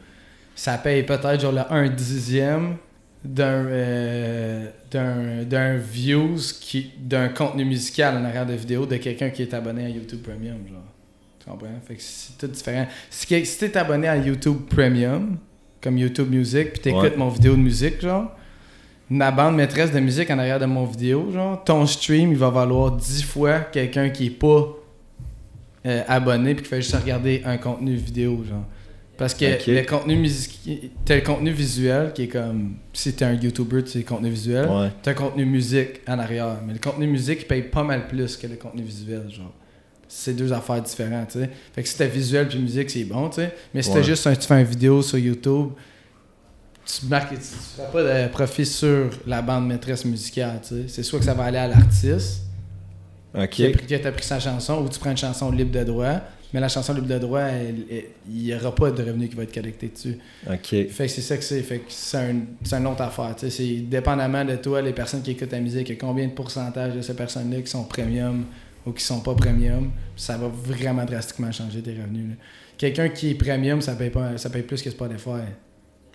[0.54, 2.76] ça paye peut-être genre le 1 dixième
[3.24, 9.42] d'un euh, d'un views qui d'un contenu musical en arrière de vidéo de quelqu'un qui
[9.42, 10.82] est abonné à YouTube Premium genre
[11.40, 11.66] tu comprends?
[11.86, 15.38] Fait que c'est tout différent si, si t'es abonné à YouTube Premium
[15.82, 17.16] comme YouTube Music puis t'écoutes Ouais.
[17.16, 18.30] mon vidéo de musique genre
[19.08, 22.50] ma bande maîtresse de musique en arrière de mon vidéo genre ton stream il va
[22.50, 24.76] valoir 10 fois quelqu'un qui est pas
[25.86, 28.64] euh, abonné puis qui fait juste regarder un contenu vidéo genre.
[29.16, 33.34] Parce que le contenu musique t'as le contenu visuel qui est comme si t'es un
[33.34, 34.68] youtuber tu sais le contenu visuel.
[34.68, 34.90] Ouais.
[35.02, 36.56] t'as un contenu musique en arrière.
[36.66, 39.52] Mais le contenu musique il paye pas mal plus que le contenu visuel genre.
[40.08, 41.50] C'est deux affaires différentes tu sais.
[41.72, 43.54] Fait que si t'as visuel puis musique c'est bon tu sais.
[43.72, 45.70] Mais si t'as juste un, tu fais une vidéo sur YouTube
[46.86, 47.42] tu marques tu, tu
[47.76, 51.34] feras pas de profit sur la bande maîtresse musicale tu sais c'est soit que ça
[51.34, 52.42] va aller à l'artiste
[53.34, 53.50] Ok.
[53.50, 55.84] qui a pris, qui a pris sa chanson ou tu prends une chanson libre de
[55.84, 56.20] droit
[56.54, 57.42] mais la chanson libre de droit
[58.30, 60.16] il y aura pas de revenu qui va être collecté dessus
[60.50, 60.68] Ok.
[60.68, 61.60] fait que c'est ça que c'est.
[61.62, 63.34] Fait que c'est un, c'est une autre affaire.
[63.36, 63.50] tu sais.
[63.50, 67.02] C'est dépendamment de toi, les personnes qui écoutent ta musique, et combien de pourcentage de
[67.02, 68.44] ces personnes-là qui sont premium
[68.86, 72.36] ou qui sont pas premium, ça va vraiment drastiquement changer tes revenus.
[72.78, 75.42] Quelqu'un qui est premium, ça paye pas ça paye plus que Spotify.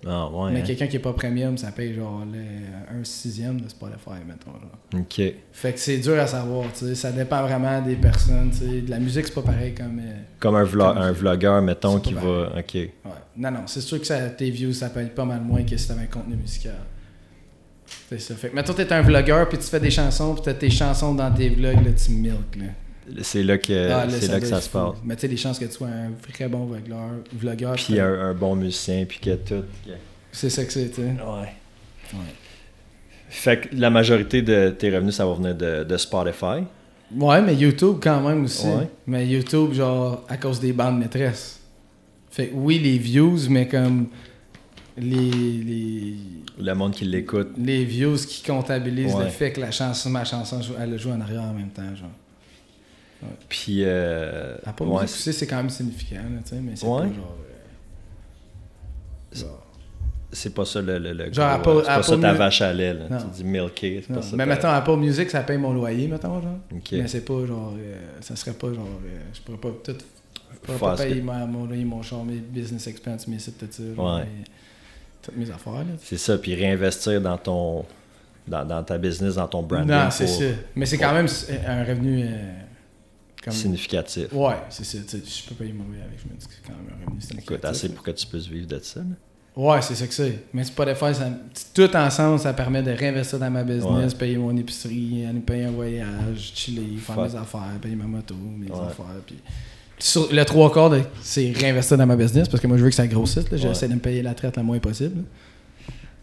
[0.05, 0.51] Ah, ouais.
[0.51, 0.63] Mais hein.
[0.65, 4.51] quelqu'un qui est pas premium, ça paye genre un sixième de Spotify, mettons.
[4.51, 5.01] Genre.
[5.01, 5.21] Ok.
[5.51, 6.95] Fait que c'est dur à savoir, tu sais.
[6.95, 8.81] Ça dépend vraiment des personnes, tu sais.
[8.81, 9.99] De la musique, c'est pas pareil comme.
[9.99, 12.53] euh, Comme un, vlog, Comme- un vlogueur, mettons, qui va.
[12.57, 12.73] Ok.
[12.73, 12.91] Ouais.
[13.37, 15.87] Non, non, c'est sûr que ça, tes views, ça paye pas mal moins que si
[15.87, 16.75] t'avais un contenu musical.
[18.09, 18.35] C'est ça.
[18.35, 21.13] Fait que, mettons, t'es un vlogueur, puis tu fais des chansons, puis t'as tes chansons
[21.13, 22.65] dans tes vlogs, là, tu milk, là.
[23.23, 24.77] C'est là que, Ah, c'est ça là que ça se fou.
[24.77, 24.97] passe.
[25.03, 28.13] Mais tu sais, les chances que tu sois un très bon vlogueur, vlogueur Puis un,
[28.29, 29.63] un bon musicien, puis que tout.
[30.31, 31.01] c'est ça que c'est, tu sais.
[31.01, 31.53] Ouais.
[32.13, 32.19] Ouais.
[33.29, 36.63] Fait que la majorité de tes revenus, ça va venir de, de Spotify.
[37.15, 38.67] Ouais, mais YouTube quand même aussi.
[38.67, 38.87] Ouais.
[39.07, 41.59] Mais YouTube, genre, à cause des bandes maîtresses.
[42.29, 44.07] Fait que oui, les views, mais comme
[44.97, 46.13] les, les,
[46.59, 47.49] Le monde qui l'écoute.
[47.57, 49.25] les views qui comptabilisent Ouais.
[49.25, 52.09] le fait que la chanson, ma chanson, elle joue en arrière en même temps, genre.
[53.49, 53.83] Puis.
[53.83, 57.01] Euh, À pas ouais, c'est quand même signifiant, là, tu sais, mais c'est Ouais.
[57.01, 57.37] pas genre...
[59.33, 59.67] euh, genre-
[60.33, 60.97] c'est pas ça le.
[60.97, 62.93] le, le Genre, Apple- euh, c'est pas ça Apple ta Mu- vache à lait.
[62.93, 63.05] Là.
[63.09, 63.17] Non.
[63.17, 63.99] Tu dis milky.
[64.07, 64.35] Pas ça.
[64.37, 66.57] mais ta- mettons, Apple Music, ça paye mon loyer, mettons, genre.
[66.73, 66.87] Ok.
[66.93, 67.73] Mais c'est pas genre...
[67.77, 68.87] euh, ça serait pas genre...
[69.05, 69.97] euh, je pourrais pas tout...
[70.53, 73.57] Je pourrais pas payer que- ma- mon loyer, mon char, mes business expenses, mes sites,
[73.57, 73.83] tout ça.
[73.95, 74.21] genre, Ouais.
[74.23, 74.43] mes-
[75.21, 75.83] toutes mes affaires, là.
[76.01, 76.37] C'est ça.
[76.37, 77.85] Puis réinvestir dans ton.
[78.47, 79.91] Dans, dans ta business, dans ton branding.
[79.91, 80.43] non, c'est ça.
[80.75, 82.23] Mais c'est quand même euh, un revenu...
[82.23, 82.51] euh,
[83.43, 83.53] comme...
[83.53, 84.27] Significatif.
[84.33, 84.97] Ouais, c'est ça.
[85.11, 86.19] Je peux payer mon loyer avec.
[86.19, 87.51] Je me dis que c'est quand même un revenu significatif.
[87.51, 88.99] Écoute, assez pour que tu puisses vivre de ça.
[88.99, 89.05] là.
[89.53, 90.43] Ouais, c'est ça que c'est.
[90.53, 91.29] Mais Spotify, ça,
[91.73, 94.17] tout ensemble, ça permet de réinvestir dans ma business, Ouais.
[94.17, 97.33] payer mon épicerie, aller payer un voyage, chiller, faire Fuck.
[97.33, 98.79] mes affaires, payer ma moto, mes Ouais.
[98.87, 99.05] affaires.
[99.25, 99.35] Puis...
[99.99, 102.95] Sur, le trois quarts, c'est réinvestir dans ma business parce que moi, je veux que
[102.95, 103.43] ça grossisse.
[103.51, 105.23] J'essaie de me payer la traite le moins possible.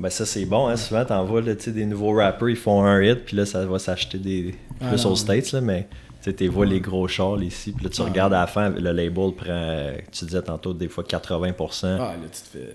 [0.01, 0.77] Ben ça c'est bon, hein.
[0.77, 4.55] souvent t'envoies des nouveaux rappers, ils font un hit, puis là ça va s'acheter des
[4.81, 5.89] Ah plus non, aux States, là, mais
[6.23, 8.93] tu sais, vois les gros chars ici, puis là tu regardes à la fin, le
[8.93, 11.87] label prend, euh, tu disais tantôt, des fois 80%.
[11.99, 12.75] Ah, là, tu te fais.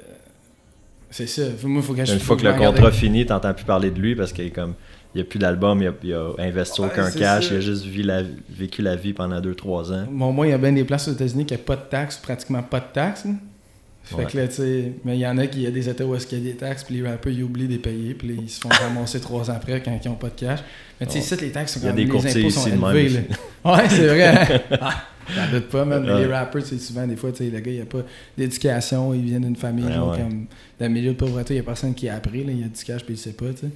[1.10, 1.44] C'est ça.
[1.64, 3.92] Moi, il faut que je Une fois que le contrat regarde- finit, t'entends plus parler
[3.92, 4.74] de lui parce qu'il est comme
[5.14, 7.54] il n'y a plus d'album, il il a investi aucun cash, ça.
[7.54, 10.08] il a juste vécu la, vécu la vie pendant 2-3 ans.
[10.10, 12.18] Bon, moi, il y a bien des places aux États-Unis qui n'ont pas de taxes,
[12.18, 13.26] pratiquement pas de taxes.
[13.26, 13.32] là.
[14.06, 14.26] Fait Ouais.
[14.26, 16.14] que là, tu sais, mais il y en a qui y a des états où
[16.14, 18.38] est-ce qu'il y a des taxes, puis les rappers, ils oublient de les payer, puis
[18.44, 20.60] ils se font ramasser trois ans après quand ils n'ont pas de cash.
[21.00, 22.70] Mais tu sais, ici, les taxes sont Il y quand même, les impôts ici sont
[22.76, 23.24] même élevés.
[23.64, 23.76] là.
[23.78, 24.64] Ouais, c'est vrai.
[24.82, 26.04] Ah, J'en doute pas, même.
[26.04, 28.04] Les rappers, c'est souvent, des fois, tu sais, le gars, il a pas
[28.38, 30.48] d'éducation, il vient d'une famille, comme,
[30.78, 32.84] d'un milieu de pauvreté, il y a personne qui a appris, là, il a du
[32.84, 33.70] cash, puis il sait pas, tu sais.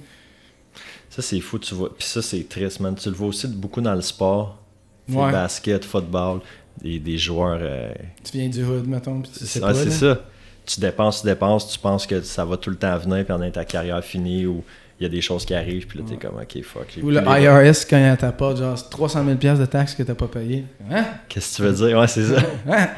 [1.08, 1.94] Ça, c'est fou, tu vois.
[1.96, 2.94] Puis ça, c'est triste, man.
[2.94, 4.62] Tu le vois aussi beaucoup dans le sport.
[5.08, 5.32] Ouais.
[5.32, 6.40] Basket, football,
[6.82, 7.58] des, des joueurs.
[7.60, 7.92] Euh,
[8.24, 9.74] tu viens du hood, mettons, puis tu sais pas.
[9.74, 10.20] c'est ça.
[10.66, 13.50] Tu dépenses, tu dépenses, tu penses que ça va tout le temps venir, puis on
[13.50, 14.62] ta carrière finie, ou
[15.00, 16.98] il y a des choses qui arrivent, puis là, t'es comme, ok, fuck.
[17.02, 20.64] Ou le IRS, quand il pas genre 300 000 de taxes que t'as pas payé.
[20.90, 21.04] Hein?
[21.28, 21.98] Qu'est-ce que tu veux dire?
[21.98, 22.42] Ouais, c'est ça.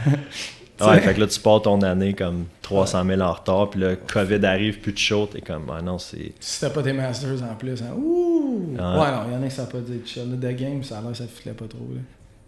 [0.83, 0.93] Hein?
[0.93, 3.97] ouais, fait que là, tu pars ton année comme 300 000 en retard, puis là,
[3.97, 6.33] COVID arrive, plus de show, t'es comme, ah non, c'est.
[6.41, 7.95] Si t'as pas tes masters en plus, hein?
[7.99, 8.71] ouh!
[8.73, 10.39] Ouais, non, il y en a qui savent pas dire chill.
[10.41, 12.01] The Game, ça a l'air, ça filait pas trop, là.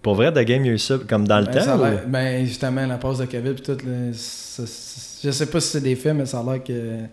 [0.03, 1.79] Pour vrai, The Game, il y a eu ça comme dans le ben, temps?
[2.09, 6.15] Ben, justement, la pause de COVID, puis tout, je sais pas si c'est des faits,
[6.15, 7.07] mais ça a l'air que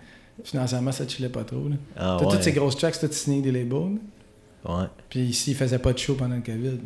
[0.44, 1.64] Financièrement, ça chillait pas trop.
[1.98, 3.98] Ah, toutes ces grosses tracks, toutes signées des labels?
[4.66, 4.86] Ouais.
[5.10, 6.80] Puis ici, il faisait pas de show pendant le COVID.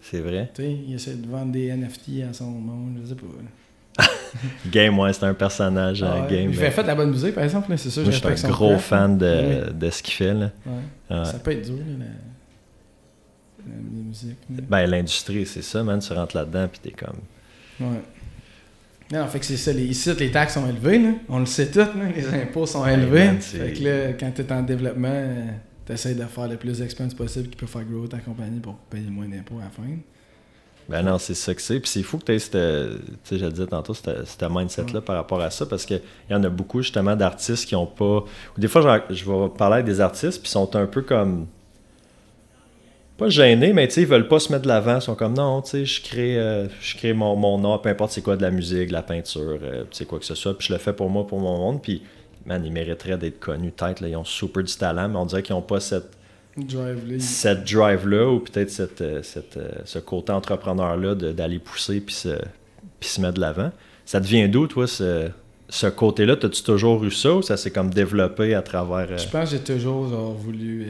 [0.00, 0.50] C'est vrai.
[0.54, 4.04] Tu sais, il essaie de vendre des NFT à son monde, je sais pas.
[4.70, 6.50] Game, ouais, c'est un personnage ah, Game.
[6.50, 8.02] Il fait, fait de la bonne musique, par exemple, c'est ça.
[8.02, 10.34] Moi, je suis un gros fan de, de ce qu'il fait.
[10.34, 10.50] Là.
[10.66, 11.24] Ouais.
[11.24, 12.04] Ça peut être dur, la,
[13.66, 14.38] la, musique.
[14.48, 15.98] Ben, l'industrie, c'est ça, man.
[16.00, 17.18] Tu rentres là-dedans, puis t'es comme.
[17.80, 18.00] Ouais.
[19.12, 19.72] Non, fait que c'est ça.
[19.72, 20.98] Les, ici, les taxes sont élevées.
[20.98, 21.10] Là.
[21.28, 21.78] On le sait tout.
[21.78, 21.92] Là.
[22.14, 23.30] Les impôts sont élevés.
[23.40, 25.34] fait que là, quand tu es en développement,
[25.86, 28.74] tu essaies de faire le plus d'expense possible qui peut faire grow ta compagnie pour
[28.74, 29.82] payer moins d'impôts à la fin.
[30.88, 31.80] Ben non, c'est ça que c'est.
[31.80, 35.00] Puis c'est fou que tu aies cette, tu sais, je le disais tantôt, cette, mindset-là
[35.00, 36.00] par rapport à ça, parce qu'il
[36.30, 38.24] y en a beaucoup justement d'artistes qui ont pas.
[38.56, 41.46] Des fois, je vais parler avec des artistes, puis sont un peu comme
[43.16, 44.96] pas gênés, mais ils veulent pas se mettre de l'avant.
[44.96, 47.88] Ils sont comme non, tu sais, je crée, euh, je crée mon, mon art, peu
[47.88, 50.34] importe c'est quoi de la musique, de la peinture, euh, tu sais, quoi que ce
[50.34, 50.56] soit.
[50.56, 51.82] Puis je le fais pour moi, pour mon monde.
[51.82, 52.02] Puis,
[52.44, 53.72] man, ils mériteraient d'être connus.
[53.80, 56.10] Là, ils ont super du talent, mais on dirait qu'ils n'ont pas cette
[56.56, 57.16] drive-là.
[57.18, 62.36] Cette drive-là, ou peut-être cette, euh, cette, ce côté entrepreneur-là d'aller pousser puis se,
[63.00, 63.72] puis se mettre de l'avant.
[64.04, 65.28] Ça devient d'où, toi, ce,
[65.68, 66.36] ce côté-là?
[66.36, 69.18] T'as-tu toujours eu ça ou ça s'est comme développé à travers.
[69.18, 70.04] Je pense que j'ai toujours
[70.34, 70.86] voulu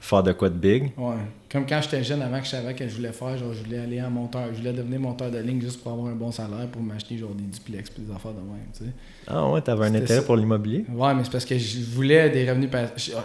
[0.00, 0.90] faire de quoi de big.
[0.96, 1.14] Ouais.
[1.52, 3.78] Comme quand j'étais jeune, avant que je savais que je voulais faire, genre, je voulais
[3.78, 6.66] aller en monteur, je voulais devenir monteur de ligne juste pour avoir un bon salaire
[6.68, 8.90] pour m'acheter genre des duplex puis des affaires de même, tu sais.
[9.26, 10.84] Ah ouais, t'avais un intérêt pour l'immobilier?
[10.88, 12.70] Ouais, mais c'est parce que je voulais des revenus.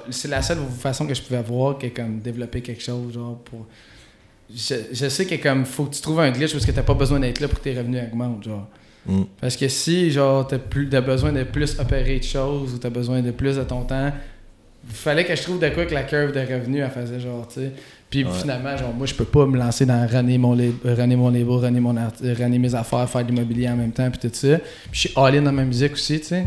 [0.09, 3.67] C'est la seule façon que je pouvais avoir que comme développer quelque chose, genre pour.
[4.53, 6.93] Je, je sais que comme faut que tu trouves un glitch parce que t'as pas
[6.93, 8.67] besoin d'être là pour que tes revenus augmentent, genre.
[9.05, 9.23] Mm.
[9.39, 12.89] Parce que si, genre, t'as, plus, t'as besoin de plus opérer de choses ou t'as
[12.89, 14.11] besoin de plus de ton temps,
[14.93, 17.61] fallait que je trouve de quoi que la curve de revenus, elle faisait genre, tu
[17.61, 17.71] sais.
[18.09, 20.51] Puis finalement, genre, moi, je peux pas me lancer dans runner mon,
[20.83, 24.29] runner mon label, runner, mon runner mes affaires, faire de l'immobilier en même temps, puis
[24.29, 24.57] tout ça.
[24.57, 26.45] Puis je suis all-in dans ma musique aussi, tu sais.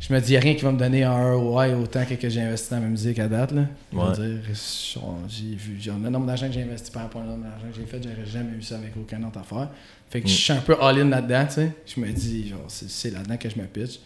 [0.00, 2.28] Je me dis, il a rien qui va me donner un ROI autant que, que
[2.30, 3.66] j'ai investi dans ma musique à date, là.
[3.92, 4.40] Veux dire,
[5.28, 7.76] j'ai vu, genre, le nombre d'argent que j'ai investi par rapport au nombre d'argent que
[7.76, 9.68] j'ai fait, j'aurais jamais eu ça avec aucun autre affaire.
[10.08, 11.72] Fait que je suis un peu all-in là-dedans, tu sais.
[11.86, 14.00] Je me dis, genre, c'est là-dedans que je me pitch.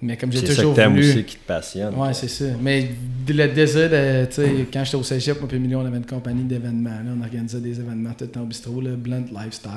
[0.00, 1.00] Mais comme j'ai toujours ça que voulu...
[1.00, 1.94] aussi qui te passionne.
[1.96, 2.44] Ouais, c'est ça.
[2.62, 2.88] Mais
[3.28, 6.06] le désir de, tu sais, quand j'étais au cégep, moi et Emilio, on avait une
[6.06, 7.00] compagnie d'événements.
[7.16, 9.72] On organisait des événements tout le temps au bistrot, là, Blunt Lifestyle.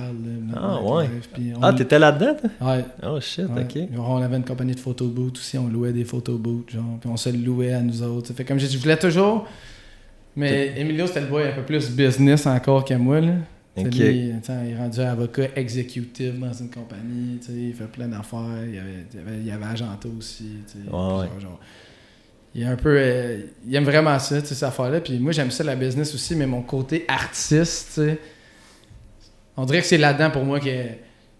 [0.55, 1.09] ah ouais.
[1.61, 2.38] Ah, t'étais là-dedans?
[2.61, 2.86] Ouais.
[3.01, 3.84] Oh shit, ok.
[3.97, 7.09] On avait une compagnie de photo booth aussi, on louait des photo booths, genre, puis
[7.11, 8.32] on se louait à nous autres.
[8.34, 9.47] Fait comme je voulais toujours...
[10.36, 13.34] Mais Emilio, c'était le boy un peu plus business encore que moi, là.
[13.78, 14.13] Okay.
[14.13, 19.49] il est rendu avocat exécutif dans une compagnie, il fait plein d'affaires, il, avait, il,
[19.49, 20.57] avait, agenté aussi.
[22.53, 22.97] il est un peu.
[22.97, 24.99] Euh, il aime vraiment ça, cette affaire-là.
[24.99, 28.01] Puis moi, j'aime ça la business aussi, mais mon côté artiste,
[29.55, 30.86] on dirait que c'est là-dedans pour moi que.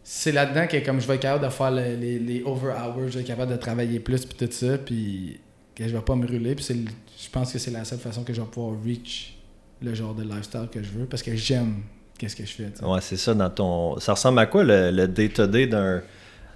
[0.04, 3.16] C'est là-dedans que comme je vais être capable de faire les, les over hours, je
[3.16, 5.40] vais être capable de travailler plus, puis tout ça, puis
[5.76, 6.56] que je vais pas me brûler.
[6.56, 9.38] Puis je pense que c'est la seule façon que je vais pouvoir reach
[9.82, 11.84] le genre de lifestyle que je veux, parce que j'aime
[12.22, 12.86] qu'est-ce que je fais.
[12.86, 13.34] Ouais, c'est ça.
[13.34, 14.00] Dans ton...
[14.00, 16.02] Ça ressemble à quoi le day-to-day d'un,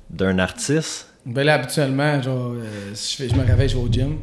[0.09, 1.07] d'un artiste?
[1.25, 4.17] Ben là, habituellement, genre, euh, je, je, me réveille, je vais au gym.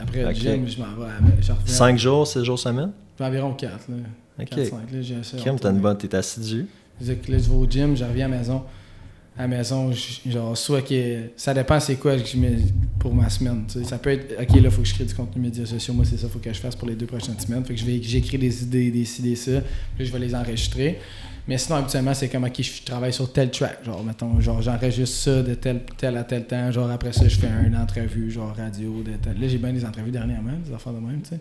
[0.00, 1.10] Après le gym, je m'en vais.
[1.42, 2.92] Je 5 jours, 6 jours semaine?
[3.20, 3.72] Environ 4.
[3.90, 3.96] Là.
[4.38, 4.48] Ok.
[4.48, 6.66] 4, 5, là, j'ai Kim, t'as une bonne, t'es assidu?
[7.06, 8.62] Là, je vais au gym, je reviens à la maison
[9.38, 9.90] à la maison,
[10.26, 11.30] genre, soit que.
[11.36, 12.58] Ça dépend c'est quoi que je mets
[12.98, 13.64] pour ma semaine.
[13.84, 15.94] Ça peut être, OK, là, il faut que je crée du contenu médias sociaux.
[15.94, 17.64] Moi, c'est ça, il faut que je fasse pour les deux prochaines semaines.
[17.64, 19.62] Fait que je vais j'écris des idées, des idées, ça.
[19.96, 20.98] Puis je vais les enregistrer.
[21.48, 23.84] Mais sinon, habituellement, c'est comme, OK, je travaille sur tel track.
[23.84, 26.70] Genre, mettons, genre, j'enregistre ça de tel, tel à tel temps.
[26.70, 29.40] Genre, après ça, je fais une entrevue, genre, radio, de tel.
[29.40, 31.40] Là, j'ai bien des entrevues dernièrement, des affaires de même, tu sais.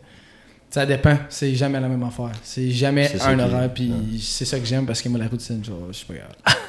[0.69, 1.17] Ça dépend.
[1.29, 2.31] C'est jamais la même affaire.
[2.43, 3.73] C'est jamais un horaire.
[3.73, 6.35] Puis c'est ça que j'aime parce que moi, la routine, genre, je suis pas grave.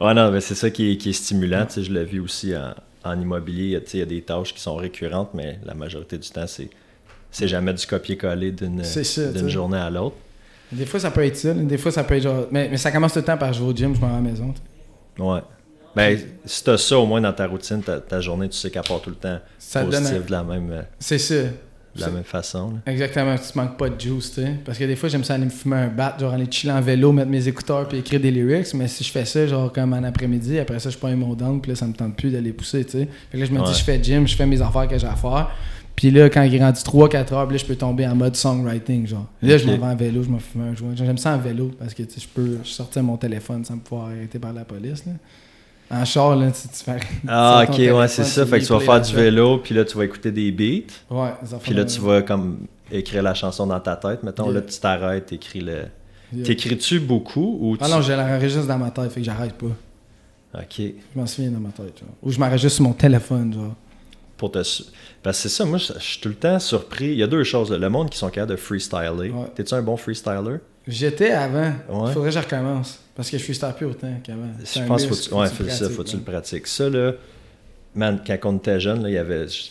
[0.00, 1.66] ouais, non, mais c'est ça qui est, qui est stimulant.
[1.68, 2.74] sais Je l'ai vu aussi en,
[3.04, 3.80] en immobilier.
[3.92, 6.68] Il y a des tâches qui sont récurrentes, mais la majorité du temps, c'est,
[7.30, 8.82] c'est jamais du copier-coller d'une,
[9.32, 10.16] d'une journée à l'autre.
[10.72, 11.52] Des fois, ça peut être ça.
[11.52, 12.46] Des fois, ça peut être genre.
[12.52, 14.12] Mais, mais ça commence tout le temps par je vais au gym, je m'en vais
[14.12, 14.54] à la maison.
[15.18, 15.40] Ouais.
[15.96, 18.82] Ben, si t'as ça au moins dans ta routine, ta, ta journée, tu sais qu'elle
[18.84, 20.22] part tout le temps Ça te positif donne.
[20.22, 21.34] un- de la même, euh, C'est ça.
[21.96, 22.70] De la même façon.
[22.70, 22.92] là.
[22.92, 24.54] Exactement, tu manques pas de juice, tu sais.
[24.64, 26.80] Parce que des fois, j'aime ça aller me fumer un bat, genre aller chiller en
[26.80, 28.72] vélo, mettre mes écouteurs puis écrire des lyrics.
[28.74, 31.60] Mais si je fais ça, genre comme en après-midi, après ça, je prends mon down,
[31.60, 33.08] puis là, ça me tente plus d'aller pousser, tu sais.
[33.30, 33.66] Fait que là, je me Ouais.
[33.66, 35.50] dis, je fais gym, je fais mes affaires que j'ai à faire.
[35.96, 38.34] Puis là, quand il est rendu 3-4 heures, puis là, je peux tomber en mode
[38.34, 39.26] songwriting, genre.
[39.42, 40.92] Là, je m'en vais en vélo, je me fume un joint.
[40.94, 43.80] J'aime ça en vélo, parce que, tu sais, je peux sortir mon téléphone sans me
[43.80, 45.12] pouvoir arrêter par la police, là.
[45.90, 47.00] En char, là, tu, tu fais.
[47.26, 48.44] Ah, tu ok, ouais, c'est ça.
[48.44, 50.92] tu Fait que tu vas faire du vélo, puis là, tu vas écouter des beats.
[51.10, 51.30] Ouais,
[51.62, 54.22] Puis là, tu vas comme écrire la chanson dans ta tête.
[54.22, 54.54] Mettons, Yeah.
[54.54, 55.82] là, tu t'arrêtes, t'écris le.
[56.32, 56.44] Yeah.
[56.46, 57.82] T'écris-tu beaucoup ou tu.
[57.84, 59.66] Ah non, je l'enregistre dans ma tête, fait que j'arrête pas.
[60.54, 60.78] Ok.
[60.78, 62.08] Je m'en souviens dans ma tête, genre.
[62.22, 63.74] Ou je m'enregistre sur mon téléphone, genre.
[64.36, 64.58] Pour te.
[64.58, 67.06] Parce que c'est ça, moi, je je suis tout le temps surpris.
[67.08, 67.70] Il y a deux choses.
[67.72, 67.78] là.
[67.78, 69.30] Le monde qui sont capables de freestyler.
[69.30, 69.46] Ouais.
[69.56, 70.58] T'es-tu un bon freestyler?
[70.86, 71.72] J'étais avant.
[71.88, 72.12] Ouais.
[72.12, 73.00] Faudrait que je recommence.
[73.14, 74.48] Parce que je suis plus autant qu'avant.
[74.58, 76.66] Je pense qu'il faut, ouais, faut, ça, faut que tu le pratiques.
[76.66, 77.12] Ça, là,
[77.94, 79.46] man, quand on était jeune, il y avait.
[79.46, 79.64] Je,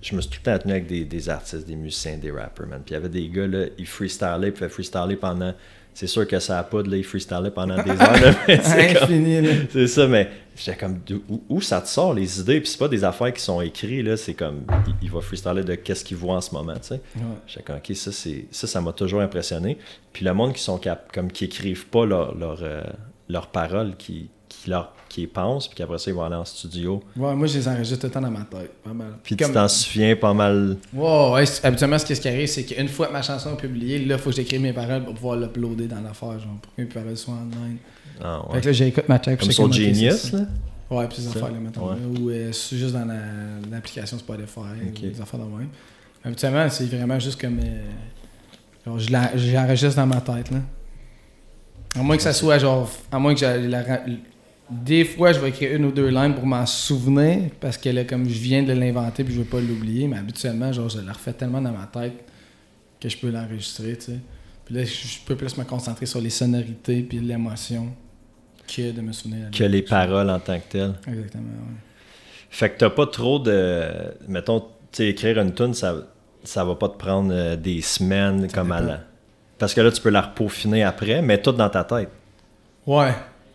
[0.00, 2.66] je me suis tout le temps tenu avec des, des artistes, des musiciens, des rappers,
[2.66, 2.80] man.
[2.84, 5.52] Puis il y avait des gars, là, ils freestylaient, puis ils faisaient freestyler pendant.
[5.94, 8.94] C'est sûr que ça a pas de là, freestylaient pendant des heures, c'est
[9.72, 10.98] comme- ça, mais j'étais comme,
[11.30, 12.60] où, où ça te sort les idées?
[12.60, 15.62] Puis c'est pas des affaires qui sont écrites, là, c'est comme, il, il va freestyler
[15.62, 17.00] de qu'est-ce qu'il voit en ce moment, tu sais.
[17.16, 17.22] Ouais.
[17.46, 19.78] J'étais comme, ok, ça, c'est, ça, ça m'a toujours impressionné.
[20.12, 22.82] Puis le monde qui sont cap, comme, qui écrivent pas leur, euh,
[23.28, 26.44] leurs paroles, qui, qui, leur, qui les pensent, puis qu'après ça, ils vont aller en
[26.44, 27.02] studio.
[27.16, 28.72] Ouais, moi, je les enregistre tout le temps dans ma tête.
[28.82, 29.12] Pas mal.
[29.22, 30.76] Puis Comme- tu t'en souviens pas mal.
[30.92, 34.18] Ouais, ouais, habituellement, ce qui arrive, c'est qu'une fois que ma chanson est publiée, là,
[34.18, 37.16] faut que j'écrive mes paroles pour pouvoir l'uploader dans l'affaire, genre, pour que mes paroles
[37.16, 37.76] soient online.
[38.22, 38.54] Ah, ouais.
[38.56, 39.38] Fait que là, j'écoute ma check.
[39.40, 40.40] Comme je sur Genius, là?
[40.90, 41.88] Ouais, puis ces affaires-là, mettons.
[41.88, 41.96] ouais.
[42.20, 43.14] ou euh, juste dans la-
[43.70, 44.98] l'application Spotify, Ok.
[44.98, 45.68] ou des affaires de même.
[46.24, 47.58] Habituellement, c'est vraiment juste comme.
[47.58, 47.84] euh,
[48.86, 50.58] genre, je la- j'enregistre dans ma tête, là.
[51.96, 52.90] À moins que ça soit genre.
[53.12, 53.82] À moins que j'ai la.
[54.70, 58.04] Des fois, je vais écrire une ou deux lignes pour m'en souvenir, parce que là,
[58.04, 61.12] comme je viens de l'inventer, puis je veux pas l'oublier, mais habituellement, genre, je la
[61.12, 62.14] refais tellement dans ma tête
[63.00, 64.18] que je peux l'enregistrer, tu sais.
[64.64, 67.88] Puis là, je peux plus me concentrer sur les sonorités puis l'émotion
[68.66, 69.50] que de me souvenir.
[69.50, 70.94] Que les paroles en tant que telles.
[71.06, 71.76] Exactement, ouais.
[72.48, 73.84] Fait que t'as pas trop de.
[74.28, 75.96] Mettons, tu sais, écrire une tune, ça,
[76.44, 79.00] ça va pas te prendre euh, des semaines comme à la.
[79.58, 82.10] Parce que là, tu peux la repaufiner après, mais tout dans ta tête.
[82.86, 83.12] Ouais,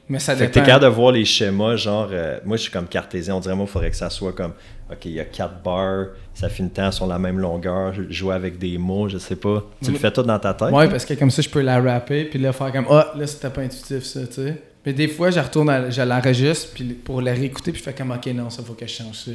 [0.10, 2.72] mais ça Fait que t'es capable de voir les schémas, genre, euh, moi je suis
[2.72, 4.54] comme cartésien, on dirait moi il faudrait que ça soit comme,
[4.92, 8.34] ok, il y a quatre barres, ça finit temps sur la même longueur, je- jouer
[8.36, 9.64] avec des mots, je sais pas.
[9.84, 10.72] Tu le fais tout dans ta tête?
[10.72, 13.28] Ouais, parce que comme ça, je peux la rapper, puis là, faire comme, ah, là,
[13.28, 14.62] c'était pas intuitif, ça, tu sais.
[14.86, 17.94] Mais des fois, je retourne, à- je l'enregistre, puis pour la réécouter, puis je fais
[17.94, 19.32] comme, ok, non, ça, faut que je change ça.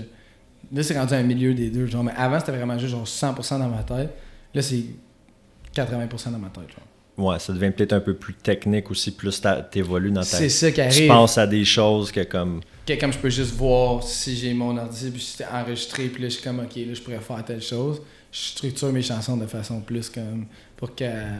[0.72, 2.02] Là, c'est rendu un milieu des deux, genre.
[2.02, 4.10] Mais avant, c'était vraiment juste, genre, 100% dans ma tête.
[4.54, 4.82] Là, c'est
[5.74, 6.86] 80% dans ma tête, genre.
[7.16, 9.40] Ouais, ça devient peut-être un peu plus technique aussi, plus
[9.70, 11.08] t'évolues dans ta C'est ça qui Tu arrive.
[11.08, 12.60] penses à des choses que comme.
[12.84, 16.22] Que comme je peux juste voir si j'ai mon ordi, puis si c'est enregistré, puis
[16.24, 18.02] là, je suis comme, ok, là, je pourrais faire telle chose.
[18.32, 20.46] Je structure mes chansons de façon plus comme.
[20.76, 21.04] pour que.
[21.04, 21.36] euh,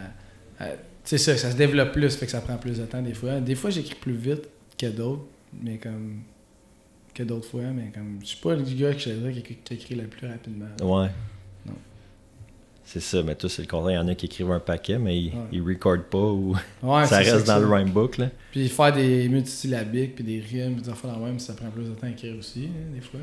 [0.60, 0.68] tu
[1.02, 3.40] sais, ça, ça se développe plus, fait que ça prend plus de temps des fois.
[3.40, 4.48] Des fois, j'écris plus vite
[4.78, 5.24] que d'autres,
[5.60, 6.20] mais comme.
[7.12, 8.18] que d'autres fois, mais comme.
[8.22, 10.66] Je suis pas le gars que je dirais qui, qui écrit le plus rapidement.
[10.82, 11.08] Ouais.
[12.86, 14.00] C'est ça, mais toi, c'est le contraire.
[14.00, 15.40] Il y en a qui écrivent un paquet, mais ils, Ouais.
[15.52, 18.18] ils recordent pas ou Ouais, ça reste dans le rhyme book.
[18.18, 18.28] Là.
[18.52, 21.84] Puis faire des multisyllabiques, puis des rimes, puis des affaires la même, ça prend plus
[21.84, 23.20] de temps à écrire aussi, hein, des fois.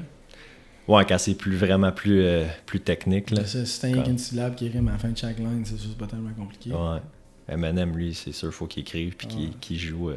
[0.88, 3.30] Ouais, quand c'est plus vraiment plus, euh, plus technique.
[3.32, 3.43] Là.
[3.45, 5.80] C'est ça, si t'as qu'une syllabe qui rime à la fin de chaque line, c'est
[5.80, 6.72] juste pas tellement compliqué.
[6.72, 6.99] Ouais.
[7.47, 9.28] Eminem, lui, c'est sûr, faut qu'il écrive puis
[9.62, 9.80] qu'il Ouais.
[9.80, 10.16] joue, euh,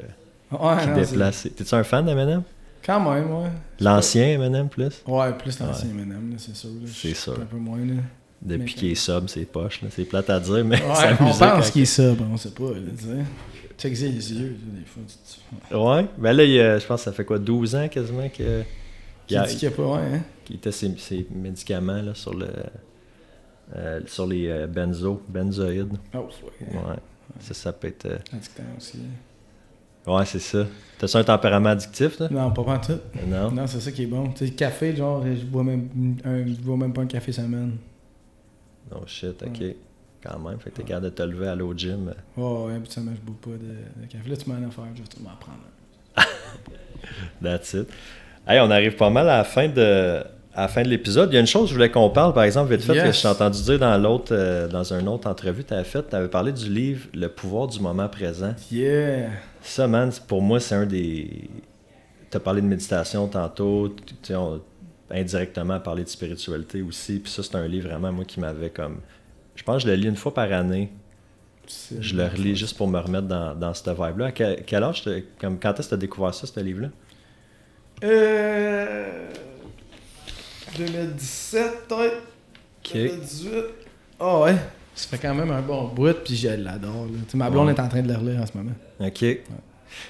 [0.53, 1.49] Ouais, qu'il non, déplace.
[1.55, 2.43] T'es-tu un fan d'Eminem?
[2.85, 3.51] Quand même, ouais.
[3.81, 5.03] L'ancien Eminem, plus?
[5.07, 6.71] Ouais, plus l'ancien Eminem, c'est sûr.
[6.87, 7.35] C'est sûr.
[7.41, 8.01] Un peu moins, là.
[8.45, 9.81] Depuis qu'il est sub, c'est poche.
[9.91, 12.71] C'est plate à dire, mais Ouais, ça on pense qu'il est sobre, on sait pas,
[12.73, 13.05] tu
[13.79, 13.89] sais.
[13.89, 15.03] Les yeux, des fois.
[15.71, 15.75] Tu.
[15.77, 18.61] Ouais, mais là, il, euh, je pense que ça fait quoi, 12 ans quasiment que-
[18.63, 18.67] Qui
[19.29, 20.21] qu'il a- dit qu'il y a pas, ouais, hein?
[20.45, 22.47] qu'il était ses, ses médicaments là, sur le
[23.77, 25.97] euh, sur les euh, benzo, benzoïdes.
[26.15, 26.77] Oh, ouais.
[26.77, 26.97] Ouais.
[27.41, 28.07] Ça, ça peut être.
[28.33, 28.99] Addictant aussi.
[30.07, 30.67] Ouais, c'est ça.
[30.99, 32.29] T'as-tu un tempérament addictif, là?
[32.31, 32.99] Non, pas pas en tout.
[33.27, 33.51] Non?
[33.51, 34.29] Non, c'est ça qui est bon.
[34.33, 35.89] Tu sais, le café, genre, je bois même,
[36.25, 37.77] un, je bois même pas un café semaine.
[38.91, 39.63] Non, shit, ok.
[40.23, 42.15] Quand même, fait que t'es capable de te lever à l'autre gym.
[42.37, 44.29] Ouais, ouais, habituellement, je bois pas de, de café.
[44.31, 45.59] Là, tu m'en as affaire, je vais m'en prendre
[46.17, 46.23] un.
[47.43, 47.89] That's it.
[48.47, 50.23] Hey, on arrive pas mal à la fin de,
[50.55, 51.31] à la fin de l'épisode.
[51.31, 53.05] Il y a une chose que je voulais qu'on parle, par exemple, vite fait, Yes.
[53.05, 55.85] que je t'ai entendu dire dans l'autre, euh, dans une autre entrevue que tu avais
[55.85, 56.09] faite.
[56.11, 58.55] Tu avais parlé du livre Le pouvoir du moment présent.
[58.71, 59.31] Yeah!
[59.63, 61.51] Ça, man, pour moi, c'est un des.
[62.31, 63.95] Tu as parlé de méditation tantôt,
[64.31, 64.61] on-
[65.11, 67.19] indirectement parlé de spiritualité aussi.
[67.21, 69.01] Puis ça, c'est un livre vraiment, moi, qui m'avait comme.
[69.57, 70.91] Je pense que je le lis une fois par année.
[71.99, 74.27] Je le relis juste pour me remettre dans, dans cette vibe-là.
[74.27, 75.03] À quel, quel âge,
[75.41, 76.89] comme, quand est-ce que tu as découvert ça, ce livre-là?
[78.03, 79.29] Euh...
[80.77, 82.17] 2017, peut-être.
[82.85, 82.93] Ok.
[82.93, 83.53] 2018.
[84.21, 84.57] Ah ouais.
[84.95, 87.07] Ça fait quand même un bon bout, puis je l'adore.
[87.07, 87.13] là.
[87.25, 87.75] Tu sais, Ma blonde Ouais.
[87.75, 88.73] est en train de le relire en ce moment.
[89.01, 89.25] OK.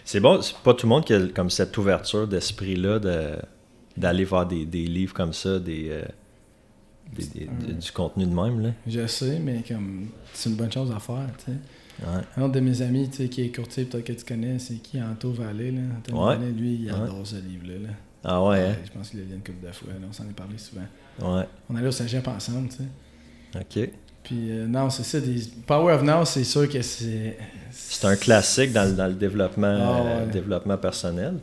[0.05, 3.37] C'est bon, c'est pas tout le monde qui a comme cette ouverture d'esprit-là de,
[3.97, 6.03] d'aller voir des, des livres comme ça, des, euh,
[7.17, 8.61] des- des- de- du contenu de même.
[8.61, 8.71] Là.
[8.87, 11.59] Je sais, mais comme c'est une bonne chose à faire, tu sais.
[12.03, 12.23] Ouais.
[12.37, 14.75] Un autre de mes amis, tu sais, qui est courtier, peut-être que tu connais, c'est
[14.75, 15.81] qui Anto Vallée, là.
[15.99, 16.37] Anthony Ouais.
[16.37, 16.93] Vallée, lui, il Ouais.
[16.93, 17.75] adore ce livre-là.
[17.89, 17.89] là.
[18.25, 18.77] Ah ouais, hein?
[18.85, 20.07] Je pense qu'il l'a lu une couple de fois, là.
[20.09, 20.81] on s'en est parlé souvent.
[21.37, 21.45] Ouais.
[21.71, 23.61] On allait au cégep ensemble, tu sais.
[23.85, 23.91] OK.
[24.25, 25.43] Puis euh, non, c'est ça, des...
[25.67, 27.37] Power of Now, c'est sûr que c'est...
[27.71, 31.35] C'est un classique dans, le- dans le développement, Ah euh, développement personnel.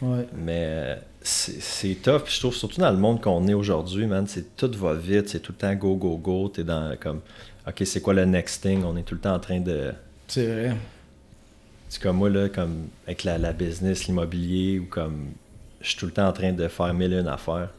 [0.00, 0.26] Ouais.
[0.36, 0.96] Mais euh,
[1.28, 2.22] c'est tough.
[2.24, 5.28] Puis Je trouve surtout dans le monde qu'on est aujourd'hui, man, c'est tout va vite,
[5.28, 6.48] c'est tout le temps go, go, go.
[6.48, 7.20] T'es dans comme,
[7.66, 8.82] OK, c'est quoi le next thing?
[8.84, 9.92] On est tout le temps en train de.
[10.26, 10.76] C'est vrai.
[11.88, 15.28] C'est comme moi, là, comme avec la, la business, l'immobilier, ou comme
[15.80, 17.70] je suis tout le temps en train de faire mille et une affaires.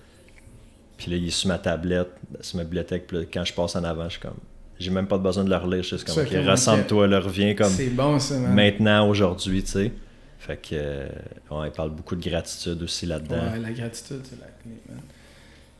[0.97, 2.09] Puis là, il est sur ma tablette,
[2.41, 3.07] sur ma bibliothèque.
[3.07, 4.37] Puis là, quand je passe en avant, je suis comme.
[4.79, 5.83] J'ai même pas besoin de le relire.
[5.83, 8.53] Je suis comme, OK, comme, ressente-toi, le reviens comme C'est bon, ça, man.
[8.53, 9.91] maintenant, aujourd'hui, tu sais.
[10.39, 10.69] Fait que.
[10.73, 11.07] euh,
[11.51, 13.51] ouais, il parle beaucoup de gratitude aussi là-dedans.
[13.51, 14.99] Ouais, la gratitude, c'est la clé, man.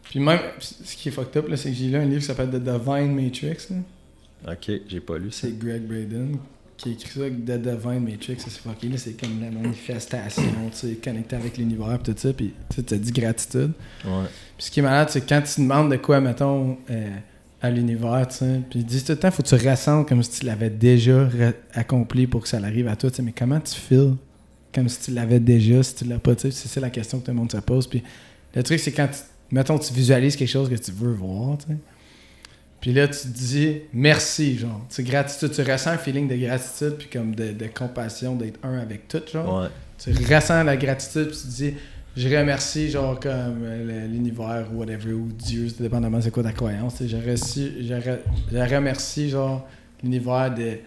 [0.03, 2.26] Puis même, ce qui est fucked up, là, c'est que j'ai lu un livre qui
[2.26, 4.53] s'appelle The Divine Matrix, là.
[4.53, 5.48] Ok, j'ai pas lu ça.
[5.48, 6.38] C'est Greg Braden
[6.80, 10.77] qui a écrit ça, The Divine Matrix, c'est fucké, là, c'est comme la manifestation, tu
[10.77, 13.72] sais, connecté avec l'univers, pis tout ça, puis tu as dit gratitude.
[14.06, 14.26] Ouais.
[14.57, 17.10] Puis ce qui est malade, c'est que quand tu demandes de quoi, mettons, euh,
[17.61, 20.23] à l'univers, tu sais, puis ils disent tout le temps, faut que tu ressentes comme
[20.23, 21.27] si tu l'avais déjà
[21.73, 24.15] accompli pour que ça arrive à toi, tu sais, mais comment tu feels
[24.74, 27.26] comme si tu l'avais déjà, si tu l'as pas, tu sais, c'est la question que
[27.26, 27.88] tout le monde se pose.
[27.88, 28.04] Puis
[28.56, 29.20] le truc, c'est quand, tu,
[29.52, 31.78] mettons, tu visualises quelque chose que tu veux voir, tu sais,
[32.82, 36.36] puis là, tu te dis merci, genre, tu sais, gratitude, tu ressens un feeling de
[36.36, 39.68] gratitude, puis comme de, de compassion, d'être un avec tout, genre Ouais.
[39.98, 41.74] tu ressens la gratitude puis tu te dis
[42.18, 43.64] je remercie genre comme
[44.10, 48.20] l'univers ou whatever ou Dieu dépendamment c'est quoi ta croyance je, remercie, je, re-
[48.52, 49.68] je remercie genre
[50.04, 50.78] l'univers de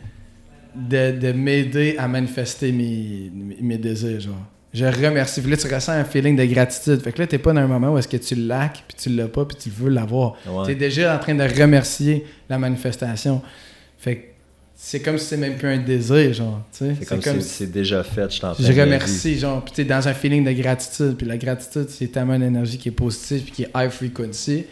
[0.74, 3.30] de, de m'aider à manifester mes,
[3.60, 4.46] mes, désirs genre.
[4.72, 5.40] Je remercie.
[5.40, 7.02] Puis là tu ressens un feeling de gratitude.
[7.02, 8.96] Fait que là t'es pas dans un moment où est-ce que tu le laques puis
[8.98, 10.36] tu l'as pas puis tu veux l'avoir.
[10.46, 10.66] Ouais.
[10.66, 13.42] T'es déjà en train de remercier la manifestation.
[13.98, 14.32] Fait que
[14.84, 18.28] c'est comme si c'est même plus un désir genre C'est comme, si c'est déjà fait,
[18.34, 21.86] je t'en je remercie, genre, puis t'es dans un feeling de gratitude, puis la gratitude,
[21.88, 24.64] c'est tellement une énergie qui est positive, puis qui est high frequency.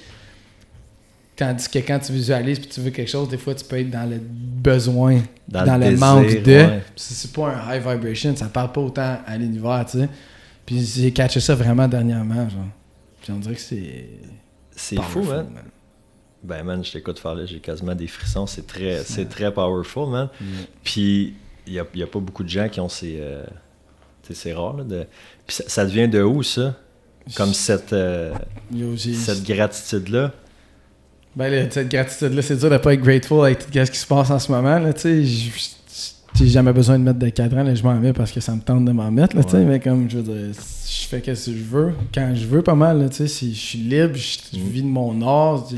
[1.40, 3.88] Tandis que quand tu visualises, puis tu veux quelque chose, des fois, tu peux être
[3.88, 6.52] dans le besoin, dans, le, désir, manque de.
[6.52, 6.82] ouais.
[6.94, 10.08] C'est pas un high vibration, ça parle pas autant à l'univers, tu sais.
[10.66, 12.68] Puis j'ai catché ça vraiment dernièrement, genre.
[13.22, 14.06] Puis on dirait que c'est.
[14.76, 15.46] C'est fou, hein?
[16.42, 18.46] Ben, man, je t'écoute faire là, j'ai quasiment des frissons.
[18.46, 20.28] C'est très, c'est très powerful, man.
[20.84, 21.32] Puis,
[21.66, 23.16] il n'y a, y a pas beaucoup de gens qui ont ces.
[23.18, 23.46] euh,
[24.30, 24.84] c'est rare, là.
[24.84, 25.06] De...
[25.46, 26.76] Puis, ça, ça devient de où, ça?
[27.34, 28.34] Comme cette, euh,
[29.14, 30.34] cette gratitude-là?
[31.36, 34.06] Ben, là, cette gratitude-là, c'est dur de pas être grateful avec tout ce qui se
[34.06, 34.78] passe en ce moment.
[34.78, 35.24] Là, tu sais,
[36.36, 38.60] j'ai jamais besoin de mettre de cadran, là, je m'en mets parce que ça me
[38.60, 39.36] tente de m'en mettre.
[39.36, 39.64] Là, Ouais.
[39.64, 42.74] Mais comme je veux dire, je fais ce que je veux, quand je veux pas
[42.74, 43.00] mal.
[43.00, 44.62] Là, si je suis libre, je, Mm.
[44.70, 45.68] vis de mon art.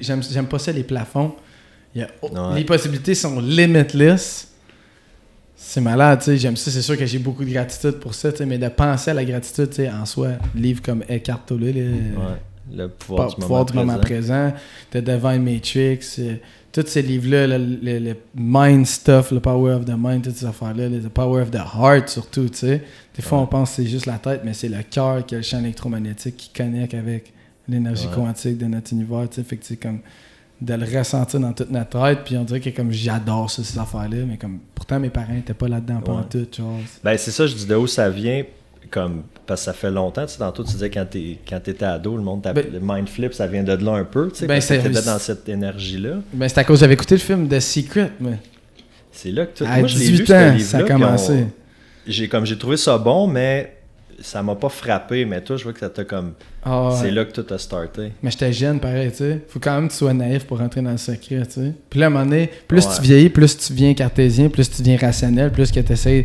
[0.00, 1.32] J'aime j'aime pas ça, les plafonds.
[1.94, 2.58] Y a- Ouais.
[2.60, 4.48] Les possibilités sont limitless.
[5.56, 6.22] C'est malade.
[6.36, 6.70] J'aime ça.
[6.70, 9.68] C'est sûr que j'ai beaucoup de gratitude pour ça, mais de penser à la gratitude,
[10.00, 11.84] en soi, livre comme Eckhart Tolle, Ouais.
[12.74, 14.52] Le pouvoir, Pas- du, pouvoir moment du moment présent.
[14.90, 16.34] The Divine Matrix, euh,
[16.72, 20.46] tous ces livres-là, le, le- le mind stuff, le power of the mind, toutes ces
[20.46, 22.82] affaires-là, le power of the heart surtout, tu sais.
[23.16, 23.44] Des fois, Ouais.
[23.44, 25.58] on pense que c'est juste la tête, mais c'est le cœur qui a le champ
[25.60, 27.32] électromagnétique qui connecte avec
[27.68, 28.14] l'énergie Ouais.
[28.14, 29.42] quantique de notre univers, tu sais.
[29.44, 30.00] Fait que c'est comme
[30.60, 33.78] de le ressentir dans toute notre tête, puis on dirait que comme j'adore ça, ces
[33.78, 36.22] affaires-là, mais comme pourtant mes parents étaient pas là-dedans en Ouais.
[36.28, 36.80] tout, genre.
[37.04, 38.42] Ben, c'est ça, je dis de où ça vient.
[38.90, 41.84] Comme, parce que ça fait longtemps, tu sais, tantôt tu disais quand t'es- quand t'étais
[41.84, 44.46] ado, le monde Ben- le mind flip, ça vient de là un peu, tu sais,
[44.46, 46.16] Ben, t'étais dans cette énergie-là.
[46.32, 48.38] Ben, c'est à cause j'avais écouté le film The Secret, mais
[49.12, 49.64] C'est là que tout.
[49.64, 51.46] à moi, je l'ai 18 lu, ce ans, ça a on- commencé.
[52.06, 53.74] J'ai comme j'ai trouvé ça bon, mais
[54.20, 55.24] ça m'a pas frappé.
[55.26, 56.32] Mais toi, je vois que ça t'a comme.
[56.64, 57.10] Ah, C'est ouais.
[57.10, 58.12] là que tout a starté.
[58.22, 59.40] Mais j'étais jeune, pareil, tu sais.
[59.48, 61.72] Faut quand même que tu sois naïf pour rentrer dans le secret, tu sais.
[61.90, 62.92] Puis là, à un moment donné, plus Ouais.
[62.96, 66.24] tu vieillis, plus tu deviens cartésien, plus tu deviens rationnel, plus que tu essaies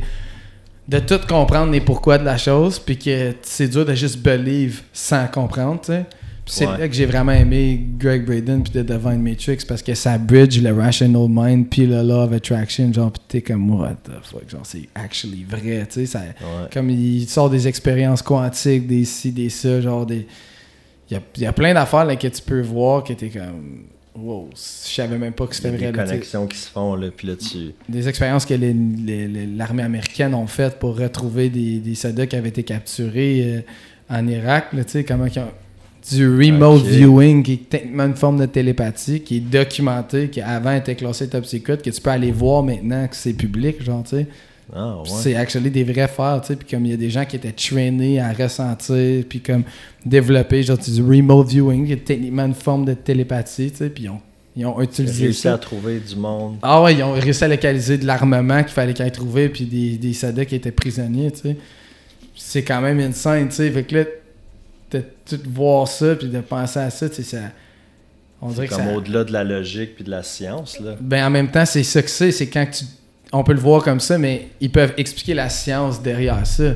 [0.88, 4.82] de tout comprendre les pourquoi de la chose, puis que c'est dur de juste believe
[4.92, 6.06] sans comprendre, tu sais.
[6.46, 6.78] Puis c'est Ouais.
[6.78, 10.62] là que j'ai vraiment aimé Greg Braden puis The Divine Matrix parce que ça bridge
[10.62, 14.50] le rational mind puis le law of attraction, genre, pis t'es comme, what the fuck,
[14.50, 16.06] genre, c'est actually vrai, tu sais.
[16.06, 16.68] Ça, Ouais.
[16.74, 20.28] comme il sort des expériences quantiques, des ci, des ça, genre des.
[21.10, 23.86] Il y a, y a plein d'affaires là, que tu peux voir que t'es comme.
[24.16, 24.60] Wow, je
[24.94, 25.92] savais même pas que c'était vrai.
[25.92, 27.74] des connexions qui se font, là, puis là, tu...
[27.90, 32.28] Des expériences que les- les- les- l'armée américaine ont faites pour retrouver des, des soldats
[32.28, 33.62] qui avaient été capturés euh,
[34.16, 35.52] en Irak, là, tu sais, comment ils ont-
[36.12, 40.74] du remote viewing qui est techniquement une forme de télépathie qui est documentée, qui avant
[40.76, 44.18] était classé top secret, que tu peux aller voir maintenant que c'est public, genre, tu
[44.18, 44.28] sais.
[44.74, 45.04] Ah, ouais.
[45.06, 46.56] C'est actually des vrais faire, tu sais.
[46.56, 49.64] Puis comme il y a des gens qui étaient trainés à ressentir, puis comme
[50.06, 53.90] développer, genre du remote viewing, qui est techniquement une forme de télépathie, tu sais.
[53.90, 54.22] Puis ils ont,
[54.56, 55.56] ils ont utilisé réussi ça.
[55.56, 56.58] à trouver du monde.
[56.62, 59.66] Ah ouais, ils ont réussi à localiser de l'armement qu'il fallait qu'ils aient trouvé, puis
[59.66, 61.58] des, des soldats qui étaient prisonniers, tu sais.
[62.36, 63.70] C'est quand même insane, tu sais.
[63.72, 64.04] Fait que là,
[64.92, 67.38] de tout voir ça, puis de penser à ça, tu sais, ça.
[68.42, 68.94] On C'est dirait comme ça.
[68.96, 70.96] au-delà de la logique puis de la science, là.
[71.00, 72.86] Ben en même temps, c'est ça que c'est, c'est quand tu.
[73.34, 76.76] On peut le voir comme ça, mais ils peuvent expliquer la science derrière ça.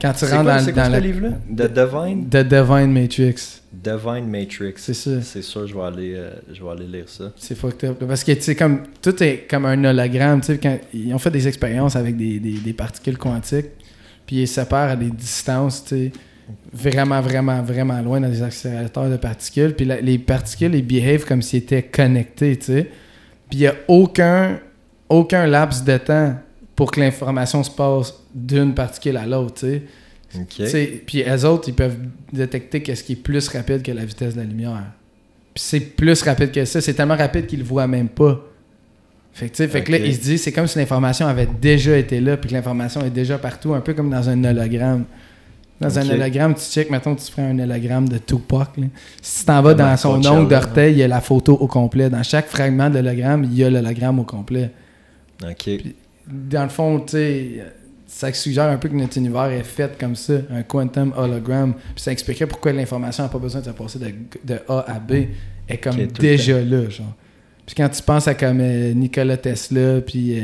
[0.00, 1.00] Quand tu rentres quoi, dans, c'est quoi dans ce la.
[1.00, 1.30] livre-là?
[1.54, 2.28] The Divine?
[2.30, 3.60] The Divine Matrix.
[3.72, 4.74] Divine Matrix.
[4.76, 5.20] C'est ça.
[5.22, 7.32] C'est sûr, je vais aller, euh, je vais aller lire ça.
[7.36, 8.02] C'est fucked up.
[8.08, 10.40] Parce que, tu sais, comme, tout est comme un hologramme.
[10.40, 13.66] Tu sais, quand ils ont fait des expériences avec des, des- des particules quantiques,
[14.26, 16.12] puis ils séparent à des distances, tu sais,
[16.72, 19.74] vraiment, vraiment, vraiment loin dans des accélérateurs de particules.
[19.74, 22.90] Puis la- les particules, ils behave comme s'ils étaient connectés, tu sais.
[23.50, 24.58] Puis il n'y a aucun,
[25.10, 26.34] aucun laps de temps
[26.74, 29.82] pour que l'information se passe d'une particule à l'autre, tu
[30.64, 31.02] sais.
[31.04, 31.98] Puis eux autres, ils peuvent
[32.32, 34.84] détecter qu'est-ce qui est plus rapide que la vitesse de la lumière.
[35.52, 36.80] Puis c'est plus rapide que ça.
[36.80, 38.40] C'est tellement rapide qu'ils le voient même pas.
[39.32, 42.20] Fait que, fait que là, ils se disent, c'est comme si l'information avait déjà été
[42.20, 45.04] là, puis que l'information est déjà partout, un peu comme dans un hologramme.
[45.80, 48.76] Dans un hologramme, tu check, mettons, tu ferais un hologramme de Tupac.
[48.76, 48.86] là.
[49.22, 52.10] Si tu t'en vas dans son ongle d'orteil, il y a la photo au complet.
[52.10, 54.70] Dans chaque fragment de l'hologramme, il y a l'hologramme au complet
[55.48, 55.70] OK.
[56.28, 57.64] dans le fond, tu sais,
[58.06, 61.74] ça suggère un peu que notre univers est fait comme ça, un quantum hologram.
[61.74, 64.12] Puis ça expliquerait pourquoi l'information n'a pas besoin de se passer de,
[64.44, 65.12] de A à B,
[65.68, 67.14] est comme déjà là, genre.
[67.66, 70.42] Puis quand tu penses à comme euh, Nikola Tesla, puis euh,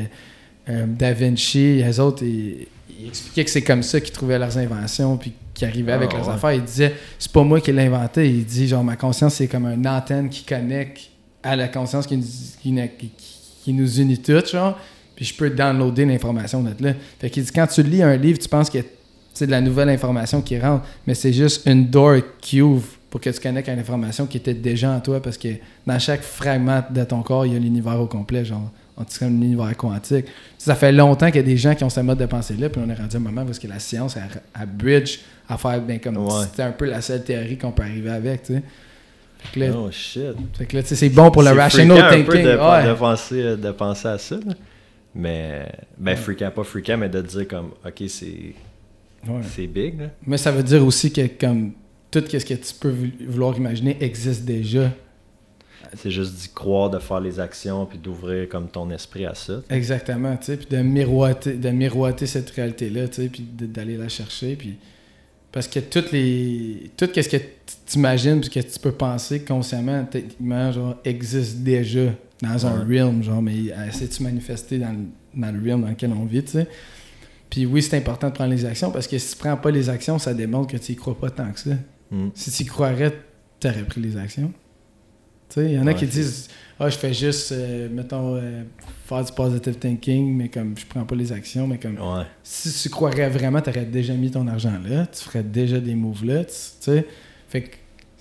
[0.68, 2.68] euh, Da Vinci, les autres, ils,
[3.00, 6.18] ils expliquaient que c'est comme ça qu'ils trouvaient leurs inventions, puis qu'ils arrivaient avec Ah,
[6.18, 6.34] leurs ouais.
[6.34, 6.52] affaires.
[6.52, 8.28] Ils disaient, c'est pas moi qui l'ai inventé.
[8.30, 11.10] Il dit, genre, ma conscience, c'est comme une antenne qui connecte
[11.42, 12.22] à la conscience qui nous,
[12.62, 13.35] qui, qui-
[13.66, 14.78] qui nous unit toutes, genre.
[15.16, 16.92] Puis je peux downloader l'information de là.
[17.18, 18.78] Fait qu'il dit, quand tu lis un livre, tu penses que
[19.34, 23.20] c'est de la nouvelle information qui rentre, mais c'est juste une door qui ouvre pour
[23.20, 25.48] que tu connectes à une information qui était déjà en toi, parce que
[25.84, 28.70] dans chaque fragment de ton corps, il y a l'univers au complet, genre.
[28.96, 30.26] On dit comme l'univers quantique.
[30.58, 32.80] Ça fait longtemps qu'il y a des gens qui ont ce mode de pensée-là, puis
[32.86, 35.18] on est rendu à un moment où est-ce que la science, elle bridge
[35.48, 36.44] à faire, ben, comme Ouais.
[36.48, 38.62] c'était un peu la seule théorie qu'on peut arriver avec, tu sais.
[39.56, 40.22] Là, Oh shit.
[40.56, 42.26] fait que là, c'est bon pour le rational thinking.
[42.26, 42.86] peu de, ouais.
[42.88, 44.36] de penser, euh, de penser à ça.
[44.36, 44.52] là.
[45.14, 45.66] Mais,
[45.96, 46.16] ben,
[46.54, 48.54] pas fréquent, mais de dire comme, OK, c'est
[49.26, 49.40] Ouais.
[49.42, 50.06] c'est big, là.
[50.26, 51.72] Mais ça veut dire aussi que comme
[52.10, 54.90] tout ce que tu peux vou- vouloir imaginer existe déjà.
[55.96, 59.62] C'est juste d'y croire, de faire les actions, puis d'ouvrir comme ton esprit à ça.
[59.70, 64.08] Exactement, tu sais, puis de miroiter, de miroiter cette réalité-là, tu sais, puis d'aller la
[64.08, 64.76] chercher, puis
[65.52, 67.36] parce que toutes les, tout ce que
[67.86, 72.98] tu imagines, puis que tu peux penser consciemment, techniquement, genre, existe déjà dans un Ouais.
[73.00, 73.54] realm, genre, mais
[73.92, 76.66] se manifester dans, le- dans le realm dans lequel on vit, tu sais?
[77.48, 79.88] Puis oui, c'est important de prendre les actions, parce que si tu prends pas les
[79.88, 81.70] actions, ça démontre que tu y crois pas tant que ça.
[82.10, 82.28] Mm.
[82.34, 83.12] Si tu y croirais,
[83.60, 84.52] tu aurais pris les actions.
[85.48, 86.48] Tu sais, il y en a Ouais, qui disent
[86.78, 88.62] Ah, je fais juste, euh, mettons, euh,
[89.06, 92.24] faire du positive thinking, mais comme je prends pas les actions, mais comme Ouais.
[92.42, 95.94] si tu croirais vraiment, tu aurais déjà mis ton argent là, tu ferais déjà des
[95.94, 97.06] moves là, tu sais.
[97.48, 97.76] Fait que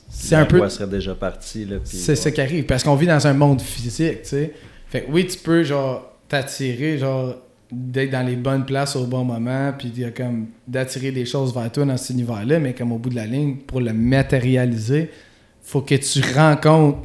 [0.09, 0.67] c'est un peu.
[0.69, 2.65] Serait déjà parti, C'est ça qui arrive.
[2.65, 4.53] Parce qu'on vit dans un monde physique, tu sais.
[4.87, 7.35] Fait que oui, tu peux, genre, t'attirer, genre,
[7.71, 11.85] d'être dans les bonnes places au bon moment, puis comme d'attirer des choses vers toi
[11.85, 15.09] dans cet univers-là, mais comme au bout de la ligne, pour le matérialiser,
[15.61, 16.99] faut que tu rencontres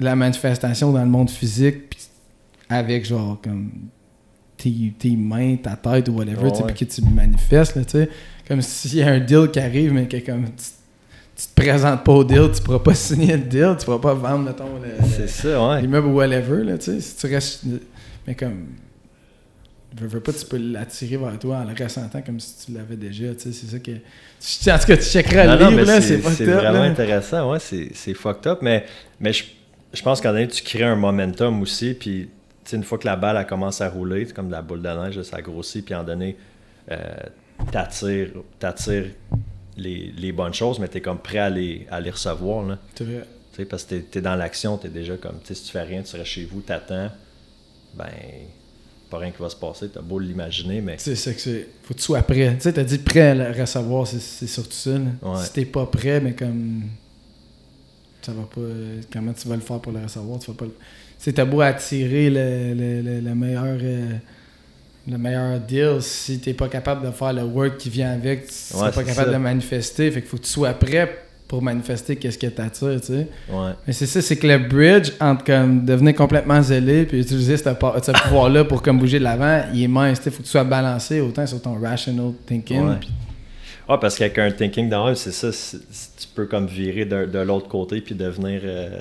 [0.00, 2.00] la manifestation dans le monde physique, puis
[2.68, 3.70] avec, genre, comme
[4.56, 6.72] tes, tes mains, ta tête ou whatever, Ouais, ouais.
[6.74, 8.10] puis que tu manifestes, là, tu sais.
[8.46, 10.64] Comme s'il y a un deal qui arrive, mais que comme tu,
[11.38, 14.14] tu te présentes pas au deal, tu pourras pas signer le deal, tu pourras pas
[14.14, 15.80] vendre, mettons, le- le- C'est ça, ouais.
[15.80, 17.00] l'immeuble ou whatever, là, tu sais.
[17.00, 17.62] Si tu restes.
[18.26, 18.66] Mais comme.
[19.96, 22.96] Veux, veux pas, tu peux l'attirer vers toi en le ressentant comme si tu l'avais
[22.96, 23.52] déjà, tu sais.
[23.52, 23.92] C'est ça que.
[23.92, 26.72] Tu- En tout cas, tu checkeras Non, le non, livre, mais là, c'est c'est vraiment
[26.80, 26.82] là.
[26.82, 28.84] intéressant, ouais, c'est fucked up, mais,
[29.20, 29.44] mais je,
[29.94, 32.28] je pense qu'en donné, tu crées un momentum aussi, puis
[32.64, 34.60] tu sais, une fois que la balle elle commence à rouler, c'est comme de la
[34.62, 36.36] boule de neige, ça grossit, puis en donné,
[36.90, 36.96] euh,
[37.72, 38.28] t'attires
[39.78, 42.78] les, les bonnes choses, mais t'es comme prêt à les, à les recevoir, là.
[42.94, 43.24] C'est vrai.
[43.56, 45.82] Tu parce que t'es- t'es dans l'action, t'es déjà comme, tu sais, si tu fais
[45.82, 47.10] rien, tu restes chez vous, t'attends,
[47.94, 48.06] ben,
[49.10, 51.66] pas rien qui va se passer, t'as beau l'imaginer, mais C'est ça que c'est.
[51.82, 52.54] Faut que tu sois prêt.
[52.56, 54.90] Tu sais, t'as dit prêt à le recevoir, c'est c'est surtout ça.
[54.90, 55.44] Ouais.
[55.44, 56.82] Si t'es pas prêt, mais comme.
[58.22, 58.60] ça va pas.
[59.12, 60.38] Comment tu vas le faire pour le recevoir?
[60.40, 60.74] Tu vas pas le.
[61.20, 63.78] Tu t'as beau attirer le, le, le, meilleur.
[63.80, 64.12] Euh,
[65.10, 68.52] le meilleur deal si t'es pas capable de faire le work qui vient avec, tu
[68.52, 70.10] seras pas capable de manifester.
[70.10, 73.26] Fait qu'il faut que tu sois prêt pour manifester qu'est-ce que t'attire, tu sais.
[73.48, 73.70] Ouais.
[73.86, 77.70] Mais c'est ça, c'est que le bridge entre comme devenir complètement zélé puis utiliser ce,
[78.24, 80.20] pouvoir-là pour comme bouger de l'avant, il est mince.
[80.26, 82.86] Il faut que tu sois balancé autant sur ton rational thinking.
[82.86, 82.96] Ouais.
[83.88, 87.68] Ah, parce qu'avec un thinking dans c'est ça, tu peux comme virer de, de l'autre
[87.68, 88.60] côté puis devenir.
[88.62, 89.00] Euh,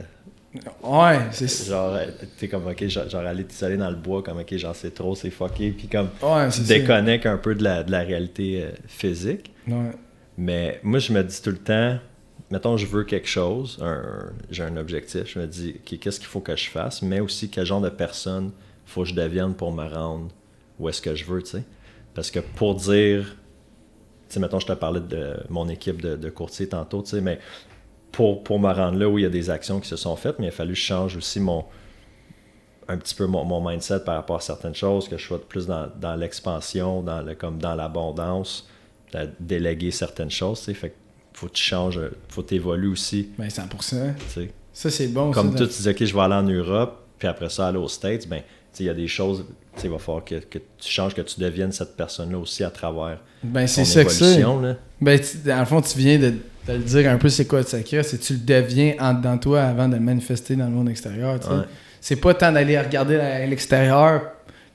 [0.84, 1.71] ouais, c'est ça.
[1.71, 2.05] Genre, euh,
[2.38, 5.15] t'es comme, ok, genre, genre aller t'isoler dans le bois, comme, ok, genre, c'est trop,
[5.15, 8.71] c'est fucké, puis comme, ouais, tu déconnectes un peu de la, de la réalité euh,
[8.88, 9.53] physique.
[9.67, 9.91] Ouais.
[10.38, 11.97] Mais moi, je me dis tout le temps,
[12.51, 13.84] mettons, je veux quelque chose,
[14.49, 17.65] j'ai un objectif, je me dis, qu'est-ce qu'il faut que je fasse, mais aussi quel
[17.65, 18.51] genre de personne
[18.85, 20.29] faut que je devienne pour me rendre
[20.79, 21.63] où est-ce que je veux, tu sais?
[22.13, 23.35] Parce que pour dire,
[24.29, 27.21] tu sais, mettons, je te parlais de mon équipe de, de courtier tantôt, tu sais,
[27.21, 27.39] mais
[28.11, 30.39] pour, pour me rendre là où il y a des actions qui se sont faites,
[30.39, 31.65] mais il a fallu que je change aussi mon
[32.89, 35.89] un petit peu mon, mindset par rapport à certaines choses, que je sois plus dans,
[35.99, 38.67] dans l'expansion, dans le, comme dans l'abondance,
[39.39, 40.95] déléguer certaines choses, tu sais, fait
[41.34, 43.29] faut que tu changes, faut que tu évolues aussi.
[43.38, 44.49] Ben 100%.
[44.73, 45.31] Ça, c'est bon.
[45.31, 47.88] Comme toi, tu dis, OK, je vais aller en Europe, puis après ça, aller aux
[47.88, 48.41] States, ben,
[48.79, 49.45] il y a des choses,
[49.84, 53.19] il va falloir que, que, tu changes, que tu deviennes cette personne-là aussi à travers
[53.43, 54.61] ben, c'est ça évolution.
[54.61, 56.34] Que ben, dans le fond, tu viens de,
[56.68, 59.14] de le dire un peu c'est quoi le secret, c'est que tu le deviens en
[59.14, 61.39] dedans toi avant de le manifester dans le monde extérieur.
[62.02, 64.22] C'est pas tant d'aller regarder à l'extérieur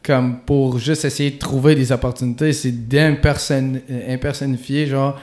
[0.03, 5.21] comme pour juste essayer de trouver des opportunités, c'est d'impersonnifier genre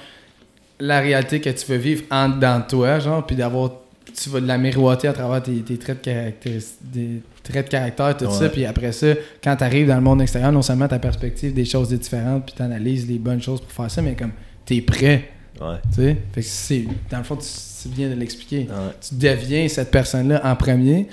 [0.79, 3.71] la réalité que tu veux vivre en dedans de toi, genre, puis d'avoir
[4.13, 8.17] tu vas de la miroiter à travers tes, traits de caractère, des traits de caractère,
[8.17, 8.49] tout ça.
[8.49, 9.07] Puis après ça,
[9.43, 12.55] quand tu arrives dans le monde extérieur, non seulement ta perspective des choses différentes, puis
[12.55, 14.31] tu analyses les bonnes choses pour faire ça, mais comme
[14.65, 15.29] tu es prêt.
[15.59, 16.15] Ouais.
[16.33, 18.67] Fait que c'est, dans le fond, tu, viens de l'expliquer.
[19.01, 21.07] Tu deviens cette personne-là en premier,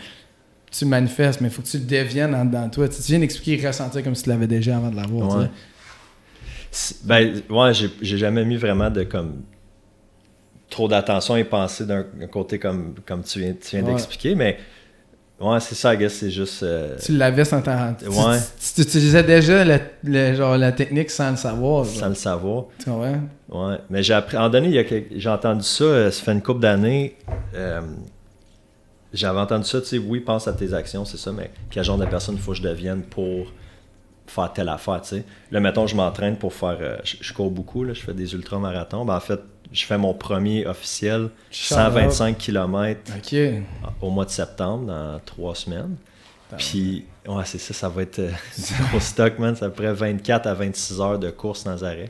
[0.70, 2.88] tu manifestes, mais il faut que tu le deviennes en dedans de toi.
[2.88, 5.38] Tu viens d'expliquer ressentir comme si tu l'avais déjà avant de l'avoir.
[5.38, 5.46] Ouais.
[7.04, 9.42] Ben, ouais, j'ai jamais mis vraiment de comme
[10.68, 14.58] trop d'attention et penser d'un côté comme, comme tu viens, tu viens d'expliquer, mais
[15.40, 16.62] ouais, c'est ça, I guess, c'est juste.
[16.62, 18.38] Euh, tu l'avais sans t'en Ouais.
[18.58, 19.64] Tu, tu, utilisais déjà
[20.02, 21.84] le, genre, la technique sans le savoir.
[21.86, 22.64] Sans le savoir.
[22.82, 23.08] Tu vois?
[23.48, 24.36] Ouais, mais j'ai appris.
[24.36, 27.16] En donné, j'ai entendu ça, euh, ça fait une couple d'années.
[27.54, 27.80] Euh,
[29.12, 31.98] j'avais entendu ça, tu sais, oui, pense à tes actions, c'est ça, mais quel genre
[31.98, 33.52] de personne il faut que je devienne pour
[34.30, 35.24] faire telle affaire, tu sais.
[35.50, 36.78] Là, mettons, je m'entraîne pour faire...
[37.04, 39.04] je, cours beaucoup, là, je fais des ultramarathons.
[39.04, 39.40] Ben, en fait,
[39.72, 43.00] je fais mon premier officiel, 125 km
[44.00, 45.96] au mois de septembre, dans trois semaines.
[46.56, 48.30] Puis, ouais, c'est ça, ça va être euh,
[48.92, 49.56] du stock, man.
[49.56, 52.08] Ça près 24 à 26 heures de course sans arrêt.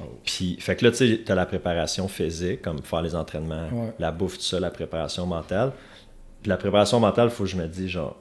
[0.00, 0.04] Oh.
[0.24, 3.68] Puis, fait que là, tu sais, t'as la préparation physique, comme faire les entraînements,
[3.98, 5.72] la bouffe, tout ça, la préparation mentale.
[6.42, 8.16] Puis la préparation mentale, il faut que je me dise, genre,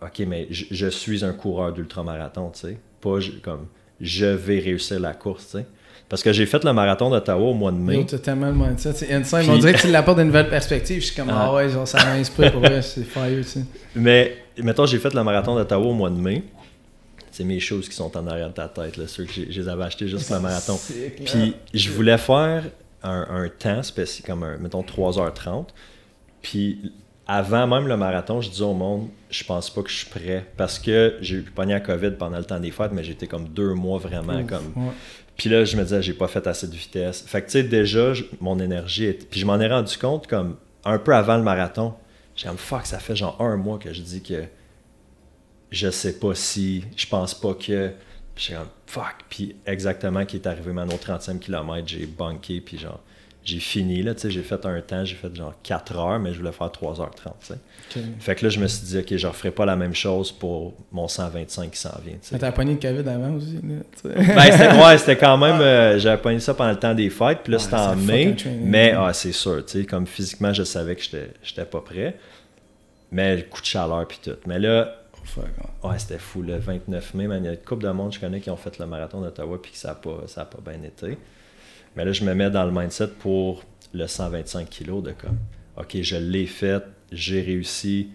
[0.00, 2.78] OK, mais je, suis un coureur d'ultramarathon, tu sais.
[3.00, 3.66] Pas comme,
[4.00, 5.66] je vais réussir la course, tu sais.
[6.08, 7.96] Parce que j'ai fait le marathon d'Ottawa au mois de mai.
[7.96, 8.94] Yo, tellement le mindset.
[8.94, 9.44] C'est insane.
[9.50, 11.00] On dirait que tu l'apportes une nouvelle perspective.
[11.00, 12.80] Je suis comme, ah, ouais, genre, ça m'inspire pour vrai.
[12.82, 13.58] C'est fire, tu
[13.94, 16.44] Mais, mettons, j'ai fait le marathon d'Ottawa au mois de mai.
[17.30, 19.68] C'est mes choses qui sont en arrière de ta tête, là, ceux que je les
[19.68, 20.78] avais achetés juste pour le marathon.
[21.26, 22.64] Puis, je voulais faire
[23.02, 25.66] un, un temps spécial, comme, un, mettons, 3h30.
[26.40, 26.90] Puis,
[27.30, 30.46] avant même le marathon, je disais au monde, je pense pas que je suis prêt.
[30.56, 33.48] Parce que j'ai eu pogné à COVID pendant le temps des fêtes, mais j'étais comme
[33.48, 34.72] deux mois vraiment comme.
[35.36, 37.22] Puis là, je me disais, j'ai pas fait assez de vitesse.
[37.24, 39.04] Fait que, tu sais, déjà, mon énergie.
[39.04, 39.28] Est...
[39.30, 41.94] Puis je m'en ai rendu compte, comme, un peu avant le marathon.
[42.34, 44.44] J'ai comme, fuck, ça fait genre un mois que je dis que
[45.70, 47.92] je sais pas si, je pense pas que.
[48.34, 49.16] Puis j'ai comme, fuck.
[49.28, 53.00] Puis exactement, qui est arrivé maintenant au 30e kilomètre, j'ai bunké, puis genre,
[53.48, 56.32] j'ai fini, là, tu sais, j'ai fait un temps, j'ai fait genre 4 heures, mais
[56.32, 57.08] je voulais faire 3h30,
[57.40, 58.00] tu sais.
[58.20, 60.74] Fait que là, je me suis dit, ok, je referai pas la même chose pour
[60.92, 62.38] mon 125 qui s'en vient, tu sais.
[62.38, 66.20] T'as pogné le COVID avant aussi, là, Ben, c'était, ouais, c'était quand même, euh, j'avais
[66.20, 69.32] pogné ça pendant le temps des fêtes, puis là, c'était en mai, mais, ah, c'est
[69.32, 72.16] sûr, tu sais, comme physiquement, je savais que j'étais, j'étais pas prêt,
[73.10, 74.36] mais le coup de chaleur, puis tout.
[74.46, 74.94] Mais là,
[75.82, 76.42] Ouais, c'était fou.
[76.42, 78.78] Le 29 mai, il y a une couple de monde je connais qui ont fait
[78.78, 81.18] le marathon d'Ottawa puis que ça n'a pas, ça pas bien été.
[81.98, 85.36] Mais là, je me mets dans le mindset pour le 125 kg de comme,
[85.76, 88.10] OK, je l'ai fait, j'ai réussi,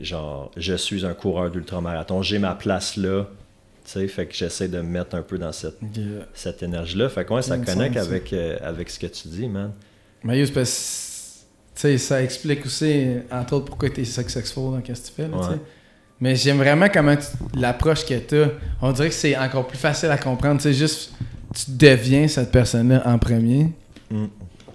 [0.00, 3.26] genre, je suis un coureur d'ultramarathon, j'ai ma place là.
[3.84, 5.76] Tu sais, fait que j'essaie de me mettre un peu dans cette,
[6.32, 7.10] cette énergie-là.
[7.10, 9.72] Fait que ça connecte avec, euh, avec ce que tu dis, man.
[10.24, 10.64] Mais tu
[11.74, 15.28] sais, ça explique aussi, entre autres, pourquoi tu es successful dans ce que tu fais.
[15.28, 15.58] Là,
[16.20, 17.16] Mais j'aime vraiment comment
[17.54, 18.48] l'approche que tu as.
[18.80, 20.62] On dirait que c'est encore plus facile à comprendre.
[20.62, 21.12] C'est juste
[21.54, 23.68] tu deviens cette personne-là en premier.
[24.10, 24.24] Mm.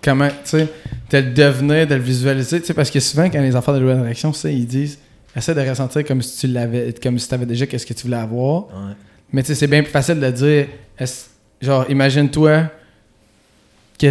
[0.02, 0.68] comment, tu sais,
[1.11, 4.14] de le devenir, de le visualiser, tu sais, parce que souvent, quand les enfants de
[4.14, 4.99] tu sais, ils disent,
[5.35, 8.03] essaie de ressentir comme si tu l'avais, comme si tu avais déjà qu'est-ce que tu
[8.03, 8.65] voulais avoir.
[8.68, 8.93] Ouais.
[9.34, 10.68] Mais tu sais, c'est bien plus facile de dire,
[11.61, 12.69] genre, imagine-toi
[13.99, 14.07] que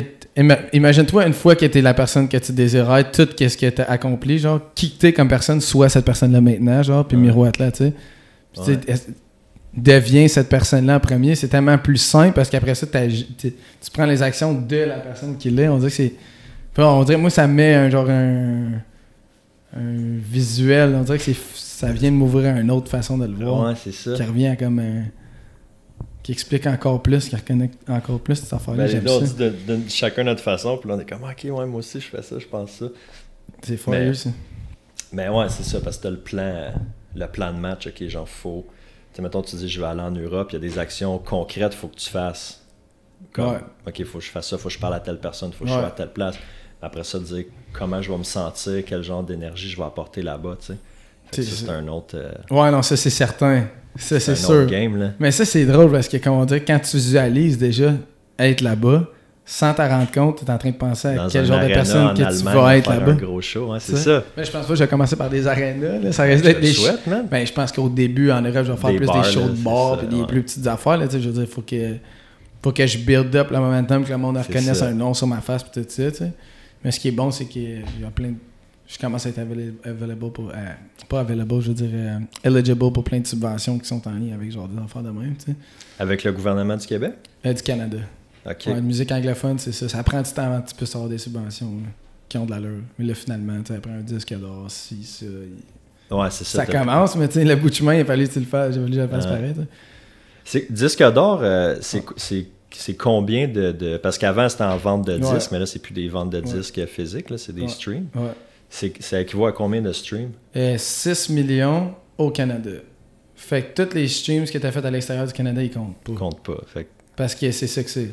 [0.72, 4.38] imagine-toi une fois que t'es la personne que tu désirais tout qu'est-ce que t'as accompli,
[4.38, 7.22] genre, qui que t'es comme personne, soit cette personne-là maintenant, genre, puis Ouais.
[7.72, 7.92] tu sais.
[8.52, 8.98] Puis, tu sais, Ouais.
[9.76, 13.52] Deviens cette personne-là en premier, c'est tellement plus simple parce qu'après ça, tu
[13.92, 15.68] prends les actions de la personne qui l'est.
[15.68, 16.14] On dirait que c'est.
[16.78, 18.72] On dirait, moi, ça me met un genre un,
[19.76, 20.94] un visuel.
[20.94, 23.68] On dirait que c'est, ça vient de m'ouvrir à une autre façon de le voir
[23.68, 24.14] Ouais, c'est ça.
[24.14, 25.04] qui revient à comme un-
[26.22, 28.86] qui explique encore plus, qui reconnecte encore plus cette affaire-là.
[28.86, 31.66] Ben, on dit de, de- chacun notre façon, puis là, on est comme, ok, ouais,
[31.66, 32.86] moi aussi, je fais ça, je pense ça.
[33.62, 34.30] C'est fort, Mais- ça.
[35.12, 36.72] Mais ouais, c'est ça, parce que t'as le plan,
[37.14, 38.66] le plan de match, ok, genre, faut.
[39.14, 41.18] Tu sais, mettons, tu dis, je vais aller en Europe, il y a des actions
[41.18, 42.60] concrètes, faut que tu fasses.
[43.32, 43.60] Comme, Ouais.
[43.86, 45.70] ok, faut que je fasse ça, faut que je parle à telle personne, faut que
[45.70, 46.34] je sois à telle place.
[46.82, 50.56] Après ça, dire comment je vais me sentir, quel genre d'énergie je vais apporter là-bas,
[50.60, 50.74] tu
[51.32, 51.42] sais.
[51.42, 53.66] C'est- un autre, euh, Ouais, non, ça, c'est certain.
[53.96, 54.50] Ça, c'est sûr.
[54.50, 55.10] autre game, là.
[55.20, 57.92] Mais ça, c'est drôle parce que, comment on dit, quand tu visualises déjà
[58.38, 59.06] être là-bas,
[59.46, 61.66] sans t'en rendre compte, tu es en train de penser à Dans quel genre de
[61.66, 63.12] personne que tu vas être là-bas.
[63.12, 64.20] un gros show, hein, c'est Ça.
[64.20, 64.24] ça.
[64.36, 65.98] Mais je pense pas que je vais commencer par des arénas.
[65.98, 66.12] Là.
[66.12, 66.72] Ça reste d'être des
[67.10, 67.26] man.
[67.30, 69.48] Ben, je pense qu'au début, en Europe, je vais faire Des plus bars, des shows
[69.48, 70.26] de bar puis des ouais.
[70.26, 70.96] plus petites affaires.
[70.96, 71.96] Là, je veux dire, faut que,
[72.62, 74.86] faut que je build up le momentum, que le monde reconnaisse ça.
[74.88, 76.24] un nom sur ma face puis tout ça.
[76.82, 78.34] Mais ce qui est bon, c'est que il y a plein de-
[78.86, 80.50] Je commence à être avail- available pour.
[80.50, 80.54] euh,
[81.08, 84.34] pas available, je veux dire, euh, eligible pour plein de subventions qui sont en lien
[84.34, 85.34] avec genre des affaires de même.
[85.98, 87.12] Avec le gouvernement du Québec?
[87.46, 87.96] Euh, du Canada.
[88.46, 88.64] Ok.
[88.66, 89.88] Ouais, la musique anglophone, c'est ça.
[89.88, 91.88] Ça prend du temps avant que tu puisses avoir des subventions là,
[92.28, 92.82] qui ont de l'allure.
[92.98, 95.24] Mais là, finalement, tu après un disque d'or, si, ça.
[95.26, 96.64] il- Ouais, c'est ça.
[96.64, 98.44] Ça commence, mais tu sais, le bout de chemin, il a fallu que tu le
[98.46, 98.74] fasses.
[98.74, 99.54] J'ai fallu que je le fasse pareil.
[100.70, 105.14] Disque d'or, euh, c'est c'est- c'est combien de, de- Parce qu'avant, c'était en vente de
[105.14, 105.34] Ouais.
[105.34, 106.42] disques, mais là, c'est plus des ventes de Ouais.
[106.58, 107.68] disques physiques, là, c'est des Ouais.
[107.68, 108.06] streams.
[108.68, 110.32] Ça équivaut à combien de streams?
[110.56, 112.70] Euh, 6 millions au Canada.
[113.36, 115.96] Fait que tous les streams que tu as fait à l'extérieur du Canada, ils comptent
[116.04, 116.12] pas.
[116.14, 116.60] Compte pas.
[116.66, 118.10] Fait que, Parce que c'est ça que c'est.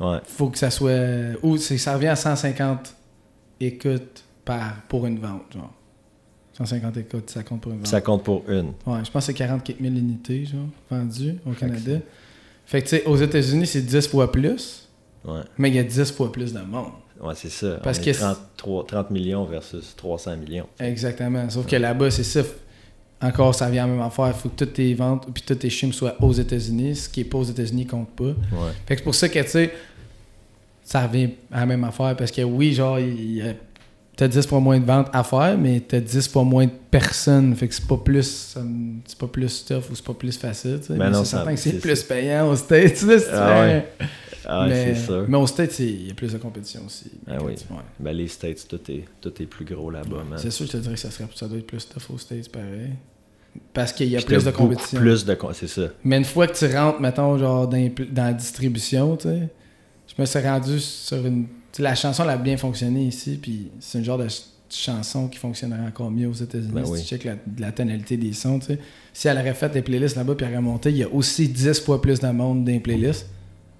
[0.00, 0.18] Ouais.
[0.24, 1.36] Faut que ça soit.
[1.42, 2.94] Ou ça revient à 150
[3.60, 5.72] écoutes par, pour une vente, genre.
[6.54, 7.86] 150 écoutes, ça compte pour une vente.
[7.86, 8.68] Ça compte pour une.
[8.86, 11.98] Ouais, je pense que c'est 44 000 unités, genre, vendues au Canada.
[12.64, 14.88] Fait que, tu sais, aux États-Unis, c'est 10 fois plus,
[15.24, 16.92] Ouais, mais il y a 10 fois plus de monde.
[17.20, 17.78] ouais c'est ça.
[17.82, 20.66] Parce On que est c'est- 30, 30 millions versus 300 millions.
[20.78, 21.48] Exactement.
[21.50, 22.40] Sauf que là-bas, c'est ça.
[23.22, 24.28] Encore, ça vient à la même affaire.
[24.28, 26.96] Il faut que toutes tes ventes puis tous tes streams soient aux États-Unis.
[26.96, 28.24] Ce qui est pas aux États-Unis compte pas.
[28.24, 28.34] Ouais.
[28.86, 29.72] Fait que c'est pour ça que, tu sais,
[30.84, 32.14] ça revient à la même affaire.
[32.16, 33.54] Parce que oui, genre, il y a-
[34.16, 37.54] t'as 10 fois moins de ventes à faire, mais t'as 10 fois moins de personnes.
[37.56, 38.56] Fait que c'est pas plus
[39.06, 40.78] c'est pas plus tough ou c'est pas plus facile.
[40.80, 40.94] tu sais.
[40.94, 43.02] Ben Mais c'est certain que c'est plus payant aux States.
[43.02, 43.68] là, si tu Ah veux.
[43.68, 43.86] ouais.
[44.46, 45.24] Ah, mais, c'est sûr.
[45.28, 47.10] mais aux States, il y a plus de compétition aussi.
[47.26, 47.52] Ah oui.
[47.52, 47.76] ouais.
[47.98, 50.24] Ben, les States, tout est, tout est plus gros là-bas.
[50.36, 52.48] C'est sûr, je te dirais que ça, serait, ça doit être plus tough aux States,
[52.50, 52.90] pareil.
[53.72, 54.98] Parce qu'il y a Puis plus de compétition.
[54.98, 55.88] Plus de c'est ça.
[56.04, 59.48] Mais une fois que tu rentres, mettons, genre dans, la distribution, tu sais,
[60.06, 61.46] je me suis rendu sur une.
[61.78, 65.38] la chanson elle a bien fonctionné ici, puis c'est une genre de ch- chanson qui
[65.38, 66.72] fonctionnerait encore mieux aux États-Unis.
[66.72, 67.00] Ben si oui.
[67.02, 68.78] tu checkes la, la tonalité des sons, tu sais.
[69.12, 71.48] Si elle aurait fait des playlists là-bas, puis elle aurait monté, il y a aussi
[71.48, 73.26] 10 fois plus de monde dans les playlists.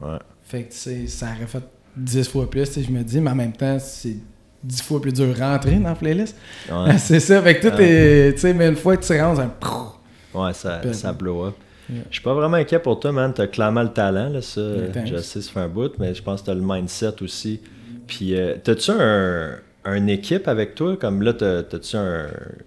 [0.01, 0.19] Ouais.
[0.47, 1.63] Fait que, tu sais, ça aurait fait
[1.97, 4.17] 10 fois plus, je me dis, mais en même temps, c'est
[4.63, 6.37] 10 fois plus dur de rentrer dans la playlist.
[6.71, 8.29] Ouais, c'est ça, fait que tout Ouais.
[8.29, 8.33] est.
[8.35, 10.41] Tu sais, mais une fois que tu rentres, un.
[10.41, 11.55] ouais ça, ça blow up.
[11.89, 12.03] Yeah.
[12.11, 13.33] Je suis pas vraiment inquiet pour toi, man.
[13.35, 14.61] T'as clairement le talent, là, ça.
[15.05, 17.61] Je sais, ça fait un bout, mais je pense que t'as le mindset aussi.
[18.09, 19.57] Puis, euh, t'as-tu un,
[19.87, 20.97] un équipe avec toi?
[20.97, 22.27] Comme là, t'as- t'as-tu un,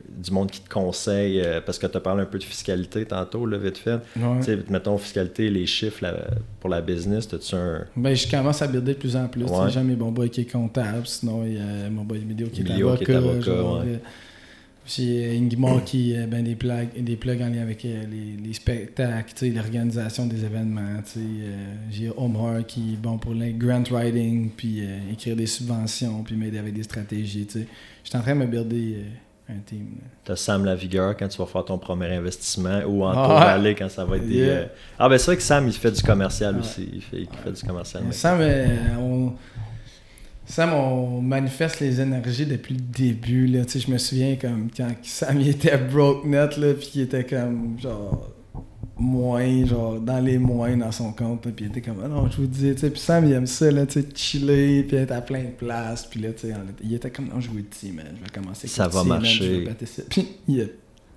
[0.09, 1.41] du monde qui te conseille?
[1.41, 3.99] euh, parce que t'as parlé un peu de fiscalité tantôt, là, vite fait.
[4.17, 4.39] Ouais.
[4.39, 6.03] Tu sais, mettons, fiscalité, les chiffres
[6.59, 7.85] pour la business, t'as-tu un...
[7.95, 9.45] Ben, je commence à builder de plus en plus.
[9.45, 9.69] tu Ouais.
[9.69, 12.61] J'ai mes bon boy qui est comptable, sinon il y a mon boy Emilio qui
[12.61, 13.05] est avocat.
[13.05, 13.99] qui est avocat, genre, ouais.
[14.99, 18.41] Euh, J'ai Ingmar qui a ben, des, plugs, des plugs en lien avec euh, les,
[18.47, 21.01] les spectacles, tu l'organisation des événements.
[21.11, 25.45] tu euh, J'ai Omar qui est bon pour le grant writing, puis euh, écrire des
[25.47, 27.45] subventions, puis m'aider avec des stratégies.
[27.45, 27.59] tu.
[28.03, 29.85] Je suis en train de me builder euh, un team.
[29.99, 30.07] là.
[30.25, 33.75] T'as Sam Lavigueur quand tu vas faire ton premier investissement ou en Ah, ouais.
[33.75, 34.41] Quand ça va être des...
[34.41, 34.65] Euh,
[34.97, 36.87] Ah ben c'est vrai que Sam, il fait du commercial aussi.
[36.93, 38.03] Il fait, il fait du commercial.
[38.11, 38.67] Sam, euh,
[38.99, 39.33] on...
[40.49, 43.45] Sam, on manifeste les énergies depuis le début.
[43.45, 43.65] Là.
[43.65, 47.01] Tu sais, Je me souviens comme quand Sam il était broke net, là, puis il
[47.01, 48.31] était comme genre
[48.97, 51.45] moins, genre dans les moins dans son compte.
[51.45, 53.33] là, Puis il était comme, ah non, je vous dis, tu sais, puis Sam il
[53.33, 56.07] aime ça, là, tu sais, chiller, puis être à plein de places.
[56.07, 58.29] Puis là, tu sais, il était comme, non, je vous le dis, man, je vais
[58.33, 59.65] commencer Ça va man, marcher.
[59.65, 60.01] je vais ça.
[60.09, 60.65] Puis il a,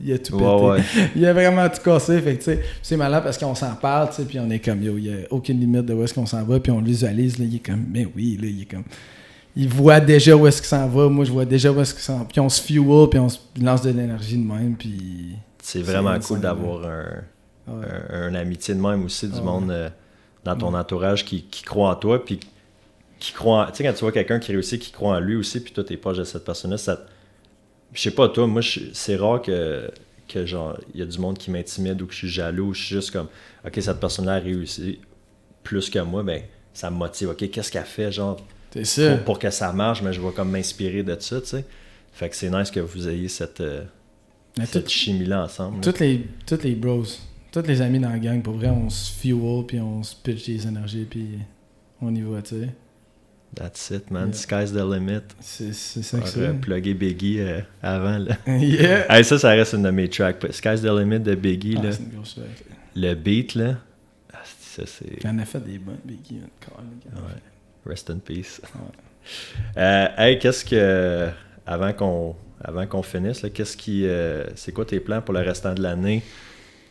[0.04, 0.44] il a tout pété.
[0.44, 0.80] Ouais, ouais.
[1.16, 2.20] Il a vraiment tout cassé.
[2.20, 4.82] Fait que, tu sais, c'est malin parce qu'on s'en parle, tu puis on est comme,
[4.82, 6.86] yo, il n'y a aucune limite de où est-ce qu'on s'en va, puis on le
[6.86, 8.84] visualise, là, il est comme, ben oui, là, il est comme.
[9.56, 11.08] Il voit déjà où est-ce qu'il s'en va.
[11.08, 12.24] Moi, je vois déjà où est-ce qu'il s'en va.
[12.24, 14.76] Puis on se fuel, puis on se lance de l'énergie de même.
[14.76, 15.36] Puis.
[15.62, 17.06] C'est vraiment cool d'avoir un,
[17.68, 17.86] Ouais.
[18.10, 19.40] un, un amitié de même aussi, du Ouais.
[19.42, 19.88] monde euh,
[20.44, 20.78] dans ton Ouais.
[20.80, 22.40] entourage qui, qui croit en toi, puis
[23.20, 25.60] qui croit Tu sais, quand tu vois quelqu'un qui réussit, qui croit en lui aussi,
[25.60, 26.98] puis toi, t'es proche de cette personne-là, ça.
[27.92, 28.62] Je sais pas, toi, moi,
[28.94, 29.88] c'est rare que,
[30.26, 32.74] que genre, il y a du monde qui m'intimide ou que je suis jaloux, ou
[32.74, 33.28] je suis juste comme,
[33.64, 34.98] OK, cette personne-là a réussi
[35.62, 36.42] plus que moi, ben,
[36.72, 37.28] ça me motive.
[37.28, 38.38] OK, qu'est-ce qu'elle fait, genre,
[38.72, 39.16] C'est ça.
[39.16, 41.64] pour, pour que ça marche, mais je vais comme m'inspirer de ça, tu sais.
[42.12, 43.84] Fait que c'est nice que vous ayez cette, euh,
[44.66, 45.76] cette chimie-là ensemble.
[45.76, 45.82] là.
[45.82, 47.04] Toutes les, toutes les bros,
[47.50, 50.46] tous les amis dans la gang, pour vrai, on se fuel, puis on se pitch
[50.46, 51.38] des énergies, puis
[52.00, 52.68] on y va, tu sais.
[53.54, 54.28] That's it, man.
[54.28, 54.34] Yeah.
[54.34, 55.24] Sky's the limit.
[55.40, 56.54] C'est ça que c'est.
[56.54, 58.16] plugué Biggie euh, avant.
[58.16, 58.38] Là.
[58.46, 59.04] yeah!
[59.14, 60.42] Hey, ça, ça reste une de mes tracks.
[60.52, 61.76] Sky's the limit de Biggie.
[61.78, 61.90] Ah, là.
[61.90, 62.38] une grosse.
[62.96, 63.76] Le beat, là.
[64.32, 65.18] ah, ça, c'est.
[65.22, 66.40] Il en a fait des bonnes, Biggie.
[66.40, 66.82] gars.
[67.14, 67.42] Ouais.
[67.86, 68.60] Rest in peace.
[68.74, 68.80] Ouais.
[69.76, 71.28] Euh, hey, qu'est-ce que.
[71.66, 72.34] Avant qu'on
[72.64, 74.06] avant qu'on finisse, qu'est-ce qui.
[74.06, 76.22] euh, c'est quoi tes plans pour le restant de l'année?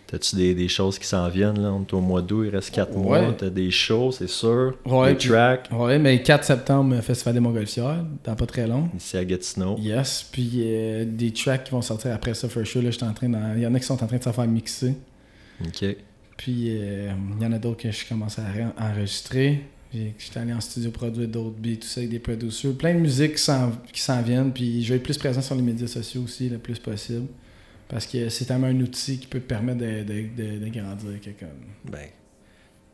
[0.07, 1.61] T'as-tu des, des choses qui s'en viennent?
[1.61, 1.71] Là?
[1.71, 3.21] On est au mois d'août, il reste 4 Ouais.
[3.21, 3.33] mois.
[3.37, 4.77] T'as des shows, c'est sûr.
[4.85, 8.89] Ouais, des puis- tracks Ouais, mais 4 septembre, Festival des Montgolfières, dans pas très long.
[8.97, 9.77] ici à Gatineau.
[9.79, 12.81] Yes, puis euh, des tracks qui vont sortir après ça, for sure.
[12.81, 14.95] Là, en train Il y en a qui sont en train de se faire mixer.
[15.65, 15.95] Ok.
[16.35, 18.41] Puis euh, il y en a d'autres que je commence à
[18.85, 19.61] enregistrer.
[19.93, 22.73] J'étais allé en studio produire d'autres beats, tout ça avec des producers.
[22.77, 24.53] Plein de musique qui s'en viennent.
[24.53, 27.27] Puis je vais être plus présent sur les médias sociaux aussi, le plus possible.
[27.89, 30.21] Parce que c'est tellement un outil qui peut te permettre de, de,
[30.59, 31.19] de- de grandir.
[31.21, 31.49] Que comme,
[31.91, 32.07] Ben.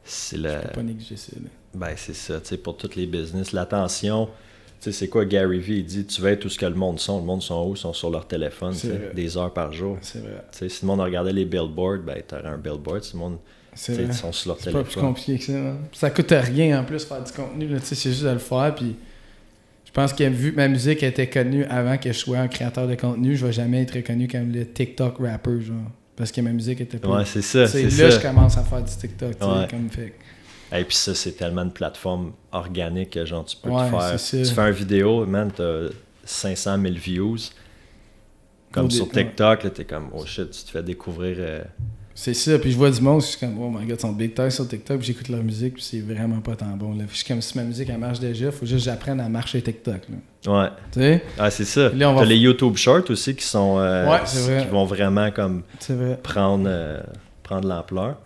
[0.03, 0.61] C'est je le.
[0.61, 1.33] peux pas négliger ça.
[1.35, 1.49] là.
[1.75, 3.51] Ben, c'est ça, tu sais, pour tous les business.
[3.51, 4.31] L'attention, tu
[4.79, 5.79] sais, c'est quoi Gary Vee?
[5.79, 7.19] Il dit, tu vas être où ce que le monde sont.
[7.19, 7.73] Le monde sont où?
[7.75, 8.73] Ils sont sur leur téléphone,
[9.13, 9.97] des heures par jour.
[10.01, 10.41] C'est vrai.
[10.51, 13.03] Tu sais, si le monde regardait les billboards, ben, t'aurais un billboard.
[13.03, 13.37] Si le monde,
[13.77, 15.53] C'est sont sur leur pas plus compliqué que ça.
[15.53, 15.77] hein.
[15.93, 17.69] Ça coûte rien en plus faire du contenu.
[17.83, 18.73] C'est juste de le faire.
[18.75, 18.95] Puis
[19.85, 22.87] je pense que vu que ma musique était connue avant que je sois un créateur
[22.87, 25.61] de contenu, je vais jamais être reconnu comme le TikTok rapper.
[25.61, 25.75] Genre,
[26.15, 27.19] parce que ma musique était pas.
[27.19, 28.19] Ouais, c'est ça, c'est c'est là que ça.
[28.19, 29.29] je commence à faire du TikTok.
[29.41, 29.67] Ouais.
[29.69, 30.13] Comme fait.
[30.77, 34.19] Et puis ça, c'est tellement une plateforme organique que genre, tu peux Ouais, te faire.
[34.19, 35.87] Tu fais une vidéo, man, t'as
[36.25, 37.37] 500 000 views.
[38.71, 41.37] Comme Au sur TikTok, t'es comme, oh shit, tu te fais découvrir.
[41.39, 41.63] euh,
[42.19, 42.57] C'est ça.
[42.57, 44.49] Puis je vois du monde, je suis comme, oh my god, ils sont big time
[44.49, 44.97] sur TikTok.
[44.97, 46.95] Puis j'écoute leur musique, puis c'est vraiment pas tant bon.
[46.95, 47.03] Là.
[47.11, 49.61] Je suis comme, si ma musique elle marche déjà, faut juste que j'apprenne à marcher
[49.61, 50.01] TikTok.
[50.09, 50.51] Là.
[50.63, 50.69] Ouais.
[50.91, 51.23] Tu sais?
[51.37, 51.89] Ah, c'est ça.
[51.89, 53.77] Là, on va T'as les YouTube Shorts aussi qui sont.
[53.79, 54.65] euh, Ouais, c'est vrai.
[54.65, 55.61] Qui vont vraiment comme.
[55.89, 56.19] Vrai.
[56.23, 56.99] prendre, euh,
[57.43, 58.17] prendre l'ampleur.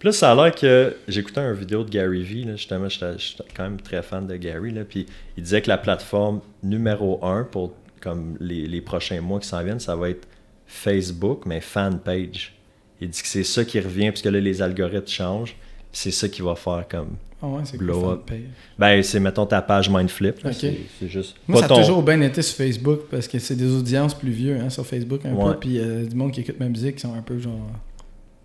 [0.00, 3.44] Puis là, ça a l'air que j'écoutais une vidéo de Gary Vee, là, justement, j'étais
[3.56, 5.06] quand même très fan de Gary, là, puis
[5.36, 9.62] il disait que la plateforme numéro un pour comme les, les prochains mois qui s'en
[9.62, 10.26] viennent, ça va être
[10.66, 12.52] Facebook, mais fan page.
[13.00, 15.56] Il dit que c'est ça qui revient, puisque là, les algorithmes changent,
[15.92, 17.16] c'est ça qui va faire comme...
[17.42, 18.30] Ah ouais, c'est Blow up.
[18.78, 21.36] Ben, c'est, mettons, ta page Mindflip, là, c'est, juste...
[21.46, 24.30] Moi, ça a ton- toujours bien été sur Facebook parce que c'est des audiences plus
[24.30, 25.52] vieux hein, sur Facebook un Ouais.
[25.52, 25.58] peu.
[25.60, 27.60] Puis euh, du monde qui écoute ma musique qui sont un peu genre.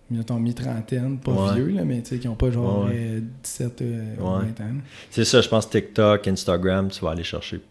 [0.09, 1.53] Mettons mi-trentaine, pas Ouais.
[1.55, 2.91] vieux, là, mais tu sais, qui ont pas genre Ouais.
[2.93, 4.45] euh, 17 euh, ou Ouais.
[4.57, 4.73] 20 ans.
[5.09, 7.61] C'est ça, je pense TikTok, Instagram, tu vas aller chercher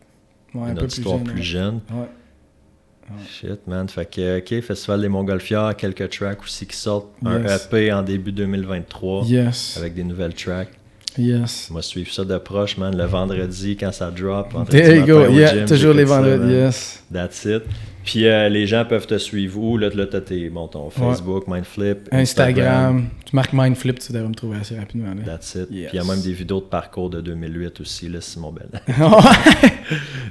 [0.55, 1.25] Ouais, un une peu plus jeune.
[1.25, 1.43] plus ouais.
[1.43, 1.81] jeune.
[3.29, 3.89] Shit, man.
[3.89, 7.09] Fait que, OK, Festival des Montgolfières, quelques tracks aussi qui sortent.
[7.25, 7.43] Un.
[7.45, 9.77] EP en début 2023 Yes.
[9.79, 10.71] avec des nouvelles tracks.
[11.19, 11.69] Yes.
[11.71, 12.97] Moi, suivre ça de proche, man.
[12.97, 14.55] Le vendredi, quand ça drop.
[14.71, 15.27] There you go.
[15.29, 16.53] Yeah, toujours les vendredis.
[16.53, 17.03] Yes.
[17.13, 17.63] That's it.
[18.05, 19.77] Puis euh, les gens peuvent te suivre où?
[19.77, 23.09] Là, là t'as tes, bon, ton Facebook, Mindflip, Instagram.
[23.27, 25.15] Tu marques Mindflip, tu devrais me trouver assez rapidement.
[25.15, 25.23] Là.
[25.25, 25.69] That's it.
[25.71, 25.89] Yes.
[25.91, 28.81] Puis il y a même des vidéos de parcours de 2008 aussi, là, Simon Bell.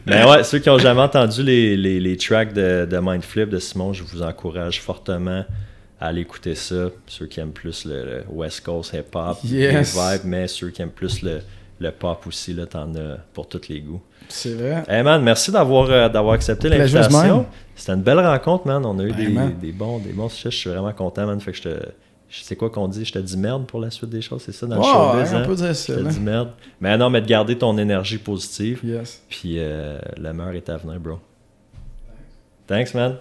[0.06, 3.60] Mais ouais, ceux qui ont jamais entendu les, les, les tracks de, de Mindflip de
[3.60, 5.46] Simon, je vous encourage fortement
[6.00, 6.90] à aller écouter ça.
[7.08, 9.96] Ceux qui aiment plus le, le West Coast hip-hop, Yes.
[9.96, 11.42] les vibes, mais ceux qui aiment plus le,
[11.80, 14.02] le pop aussi, là, t'en as pour tous les goûts.
[14.30, 14.84] C'est vrai.
[14.88, 17.46] Hey man, merci d'avoir euh, d'avoir accepté l'invitation.
[17.76, 18.86] C'était une belle rencontre, man.
[18.86, 19.28] On a eu des,
[19.62, 20.52] des bons des bons sujets.
[20.52, 21.40] Je suis vraiment content, man.
[21.42, 21.80] Fait que je te.
[22.32, 24.68] Sais quoi qu'on dit, je te dis merde pour la suite des choses, c'est ça
[24.68, 25.44] dans le Ouais, showbiz, on hein?
[25.48, 26.50] peut dire Je te dis merde.
[26.80, 28.82] Mais non, mais de garder ton énergie positive.
[28.84, 29.24] Yes.
[29.30, 31.18] Puis euh, le meilleur est à venir, bro.
[32.68, 33.16] Thanks, man.